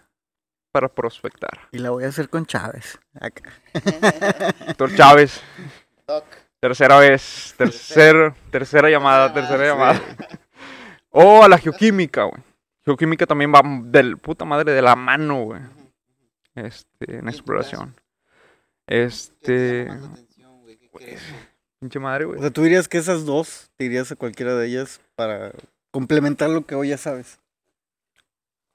[0.73, 1.69] para prospectar.
[1.73, 2.99] Y la voy a hacer con Chávez.
[3.21, 3.53] Acá.
[4.67, 5.43] Doctor Chávez,
[6.07, 6.25] Doc.
[6.61, 10.01] tercera vez, tercer, tercera llamada, tercera llamada.
[11.15, 12.43] O a la geoquímica, güey.
[12.87, 15.61] Geoquímica también va del puta madre de la mano, güey.
[16.55, 17.95] Este, en exploración.
[18.87, 19.89] ¿Qué te Este,
[21.81, 22.41] pinche madre, O güey.
[22.41, 25.53] sea, tú dirías que esas dos, te irías a cualquiera de ellas para
[25.91, 27.39] complementar lo que hoy ya sabes.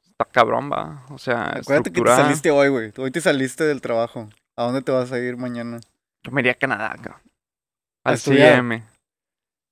[0.05, 1.05] Está cabrón, va.
[1.09, 2.93] O sea, Acuérdate que te saliste hoy, güey.
[2.97, 4.29] Hoy te saliste del trabajo.
[4.55, 5.79] ¿A dónde te vas a ir mañana?
[6.27, 7.21] Yo me iría a Canadá, cabrón.
[8.03, 8.17] Al.
[8.17, 8.83] CIM.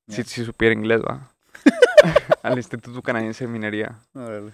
[0.07, 1.29] Si, supiera inglés, va.
[2.43, 3.93] Al Instituto Canadiense de Minería.
[4.13, 4.53] Órale.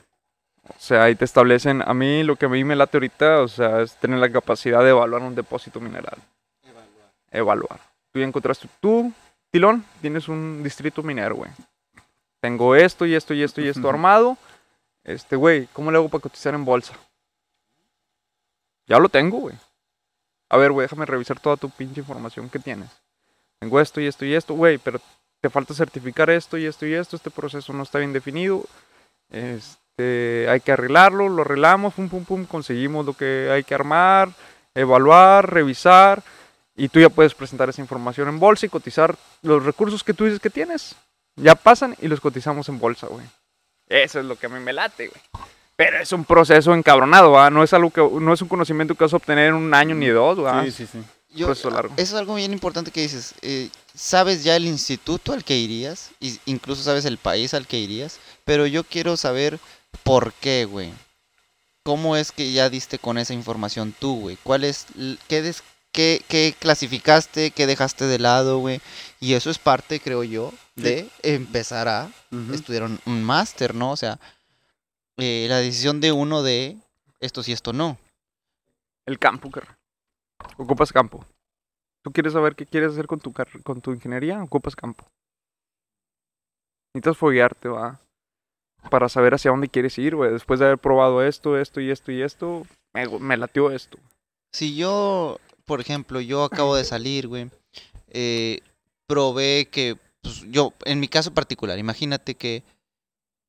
[0.63, 1.83] O sea, ahí te establecen.
[1.85, 4.83] A mí lo que a mí me late ahorita, o sea, es tener la capacidad
[4.83, 6.17] de evaluar un depósito mineral.
[6.63, 7.11] Evaluar.
[7.29, 7.79] Evaluar.
[8.11, 8.67] Tú ya encontraste.
[8.79, 9.13] Tú,
[9.51, 11.51] Tilón, tienes un distrito minero, güey.
[12.39, 14.39] Tengo esto y esto y esto y esto armado.
[15.03, 16.95] Este, güey, ¿cómo le hago para cotizar en bolsa?
[18.87, 19.55] Ya lo tengo, güey.
[20.51, 22.89] A ver, güey, déjame revisar toda tu pinche información que tienes.
[23.61, 24.99] Tengo esto y esto y esto, güey, pero
[25.39, 27.15] te falta certificar esto y esto y esto.
[27.15, 28.65] Este proceso no está bien definido.
[29.29, 34.33] Este, hay que arreglarlo, lo arreglamos, pum, pum, pum, conseguimos lo que hay que armar,
[34.75, 36.21] evaluar, revisar.
[36.75, 40.25] Y tú ya puedes presentar esa información en bolsa y cotizar los recursos que tú
[40.25, 40.97] dices que tienes.
[41.37, 43.25] Ya pasan y los cotizamos en bolsa, güey.
[43.87, 45.21] Eso es lo que a mí me late, güey.
[45.83, 47.49] Pero es un proceso encabronado, ¿va?
[47.49, 49.95] No es algo que, no es un conocimiento que vas a obtener en un año
[49.95, 50.63] ni dos, ¿va?
[50.65, 50.99] Sí, sí, sí.
[51.33, 51.93] Yo- proceso largo.
[51.97, 53.33] Eso es algo bien importante que dices.
[53.41, 57.79] eh, sabes ya el instituto al que irías, y incluso sabes el país al que
[57.79, 59.59] irías, pero yo quiero saber
[60.03, 60.91] por qué, güey.
[61.83, 64.37] ¿Cómo es que ya diste con esa información tú, güey?
[64.43, 64.85] ¿Cuál es,
[65.27, 68.81] qué, des- qué, qué clasificaste, qué dejaste de lado, güey?
[69.19, 72.09] Y eso es parte, creo yo, de empezar a
[72.53, 73.91] estudiar un, un máster, ¿no?
[73.91, 74.19] O sea,
[75.21, 76.77] eh, la decisión de uno de
[77.19, 77.97] esto sí, esto no.
[79.05, 79.75] El campo, carnal.
[80.57, 81.25] Ocupas campo.
[82.03, 84.41] ¿Tú quieres saber qué quieres hacer con tu, car- con tu ingeniería?
[84.43, 85.05] Ocupas campo.
[86.93, 87.99] Necesitas foguearte, va.
[88.89, 90.31] Para saber hacia dónde quieres ir, güey.
[90.31, 93.97] Después de haber probado esto, esto y esto y esto, me, me latió esto.
[94.53, 97.49] Si yo, por ejemplo, yo acabo de salir, güey,
[98.09, 98.59] eh,
[99.07, 102.63] probé que, pues, yo, en mi caso particular, imagínate que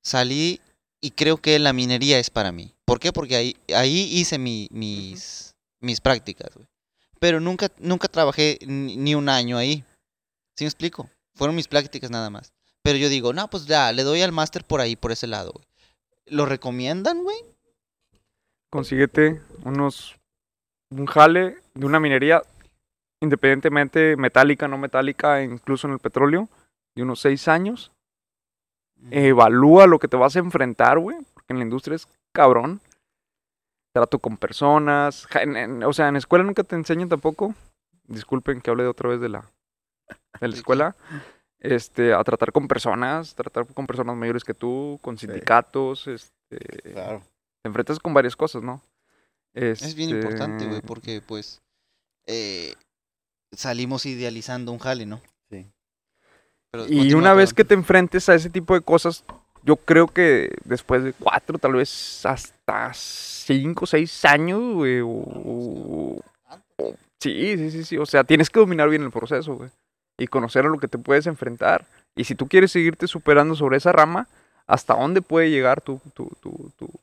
[0.04, 0.60] salí
[1.02, 2.74] y creo que la minería es para mí.
[2.86, 3.12] ¿Por qué?
[3.12, 6.66] Porque ahí, ahí hice mi- mis, mis prácticas, güey.
[7.18, 9.84] Pero nunca, nunca trabajé ni, ni un año ahí.
[10.56, 11.10] ¿Sí me explico?
[11.34, 12.52] Fueron mis prácticas nada más.
[12.82, 15.52] Pero yo digo, no, pues ya, le doy al máster por ahí, por ese lado,
[15.52, 15.66] güey.
[16.26, 17.36] ¿Lo recomiendan, güey?
[18.70, 20.16] Consíguete unos.
[20.90, 22.42] Un jale de una minería,
[23.20, 26.48] independientemente metálica, no metálica, incluso en el petróleo,
[26.94, 27.92] de unos seis años.
[29.10, 31.16] Evalúa lo que te vas a enfrentar, güey.
[31.34, 32.80] Porque en la industria es cabrón.
[33.94, 35.26] Trato con personas.
[35.34, 37.54] en- en- o sea, en escuela nunca te enseñan tampoco.
[38.04, 39.44] Disculpen que hable de otra vez de la,
[40.40, 40.96] de la escuela.
[41.60, 46.58] Este, a tratar con personas, tratar con personas mayores que tú, con sindicatos, este,
[46.92, 47.22] Claro.
[47.62, 48.82] te enfrentas con varias cosas, ¿no?
[49.54, 51.60] Es bien importante, güey, Este, porque pues
[52.26, 52.74] eh,
[53.52, 55.20] salimos idealizando un jale, ¿no?
[56.72, 59.24] Pero Y una vez que te enfrentes a ese tipo de cosas,
[59.62, 66.20] yo creo que después de cuatro, tal vez hasta cinco, seis años, güey, o- o-
[66.78, 69.70] o- sí, sí, sí, sí, o sea, tienes que dominar bien el proceso, güey,
[70.18, 71.84] y conocer a lo que te puedes enfrentar.
[72.16, 74.26] Y si tú quieres seguirte superando sobre esa rama,
[74.66, 77.00] ¿hasta dónde puede llegar tu, tu, tu, tu-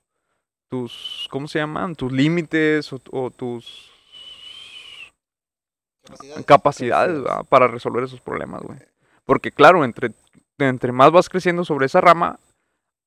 [0.70, 1.96] tus, ¿cómo se llaman?
[1.96, 3.92] Tus límites o, o tus
[6.04, 6.46] Capacidades.
[6.46, 8.80] capacidades para resolver esos problemas, güey.
[9.30, 10.12] Porque claro, entre,
[10.58, 12.40] entre más vas creciendo sobre esa rama,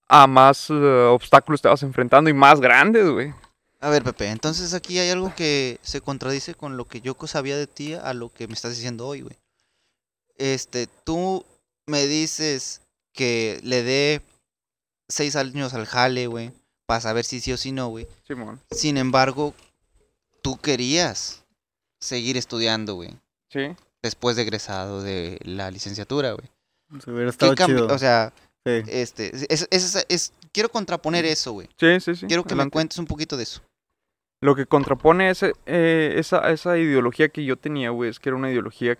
[0.06, 0.74] a más eh,
[1.10, 3.34] obstáculos te vas enfrentando y más grandes, güey.
[3.80, 7.56] A ver, Pepe, entonces aquí hay algo que se contradice con lo que yo sabía
[7.56, 9.36] de ti a lo que me estás diciendo hoy, güey.
[10.36, 11.44] Este, tú
[11.86, 12.82] me dices
[13.12, 14.22] que le dé
[15.08, 16.52] seis años al jale, güey,
[16.86, 18.06] para saber si sí o si no, güey.
[18.28, 18.60] Simón.
[18.70, 19.54] Sin embargo,
[20.40, 21.42] tú querías
[21.98, 23.10] seguir estudiando, güey,
[23.48, 23.74] Sí.
[24.02, 26.48] Después de egresado de la licenciatura, güey.
[27.02, 27.86] Se hubiera ¿Qué estado chido.
[27.86, 28.32] O sea,
[28.66, 28.82] Sí.
[28.88, 31.68] este, es, es- es- es- quiero contraponer eso, güey.
[31.78, 32.26] Sí, sí, sí.
[32.26, 33.60] Quiero que me cuentes un poquito de eso.
[34.42, 38.36] Lo que contrapone ese, eh, esa, esa ideología que yo tenía, güey, es que era
[38.36, 38.98] una ideología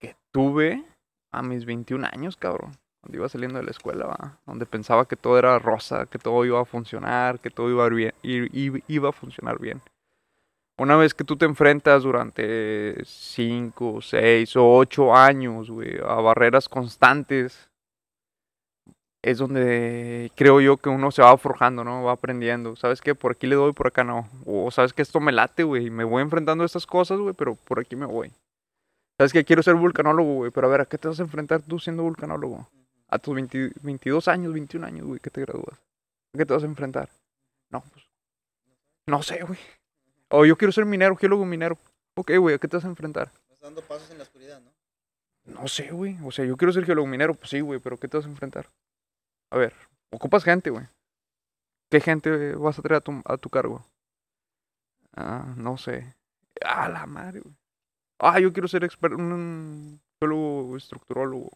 [0.00, 0.84] que tuve
[1.32, 2.76] a mis 21 años, cabrón.
[3.00, 4.40] Cuando iba saliendo de la escuela, ¿va?
[4.46, 7.88] donde pensaba que todo era rosa, que todo iba a funcionar, que todo iba a,
[7.88, 9.80] bien, i- i- iba a funcionar bien.
[10.78, 16.68] Una vez que tú te enfrentas durante 5, 6 o 8 años, güey, a barreras
[16.68, 17.70] constantes,
[19.26, 22.04] es donde creo yo que uno se va forjando, ¿no?
[22.04, 22.76] Va aprendiendo.
[22.76, 23.14] ¿Sabes qué?
[23.14, 24.28] Por aquí le doy, por acá no.
[24.44, 25.90] O sabes que esto me late, güey.
[25.90, 28.30] Me voy enfrentando a estas cosas, güey, pero por aquí me voy.
[29.18, 30.50] ¿Sabes que Quiero ser vulcanólogo, güey.
[30.52, 32.68] Pero a ver, ¿a qué te vas a enfrentar tú siendo vulcanólogo?
[33.08, 35.78] A tus 20 22 años, 21 años, güey, que te gradúas.
[36.34, 37.08] ¿A qué te vas a enfrentar?
[37.70, 38.04] No, pues.
[39.08, 39.58] No sé, güey.
[40.30, 41.78] O yo quiero ser minero, geólogo minero.
[42.16, 43.30] Ok, güey, ¿a qué te vas a enfrentar?
[43.60, 44.70] dando pasos en la oscuridad, ¿no?
[45.60, 46.16] No sé, güey.
[46.24, 48.28] O sea, yo quiero ser geólogo minero, pues sí, güey, pero ¿qué te vas a
[48.30, 48.68] enfrentar?
[49.50, 49.74] A ver,
[50.12, 50.86] ocupas gente, güey.
[51.90, 53.84] ¿Qué gente vas a traer a tu, a tu cargo?
[55.16, 56.14] Ah, no sé.
[56.64, 57.54] Ah, la madre, güey.
[58.20, 61.50] Ah, yo quiero ser experto, un geólogo estructurólogo.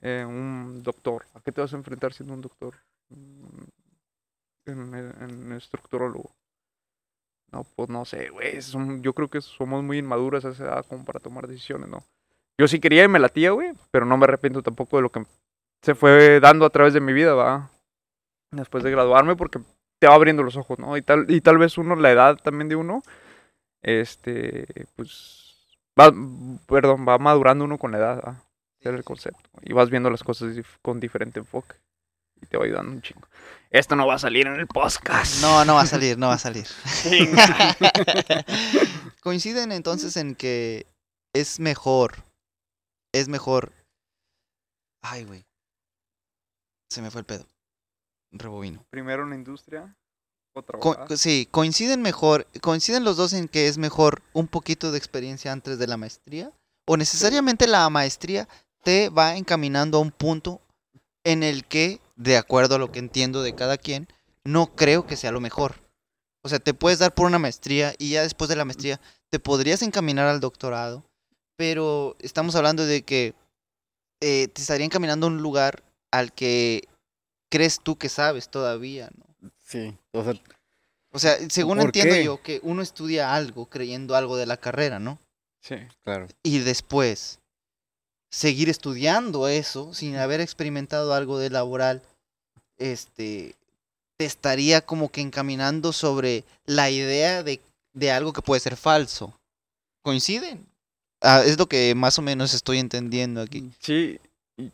[0.00, 1.24] eh, un doctor.
[1.34, 2.74] ¿A qué te vas a enfrentar siendo un doctor?
[3.10, 3.64] Mm,
[4.66, 6.30] En, en estructurólogo.
[7.54, 8.58] No, pues no sé, güey.
[9.00, 12.02] Yo creo que somos muy inmaduras a esa edad como para tomar decisiones, ¿no?
[12.58, 15.24] Yo sí quería y me latía, güey, pero no me arrepiento tampoco de lo que
[15.80, 17.70] se fue dando a través de mi vida, va.
[18.50, 19.60] Después de graduarme, porque
[20.00, 20.96] te va abriendo los ojos, ¿no?
[20.96, 23.02] Y tal, y tal vez uno, la edad también de uno,
[23.82, 24.66] este,
[24.96, 26.12] pues, va,
[26.66, 28.42] perdón, va madurando uno con la edad, ¿va?
[28.80, 29.48] El concepto.
[29.62, 31.76] Y vas viendo las cosas con diferente enfoque.
[32.44, 33.26] Y te va ayudando un chingo.
[33.70, 35.40] Esto no va a salir en el podcast.
[35.40, 36.66] No, no va a salir, no va a salir.
[39.22, 40.86] Coinciden entonces en que
[41.32, 42.22] es mejor.
[43.12, 43.72] Es mejor.
[45.02, 45.44] Ay, güey.
[46.90, 47.46] Se me fue el pedo.
[48.32, 48.84] Rebobino.
[48.90, 49.96] Primero una industria
[50.54, 54.98] O Co- sí, coinciden mejor, coinciden los dos en que es mejor un poquito de
[54.98, 56.50] experiencia antes de la maestría
[56.86, 58.48] o necesariamente la maestría
[58.82, 60.60] te va encaminando a un punto
[61.24, 64.08] en el que, de acuerdo a lo que entiendo de cada quien,
[64.44, 65.76] no creo que sea lo mejor.
[66.42, 69.00] O sea, te puedes dar por una maestría y ya después de la maestría
[69.30, 71.02] te podrías encaminar al doctorado,
[71.56, 73.34] pero estamos hablando de que
[74.20, 75.82] eh, te estaría encaminando a un lugar
[76.12, 76.86] al que
[77.50, 79.50] crees tú que sabes todavía, ¿no?
[79.62, 80.34] Sí, o sea,
[81.12, 82.24] O sea, según ¿Por entiendo qué?
[82.24, 85.18] yo, que uno estudia algo creyendo algo de la carrera, ¿no?
[85.60, 85.76] Sí.
[86.02, 86.26] claro.
[86.42, 87.38] Y después
[88.34, 92.02] seguir estudiando eso sin haber experimentado algo de laboral,
[92.78, 93.54] este,
[94.16, 97.60] te estaría como que encaminando sobre la idea de,
[97.92, 99.32] de algo que puede ser falso.
[100.02, 100.66] ¿Coinciden?
[101.22, 103.70] Ah, es lo que más o menos estoy entendiendo aquí.
[103.78, 104.18] Sí.
[104.56, 104.70] y-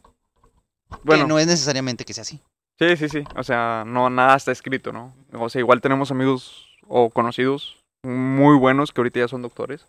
[0.89, 1.01] Bueno.
[1.05, 2.41] Bueno, no es necesariamente que sea así.
[2.79, 3.25] sí, sí, sí.
[3.37, 5.15] O sea, no, nada está escrito, ¿no?
[5.33, 9.85] O sea, igual tenemos amigos o conocidos muy buenos que ahorita ya son doctores.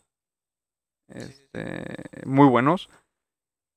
[1.08, 1.86] Este,
[2.26, 2.90] muy buenos.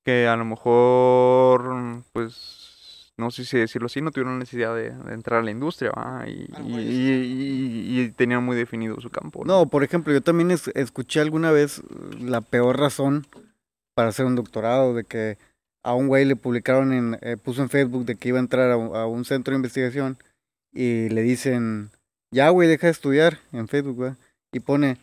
[0.05, 5.13] Que a lo mejor, pues, no sé si decirlo así, no tuvieron necesidad de, de
[5.13, 6.23] entrar a la industria, ¿va?
[6.27, 9.43] Y, y- ellos sí y- y- y tenían muy definido su campo.
[9.45, 11.81] No, por ejemplo, yo también es- escuché alguna vez
[12.19, 13.25] la peor razón
[13.95, 15.37] para hacer un doctorado, de que
[15.83, 18.69] a un güey le publicaron en, eh, puso en Facebook de que iba a entrar
[18.71, 20.17] a, un- a un centro de investigación
[20.73, 21.89] y le dicen,
[22.31, 24.17] ya güey, deja de estudiar en Facebook, ¿va?
[24.51, 24.97] y pone,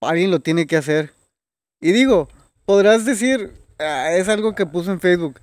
[0.00, 1.12] alguien lo tiene que hacer.
[1.80, 2.28] Y digo,
[2.64, 5.40] podrás decir, "Ah, es algo que puso en Facebook,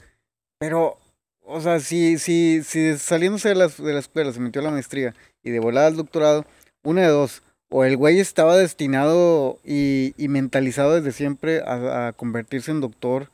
[0.59, 0.97] pero,
[1.41, 4.71] o sea, si, si, si saliéndose de, las, de la escuela se metió a la
[4.71, 5.13] maestría
[5.43, 6.45] y de volada al doctorado,
[6.83, 12.13] una de dos, o el güey estaba destinado y, y mentalizado desde siempre a, a
[12.13, 13.29] convertirse en doctor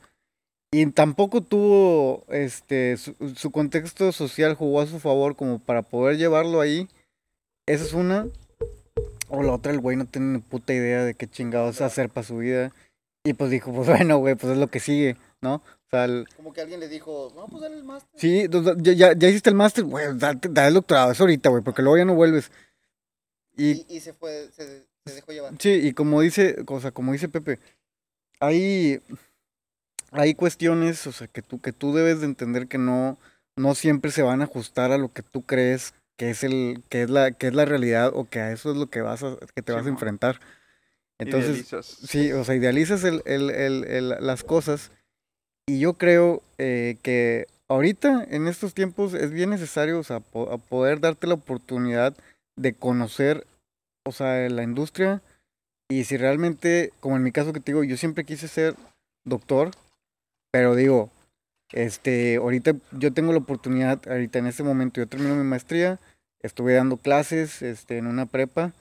[0.74, 6.16] y tampoco tuvo este su, su contexto social jugó a su favor como para poder
[6.16, 6.88] llevarlo ahí.
[7.66, 8.26] Esa es una.
[9.28, 12.26] O la otra, el güey no tiene ni puta idea de qué chingados hacer para
[12.26, 12.72] su vida.
[13.24, 15.56] Y pues dijo, pues bueno, güey, pues es lo que sigue, ¿no?
[15.56, 18.18] O sea, el- Como que alguien le dijo, no, pues dale el máster.
[18.20, 18.46] sí,
[18.82, 21.82] ya, ya, ya hiciste el máster, güey, date- da el doctorado, es ahorita, güey, porque
[21.82, 22.50] luego ya no vuelves.
[23.56, 25.52] Y, Y, se fue, se, dejó llevar.
[25.58, 27.58] Sí, y como dice, o sea, como dice Pepe,
[28.40, 29.00] hay,
[30.10, 33.18] hay cuestiones, o sea, que tú, que tú debes de entender que no,
[33.56, 37.02] no siempre se van a ajustar a lo que tú crees que es el, que
[37.02, 39.36] es la, que es la realidad, o que a eso es lo que vas a,
[39.54, 40.40] que te vas a enfrentar.
[41.22, 41.86] Entonces, Idealizas.
[41.86, 44.90] Sí, o sea, idealizas el, el, el, el- las cosas
[45.68, 50.58] y yo creo eh, que ahorita, en estos tiempos, es bien necesario, o sea, po-
[50.68, 52.14] poder darte la oportunidad
[52.56, 53.46] de conocer,
[54.04, 55.22] o sea, la industria
[55.90, 58.74] y si realmente, como en mi caso que te digo, yo siempre quise ser
[59.24, 59.70] doctor,
[60.50, 61.10] pero digo,
[61.72, 65.98] este, ahorita yo tengo la oportunidad, ahorita en este momento yo termino mi maestría,
[66.42, 68.72] estuve dando clases, este, en una prepa,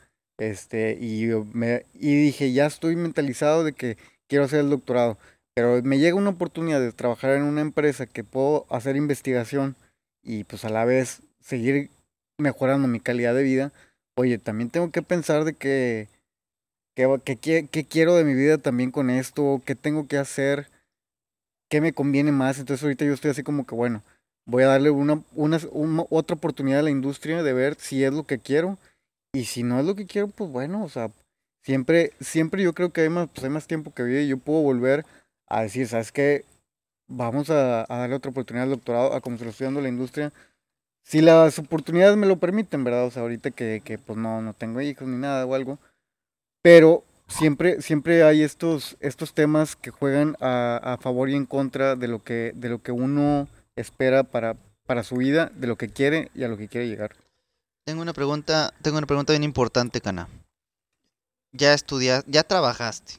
[0.42, 3.98] este, y, me, y dije, ya estoy mentalizado de que
[4.28, 5.20] quiero hacer el doctorado.
[5.54, 9.76] Pero me llega una oportunidad de trabajar en una empresa que puedo hacer investigación
[10.24, 11.92] y pues a la vez seguir
[12.40, 13.72] mejorando mi calidad de vida.
[14.16, 16.08] Oye, también tengo que pensar de que,
[16.96, 20.70] que, que, quiero de mi vida también con esto, qué tengo que hacer,
[21.70, 22.58] qué me conviene más.
[22.58, 24.02] Entonces ahorita yo estoy así como que, bueno,
[24.48, 28.12] voy a darle una, una, una- otra oportunidad a la industria de ver si es
[28.12, 28.80] lo que quiero
[29.34, 31.10] y si no es lo que quiero, pues bueno, o sea,
[31.64, 34.38] siempre, siempre yo creo que hay más, pues hay más tiempo que vida y yo
[34.38, 35.06] puedo volver
[35.48, 36.46] a decir, ¿sabes qué?
[37.08, 40.32] Vamos a, darle otra oportunidad al doctorado, a como se lo estoy dando la industria.
[41.04, 43.06] Si las oportunidades me lo permiten, ¿verdad?
[43.06, 45.80] O sea, ahorita que, que pues no, no tengo hijos ni nada o algo.
[46.62, 51.96] Pero siempre, siempre hay estos, estos temas que juegan a, a favor y en contra
[51.96, 54.56] de lo que, de lo que uno espera para,
[54.86, 57.12] para su vida, de lo que quiere y a lo que quiere llegar.
[57.84, 60.30] Tengo una pregunta, tengo una pregunta bien importante, Cana.
[61.52, 63.16] Ya estudiaste, ya trabajaste,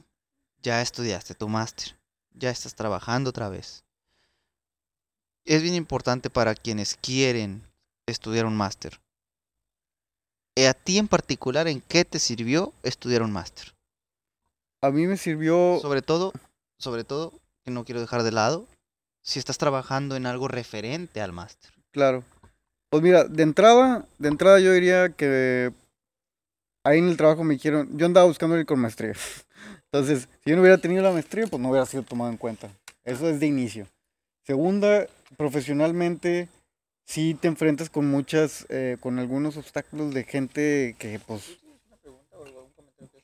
[0.63, 1.99] ya estudiaste tu máster,
[2.33, 3.85] ya estás trabajando otra vez.
[5.45, 7.63] Es bien importante para quienes quieren
[8.07, 9.01] estudiar un máster.
[10.55, 13.75] Eh, A ti en particular, ¿en qué te sirvió estudiar un máster?
[14.81, 15.79] A mí me sirvió...
[15.81, 16.33] Sobre todo,
[16.79, 17.33] sobre todo,
[17.65, 18.67] que no quiero dejar de lado,
[19.23, 21.73] si estás trabajando en algo referente al máster.
[21.91, 22.25] Claro.
[22.93, 25.73] Pues mira, de entrada, de entrada yo diría que
[26.85, 29.15] ahí en el trabajo me dijeron, yo andaba buscando ir con maestría.
[29.91, 32.69] Entonces, si yo no hubiera tenido la maestría, pues no hubiera sido tomado en cuenta.
[33.03, 33.87] Eso es de inicio.
[34.45, 35.07] Segunda,
[35.39, 36.51] profesionalmente,
[37.07, 41.59] sí te enfrentas con muchas, eh, con algunos obstáculos de gente que, pues,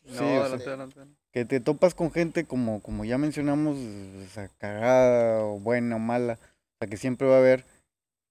[0.06, 1.00] Sí, o sea, adelante, adelante.
[1.30, 5.98] que te topas con gente como, como ya mencionamos, o sea, cagada o buena o
[5.98, 7.66] mala, o sea, que siempre va a haber,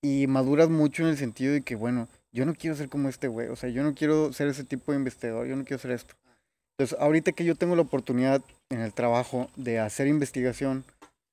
[0.03, 3.27] y maduras mucho en el sentido de que, bueno, yo no quiero ser como este
[3.27, 5.91] güey, o sea, yo no quiero ser ese tipo de investigador, yo no quiero ser
[5.91, 6.15] esto.
[6.77, 10.85] Entonces, ahorita que yo tengo la oportunidad en el trabajo de hacer investigación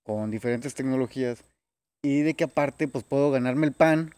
[0.07, 1.43] con diferentes tecnologías
[2.03, 4.15] y de que aparte pues puedo ganarme el pan.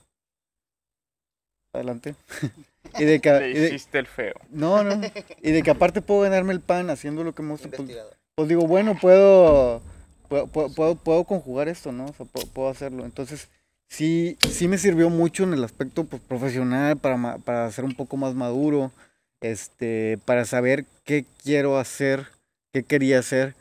[1.72, 2.14] Adelante.
[2.98, 4.34] y de que Le y de- hiciste el feo.
[4.50, 5.00] no, no.
[5.42, 7.68] Y de que aparte puedo ganarme el pan haciendo lo que me gusta.
[7.68, 7.90] Pues,
[8.34, 9.82] pues digo, bueno, puedo,
[10.28, 12.06] puedo, puedo, puedo- puedo conjugar esto, ¿no?
[12.06, 13.04] O sea, puedo, puedo hacerlo.
[13.04, 13.48] Entonces,
[13.88, 18.16] sí, sí me sirvió mucho en el aspecto pues, profesional para, para ser un poco
[18.16, 18.92] más maduro,
[19.40, 22.28] este, para saber qué quiero hacer,
[22.72, 23.54] qué quería hacer.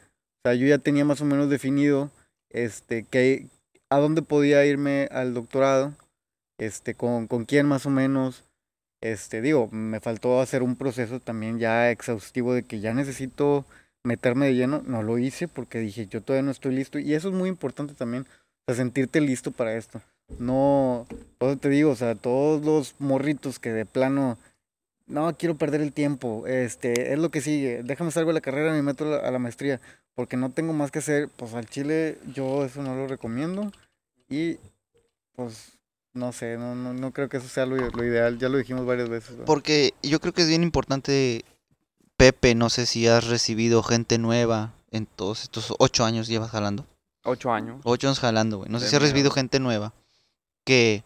[0.44, 2.12] O sea, yo ya tenía más o menos definido,
[2.50, 3.48] este, que,
[3.90, 5.94] a dónde podía irme al doctorado,
[6.58, 8.44] este, con, con quién más o menos.
[9.02, 13.66] Este, digo, me faltó hacer un proceso también ya exhaustivo de que ya necesito
[14.04, 17.00] meterme de lleno, no lo hice porque dije, yo todavía no estoy listo.
[17.00, 20.02] Y eso es muy importante también, o sea, sentirte listo para esto.
[20.40, 21.06] No,
[21.38, 24.38] todo te digo, o sea, todos los morritos que de plano,
[25.08, 28.72] no, quiero perder el tiempo, este, es lo que sigue, déjame salgo de la carrera
[28.72, 29.80] y me meto a la, maestría,
[30.16, 33.72] porque no tengo más que hacer, pues al chile yo eso no lo recomiendo.
[34.28, 34.58] Y,
[35.36, 35.78] pues,
[36.14, 38.86] no sé, no, no, no creo que eso sea lo, lo ideal, ya lo dijimos
[38.86, 39.32] varias veces.
[39.32, 39.46] ¿verdad?
[39.46, 41.46] Porque yo creo que es bien importante,
[42.18, 46.88] Pepe, no sé si has recibido gente nueva en todos estos ocho años llevas jalando.
[47.24, 47.82] Ocho años.
[47.84, 48.70] Ocho años jalando, güey.
[48.72, 49.94] No sé De si has recibido gente nueva
[50.66, 51.04] que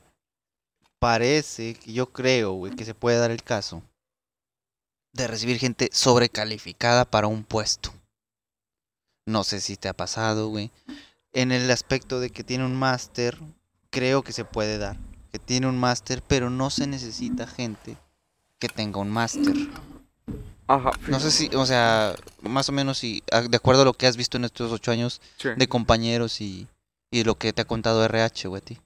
[1.00, 3.84] parece, que yo creo, güey, que se puede dar el caso
[5.14, 7.94] de recibir gente sobrecalificada para un puesto.
[9.26, 10.72] No sé si te ha pasado, güey.
[11.34, 13.38] En el aspecto de que tiene un máster,
[13.92, 14.98] creo que se puede dar.
[15.32, 17.98] Que tiene un máster, pero no se necesita gente
[18.58, 19.54] que tenga un máster.
[20.68, 20.92] Ajá.
[21.08, 24.18] No sé si, o sea, más o menos si, de acuerdo a lo que has
[24.18, 25.50] visto en estos ocho años Sí.
[25.56, 26.68] de compañeros y,
[27.12, 28.80] y lo que te ha contado RH, güey, a ti.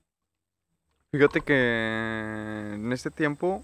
[1.13, 3.63] Fíjate que en este tiempo,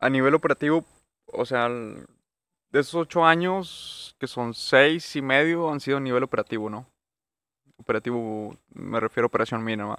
[0.00, 0.86] a nivel operativo,
[1.26, 6.22] o sea, de esos ocho años, que son seis y medio, han sido a nivel
[6.22, 6.86] operativo, ¿no?
[7.76, 9.96] Operativo, me refiero a operación mínima.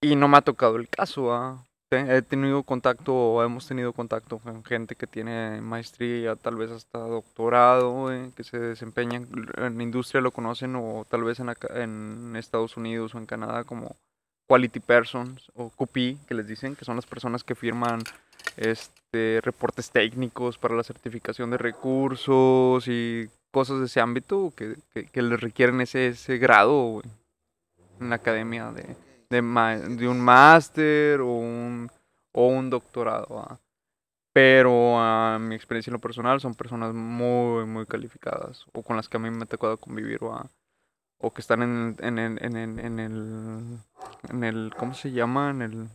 [0.00, 1.66] Y no me ha tocado el caso, ¿ah?
[1.90, 7.00] He tenido contacto, o hemos tenido contacto con gente que tiene maestría, tal vez hasta
[7.00, 12.36] doctorado, eh, que se desempeñan en la industria, lo conocen, o tal vez en, en
[12.36, 13.96] Estados Unidos o en Canadá como
[14.54, 17.98] quality persons o QP que les dicen que son las personas que firman
[18.56, 24.76] este reportes técnicos para la certificación de recursos y cosas de ese ámbito que,
[25.12, 27.02] que, les requieren ese, ese grado
[28.00, 28.96] en la academia de,
[29.28, 31.90] de, un máster o un,
[32.30, 33.58] o un doctorado ¿va?
[34.32, 39.08] pero a mi experiencia en lo personal son personas muy muy calificadas o con las
[39.08, 40.46] que a mí me ha tocado convivir ¿va?
[41.18, 43.78] O que están en, en, el- en, el- en el
[44.30, 45.50] en el ¿cómo se llama?
[45.50, 45.88] en el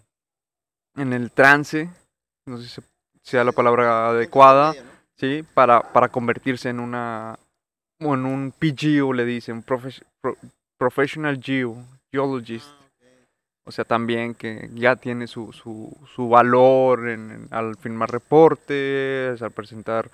[0.95, 1.89] en el trance
[2.45, 2.87] no sé si se-
[3.23, 4.73] sea la palabra adecuada
[5.17, 7.37] sí para para convertirse en una
[8.01, 10.37] o en un PGO le dicen profes- pro-
[10.77, 11.75] professional geo
[12.11, 12.67] geologist
[13.65, 19.41] o sea también que ya tiene su, su, su valor en, en- al firmar reportes
[19.41, 20.09] al presentar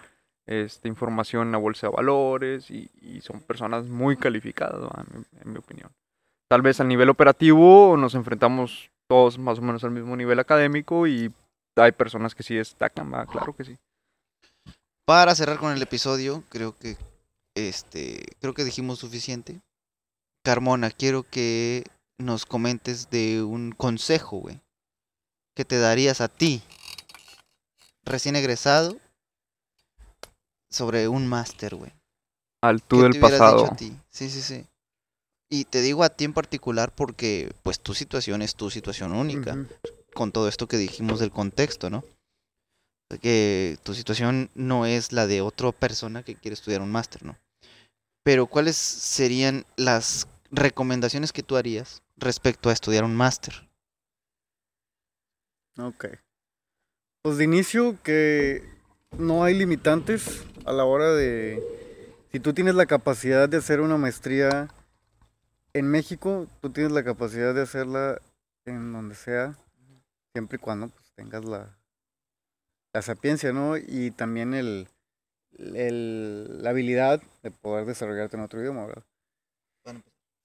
[0.45, 2.89] este, información en la bolsa de valores y,
[3.21, 4.89] son personas muy calificadas,
[5.43, 5.89] en, mi, opinión.
[6.49, 11.07] Tal vez a nivel operativo nos enfrentamos todos más o menos al mismo nivel académico
[11.07, 11.33] y
[11.75, 13.77] hay personas que sí destacan, claro que sí.
[15.05, 16.97] Para cerrar con el episodio, creo que
[17.55, 19.61] este, creo que dijimos suficiente.
[20.43, 21.83] Carmona, quiero que
[22.17, 24.43] nos comentes de un consejo,
[25.55, 26.61] que te darías a ti,
[28.03, 28.97] recién egresado,
[30.75, 31.91] sobre un máster, güey.
[32.61, 33.61] Al tú ¿Qué del te pasado.
[33.61, 33.95] dicho a ti?
[34.09, 34.65] Sí, sí, sí.
[35.49, 39.57] Y te digo a ti en particular porque, pues, tu situación es tu situación única
[40.13, 42.03] con todo esto que dijimos del contexto, ¿no?
[43.21, 47.37] Que tu situación no es la de otra persona que quiere estudiar un máster, ¿no?
[48.23, 53.69] Pero ¿cuáles serían las recomendaciones que tú harías respecto a estudiar un máster?
[55.77, 56.07] Ok.
[57.21, 58.74] Pues de inicio que
[59.17, 61.61] no hay limitantes a la hora de...
[62.31, 64.67] Si tú tienes la capacidad de hacer una maestría
[65.73, 68.19] en México, tú tienes la capacidad de hacerla
[68.65, 69.55] en donde sea,
[70.33, 71.77] siempre y cuando pues, tengas la,
[72.93, 73.77] la sapiencia, ¿no?
[73.77, 74.87] Y también el,
[75.57, 79.03] el- la habilidad de poder desarrollarte en otro idioma, ¿verdad?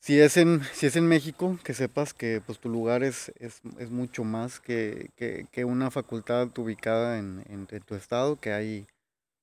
[0.03, 3.61] Si es en, si es en México, que sepas que pues, tu lugar es, es,
[3.79, 8.53] es mucho más que, que, que una facultad ubicada en, en- en tu estado, que
[8.53, 8.87] hay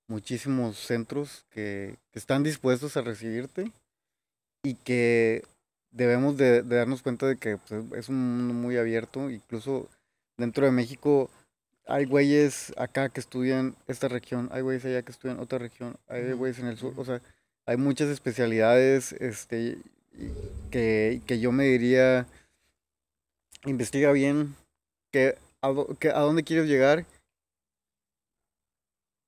[0.08, 3.72] muchísimos centros que, que están dispuestos a recibirte
[4.64, 5.44] y que
[5.92, 9.88] debemos de, de darnos cuenta de que pues, es un mundo muy abierto, incluso
[10.38, 11.30] dentro de México
[11.86, 16.32] hay güeyes acá que estudian esta región, hay güeyes allá que estudian otra región, hay
[16.34, 17.22] güeyes en el sur, o sea,
[17.66, 19.78] hay muchas especialidades este,
[20.72, 22.26] que, que yo me diría,
[23.65, 24.56] investiga bien
[25.11, 27.06] que, a, que- a dónde quieres llegar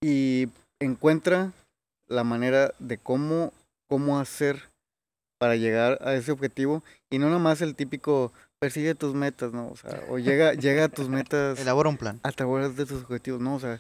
[0.02, 0.48] y
[0.80, 1.52] encuentra
[2.08, 3.54] la manera de cómo,
[3.88, 4.70] cómo hacer
[5.40, 9.68] para llegar a ese objetivo y no nada más el típico persigue tus metas, ¿no?
[9.70, 12.20] O sea, o llega, llega a tus metas Elabora un plan.
[12.24, 13.56] a través de tus objetivos, ¿no?
[13.56, 13.80] O sea,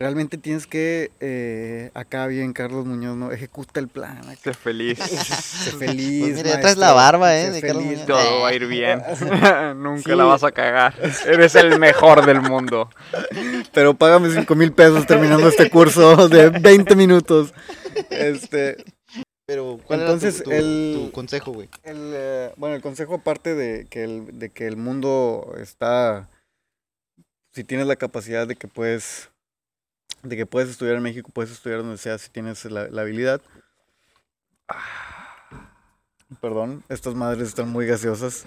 [0.00, 3.30] realmente tienes que, eh, acá bien Carlos Muñoz, ¿no?
[3.32, 4.98] Ejecuta el plan, acá, Sé feliz.
[4.98, 6.22] sé feliz.
[6.22, 7.46] Pues mira, ya traes la barba, ¿eh?
[7.46, 7.84] sé de Carlos.
[7.84, 8.06] Muñoz.
[8.06, 9.02] Todo va a ir bien.
[9.76, 10.16] Nunca Sí.
[10.16, 10.94] la vas a cagar.
[11.26, 12.88] Eres el mejor del mundo.
[13.72, 17.52] Pero págame 5 mil pesos terminando este curso de 20 minutos.
[18.08, 18.82] Este,
[19.46, 21.68] Pero, ¿cuál Entonces, era tu, tu- el- tu consejo, güey?
[21.82, 26.28] el, eh, bueno, el consejo aparte de que el, de que el mundo está,
[27.52, 29.29] si tienes la capacidad de que puedes,
[30.22, 33.40] de que puedes estudiar en México, puedes estudiar donde sea si tienes la, la habilidad.
[36.40, 38.46] Perdón, estas madres están muy gaseosas.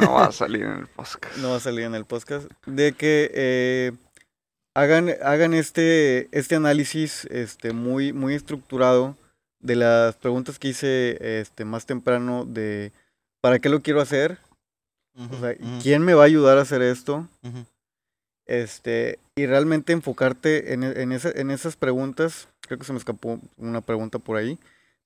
[0.00, 1.36] No va a salir en el podcast.
[1.38, 3.92] no va a salir en el podcast, de que eh,
[4.74, 9.16] hagan, hagan este, este análisis este, muy, muy estructurado
[9.60, 12.92] de las preguntas que hice este, más temprano de
[13.40, 14.38] ¿para qué lo quiero hacer?
[15.16, 17.28] O sea, ¿quién me va a ayudar a hacer esto?
[17.42, 17.64] ujú.
[18.46, 22.48] Este, y realmente enfocarte en, e- en, en esas preguntas.
[22.60, 24.58] Creo que se me escapó una pregunta por ahí.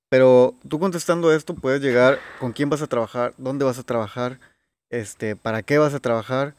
[0.09, 4.39] Pero tú contestando esto puedes llegar con quién vas a trabajar, dónde vas a trabajar,
[4.89, 6.55] este, para qué vas a trabajar.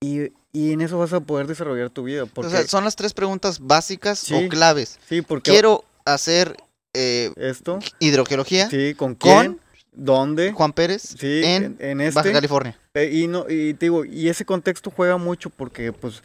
[0.00, 2.26] Y, y en eso vas a poder desarrollar tu vida.
[2.26, 4.34] Porque, O sea, son las tres preguntas básicas Sí.
[4.34, 4.98] o claves.
[5.08, 6.56] sí, porque Quiero hacer
[6.94, 9.60] eh, esto, hidrogeología sí, con con quién,
[9.92, 12.32] dónde, Juan Pérez sí, en en, en Baja este.
[12.32, 12.78] California.
[12.94, 16.22] Eh, y no, y te digo, y ese contexto juega mucho porque pues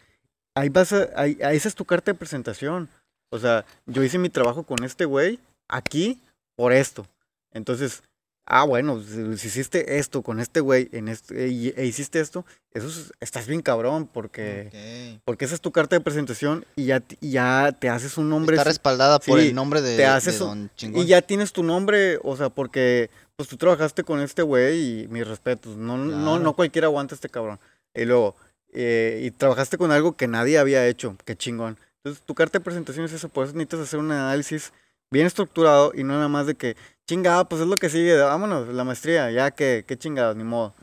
[0.56, 2.90] ahí vas a, ahí, ahí esa es tu carta de presentación.
[3.31, 6.19] O sea, yo hice mi trabajo con este güey aquí
[6.56, 7.07] por esto.
[7.52, 8.03] Entonces,
[8.45, 13.11] ah, bueno, si, hiciste esto con este güey en este, e hiciste esto, eso es-
[13.22, 17.76] estás bien cabrón porque, porque esa es tu carta de presentación y ya, y ya
[17.80, 18.56] te haces un nombre.
[18.56, 21.02] Está respaldada por el nombre de, te haces de un- Don Chingón.
[21.02, 25.07] Y ya tienes tu nombre, o sea, porque pues tú trabajaste con este güey y
[25.07, 25.76] mis respetos.
[25.77, 26.39] No, no, Claro.
[26.39, 27.60] no cualquiera aguanta a este cabrón.
[27.93, 28.35] Y luego,
[28.73, 31.15] eh, y trabajaste con algo que nadie había hecho.
[31.26, 31.77] Qué chingón.
[32.03, 33.30] Entonces, tu carta de presentación es eso.
[33.30, 34.73] Por eso necesitas hacer un análisis
[35.11, 36.76] bien estructurado y no nada más de que,
[37.07, 38.18] chingada, pues es lo que sigue.
[38.18, 40.73] Vámonos, la maestría, ya que, qué chingada, ni modo.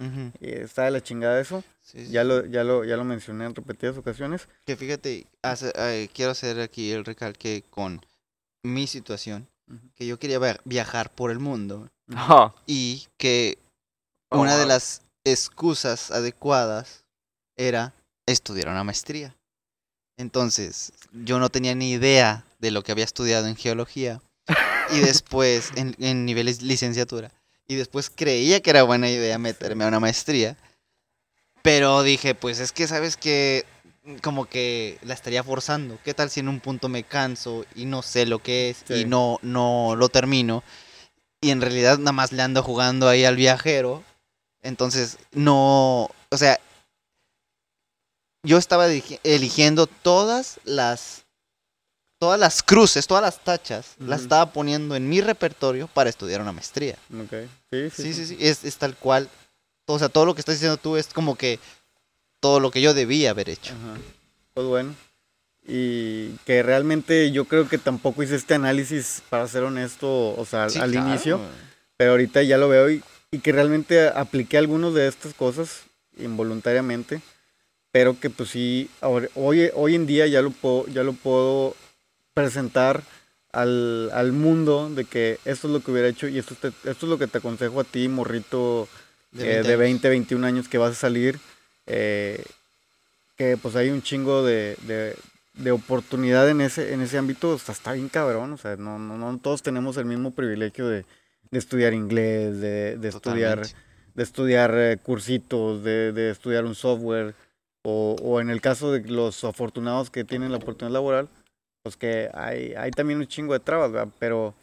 [0.41, 1.65] Y está de la chingada eso.
[1.83, 4.49] Sí, sí, Ya lo, ya lo, ya lo mencioné en repetidas ocasiones.
[4.67, 8.01] Que fíjate, hace- eh, quiero hacer aquí el recalque con
[8.63, 9.49] mi situación,
[9.97, 12.55] que yo quería via- viajar por el mundo Ajá.
[12.67, 13.59] y que
[14.33, 14.69] Oh, una de wow.
[14.69, 17.05] las excusas adecuadas
[17.57, 17.93] era
[18.27, 19.35] estudiar una maestría.
[20.17, 24.21] Entonces, yo no tenía ni idea de lo que había estudiado en geología
[24.93, 27.33] y después en, en niveles licenciatura.
[27.67, 30.57] Y después creía que era buena idea meterme a una maestría.
[31.63, 33.65] Pero dije, pues es que, ¿sabes que
[34.23, 35.99] Como que la estaría forzando.
[36.05, 38.95] ¿Qué tal si en un punto me canso y no sé lo que es Sí.
[38.95, 40.63] y no, no lo termino?
[41.41, 44.05] Y en realidad nada más le ando jugando ahí al viajero.
[44.63, 46.59] Entonces, no, o sea,
[48.43, 51.25] yo estaba eligiendo todas las,
[52.19, 54.25] todas las cruces, todas las tachas, las Ujú.
[54.25, 56.97] estaba poniendo en mi repertorio para estudiar una maestría.
[57.23, 57.33] Ok.
[57.71, 58.03] Sí, sí.
[58.03, 59.29] Sí, sí, sí, es, es tal cual.
[59.87, 61.59] O sea, todo lo que estás diciendo tú es como que
[62.41, 63.73] todo lo que yo debía haber hecho.
[63.73, 63.99] Ajá.
[64.55, 64.95] Pues bueno.
[65.67, 70.69] Y que realmente yo creo que tampoco hice este análisis, para ser honesto, o sea,
[70.71, 71.09] Sí, al claro.
[71.09, 71.41] inicio,
[71.97, 75.83] pero ahorita ya lo veo y, y que realmente apliqué algunas de estas cosas
[76.19, 77.21] involuntariamente,
[77.93, 81.77] pero que pues sí, ahora- hoy, hoy en día ya lo puedo, ya lo puedo
[82.35, 83.03] presentar
[83.53, 87.07] al, al mundo de que esto es lo que hubiera hecho y esto, te- esto
[87.07, 88.89] es lo que te aconsejo a ti, morrito
[89.33, 89.79] De eh, 20 de años.
[89.79, 91.39] 20, 21 años que vas a salir,
[91.87, 92.43] eh,
[93.37, 95.17] que pues hay un chingo de, de,
[95.63, 99.17] de oportunidad en ese, en ese ámbito, sea, está bien cabrón, o sea, no, no,
[99.17, 101.05] no todos tenemos el mismo privilegio de,
[101.51, 103.67] de estudiar inglés, de, de estudiar,
[104.15, 107.35] de estudiar eh, cursitos, de, de estudiar un software,
[107.83, 111.29] o, o en el caso de los afortunados que tienen la oportunidad laboral,
[111.83, 114.13] pues que hay, hay también un chingo de trabas, ¿verdad?
[114.19, 114.55] pero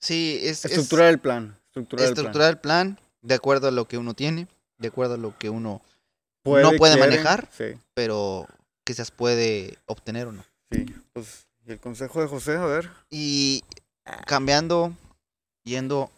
[0.00, 1.56] Sí, es, es estructurar el plan.
[1.68, 4.46] Estructurar, estructurar el plan de acuerdo a lo que uno tiene,
[4.78, 5.82] de acuerdo a lo que uno,
[6.44, 6.62] el plan.
[6.62, 7.48] no puede quiere, manejar.
[7.50, 7.74] Sí.
[7.94, 8.46] pero
[8.86, 10.44] quizás puede obtener o no.
[10.70, 12.88] Sí, pues, y el consejo de José, a ver.
[13.10, 13.64] Y
[14.26, 14.94] cambiando,
[15.64, 16.10] yendo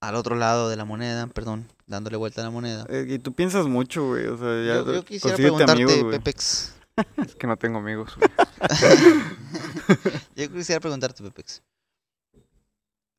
[0.00, 2.86] al otro lado de la moneda, perdón, dándole vuelta a la moneda.
[2.88, 4.26] Eh, y tú piensas mucho, güey.
[4.26, 4.84] O sea, ya.
[4.84, 6.10] Yo, yo quisiera preguntarte, amigos.
[6.14, 6.70] Pepex.
[7.16, 8.16] Es que no tengo amigos.
[8.16, 8.30] güey.
[10.36, 11.60] Yo quisiera preguntarte, Pepex.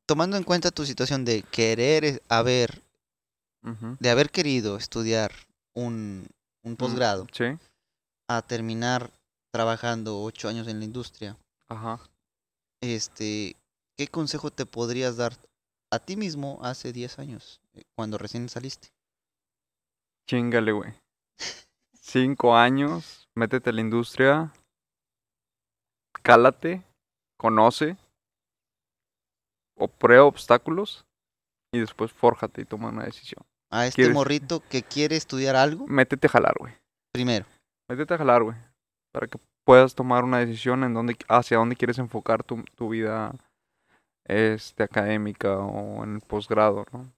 [0.07, 2.81] Tomando en cuenta tu situación de querer eh, haber,
[3.63, 3.97] Ujú.
[3.99, 5.33] de haber querido estudiar
[5.73, 6.25] un,
[6.63, 7.45] un posgrado Sí,
[8.27, 9.11] a terminar
[9.53, 11.37] trabajando ocho años en la industria,
[11.67, 11.99] ajá.
[12.81, 13.55] este,
[13.97, 15.33] ¿qué consejo te podrías dar
[15.91, 18.89] a ti mismo hace 10 años, eh, cuando recién saliste?
[20.27, 20.93] Chingale, güey.
[21.93, 24.51] Cinco años, métete a la industria,
[26.21, 26.83] cálate,
[27.37, 27.97] conoce,
[29.77, 31.05] o prueba obstáculos
[31.73, 33.45] y después fórjate y toma una decisión.
[33.71, 36.73] A este ¿Quieres- morrito que quiere estudiar algo, Métete a jalar, güey.
[37.13, 37.45] primero.
[37.87, 38.57] Métete a jalar, güey.
[39.11, 43.33] Para que puedas tomar una decisión en dónde, hacia dónde quieres enfocar tu, tu vida
[44.25, 47.11] este, académica o en el posgrado, ¿no?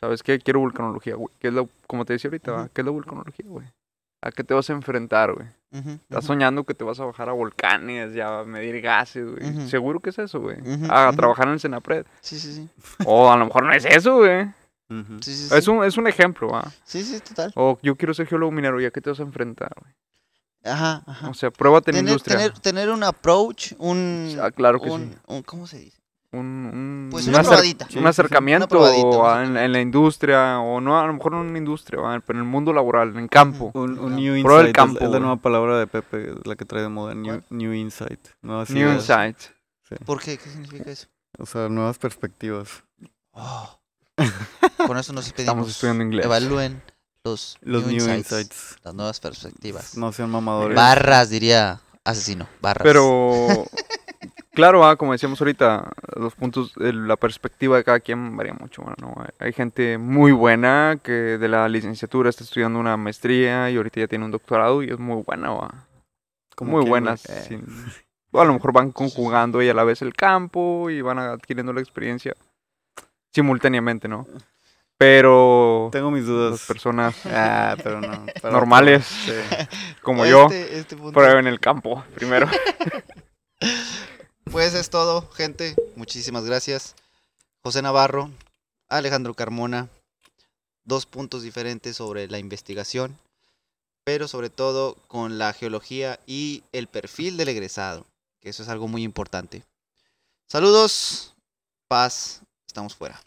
[0.00, 0.38] ¿Sabes qué?
[0.38, 1.28] Quiero vulcanología, güey.
[1.38, 2.70] ¿Qué es lo, como te decía ahorita.
[2.72, 3.66] ¿qué es la vulcanología, güey?
[4.22, 5.46] ¿A qué te vas a enfrentar, güey?
[5.72, 9.68] Estás soñando que te vas a bajar a volcanes, ya a medir gases, güey.
[9.68, 10.56] Seguro que es eso, güey.
[10.88, 12.06] A trabajar en el Senapred.
[12.20, 12.68] Sí, sí, sí.
[13.06, 14.46] O a lo mejor no es eso, güey.
[15.20, 15.54] Sí, sí, sí.
[15.54, 16.70] Es un, es un ejemplo, ¿va?
[16.82, 17.52] Sí, sí, total.
[17.54, 19.94] O yo quiero ser geólogo minero, ¿ya qué te vas a enfrentar, güey?
[20.64, 21.28] Ajá, ajá.
[21.30, 22.36] O sea, pruébate en Tener, industria.
[22.36, 25.18] tener, tener un approach, un, Ah, claro que un, sí.
[25.28, 25.98] un- ¿cómo se dice?
[26.32, 27.84] Un, un, Pues un una acer- probadita.
[27.86, 28.06] un Sí, sí, sí.
[28.06, 31.58] acercamiento Una probadita, en, en la industria, o no, a lo mejor no en la
[31.58, 32.20] industria, ¿va?
[32.20, 33.72] pero en el mundo laboral, en campo.
[33.74, 34.68] Un, un new Prueba el insight.
[34.68, 37.14] es- campo, es, la nueva palabra de Pepe, la que trae de moda.
[37.14, 38.20] New, new insight.
[38.42, 38.96] Nuevas New ideas.
[39.00, 39.36] Insight.
[40.04, 40.38] ¿Por qué?
[40.38, 41.08] ¿Qué significa eso?
[41.38, 42.84] O sea, nuevas perspectivas.
[43.32, 43.80] Oh.
[44.86, 45.38] Con eso nos despedimos.
[45.54, 46.26] Estamos estudiando inglés.
[46.26, 46.80] Evalúen
[47.24, 48.76] los, Los new, insights, insights.
[48.82, 49.96] las nuevas perspectivas.
[49.96, 50.74] No sean mamadores.
[50.76, 52.48] Barras, diría asesino.
[52.62, 52.82] Barras.
[52.82, 53.66] Pero,
[54.52, 58.82] claro, ah, como decíamos ahorita, los puntos, el- la perspectiva de cada quien varía mucho.
[59.00, 59.14] ¿no?
[59.18, 64.00] Hay- Hay gente muy buena que de la licenciatura está estudiando una maestría y ahorita
[64.00, 65.86] ya tiene un doctorado y es muy buena, ¿va?
[66.56, 67.26] Como muy buenas.
[67.28, 67.44] Eh.
[67.48, 67.66] sin-
[68.32, 71.80] a lo mejor van conjugando y a la vez el campo y van adquiriendo la
[71.80, 72.34] experiencia
[73.34, 74.26] simultáneamente, ¿no?
[75.00, 76.60] Pero Tengo mis las dudas.
[76.66, 78.26] personas Ah, pero no.
[78.42, 79.06] para normales.
[79.06, 79.32] Sí.
[80.02, 81.12] como yo, Este, este punto.
[81.18, 82.46] prueben el campo primero.
[84.50, 85.76] Pues es todo, gente.
[85.94, 86.96] Muchísimas gracias.
[87.62, 88.30] José Navarro,
[88.88, 89.88] Alejandro Carmona.
[90.84, 93.16] Dos puntos diferentes sobre la investigación,
[94.02, 98.06] pero sobre todo con la geología y el perfil del egresado,
[98.40, 99.62] que eso es algo muy importante.
[100.48, 101.34] Saludos,
[101.86, 103.20] paz, estamos fuera.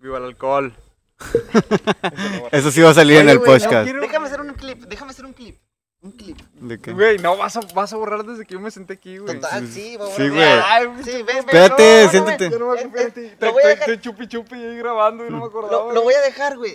[0.00, 0.74] Viva el alcohol.
[2.52, 3.84] Eso sí va a salir en Oye, el güey, no podcast.
[3.84, 5.58] quiero- Déjame hacer un clip, déjame hacer un clip.
[6.00, 6.38] Un clip.
[6.54, 6.92] ¿De qué?
[6.92, 9.34] Güey, no, vas a, vas a borrar desde que yo me senté aquí, güey.
[9.40, 10.42] Total, sí, vamos sí, a güey.
[10.44, 11.38] Ay, Sí, ven, ven.
[11.38, 12.50] Espérate, no, no, siéntate.
[12.50, 14.76] Yo no me Eh, acuerdo, eh, estoy- lo voy a dejar- estoy chupi chupi ahí
[14.78, 15.86] grabando y no me acordaba.
[15.88, 16.66] Lo, lo voy a dejar, güey.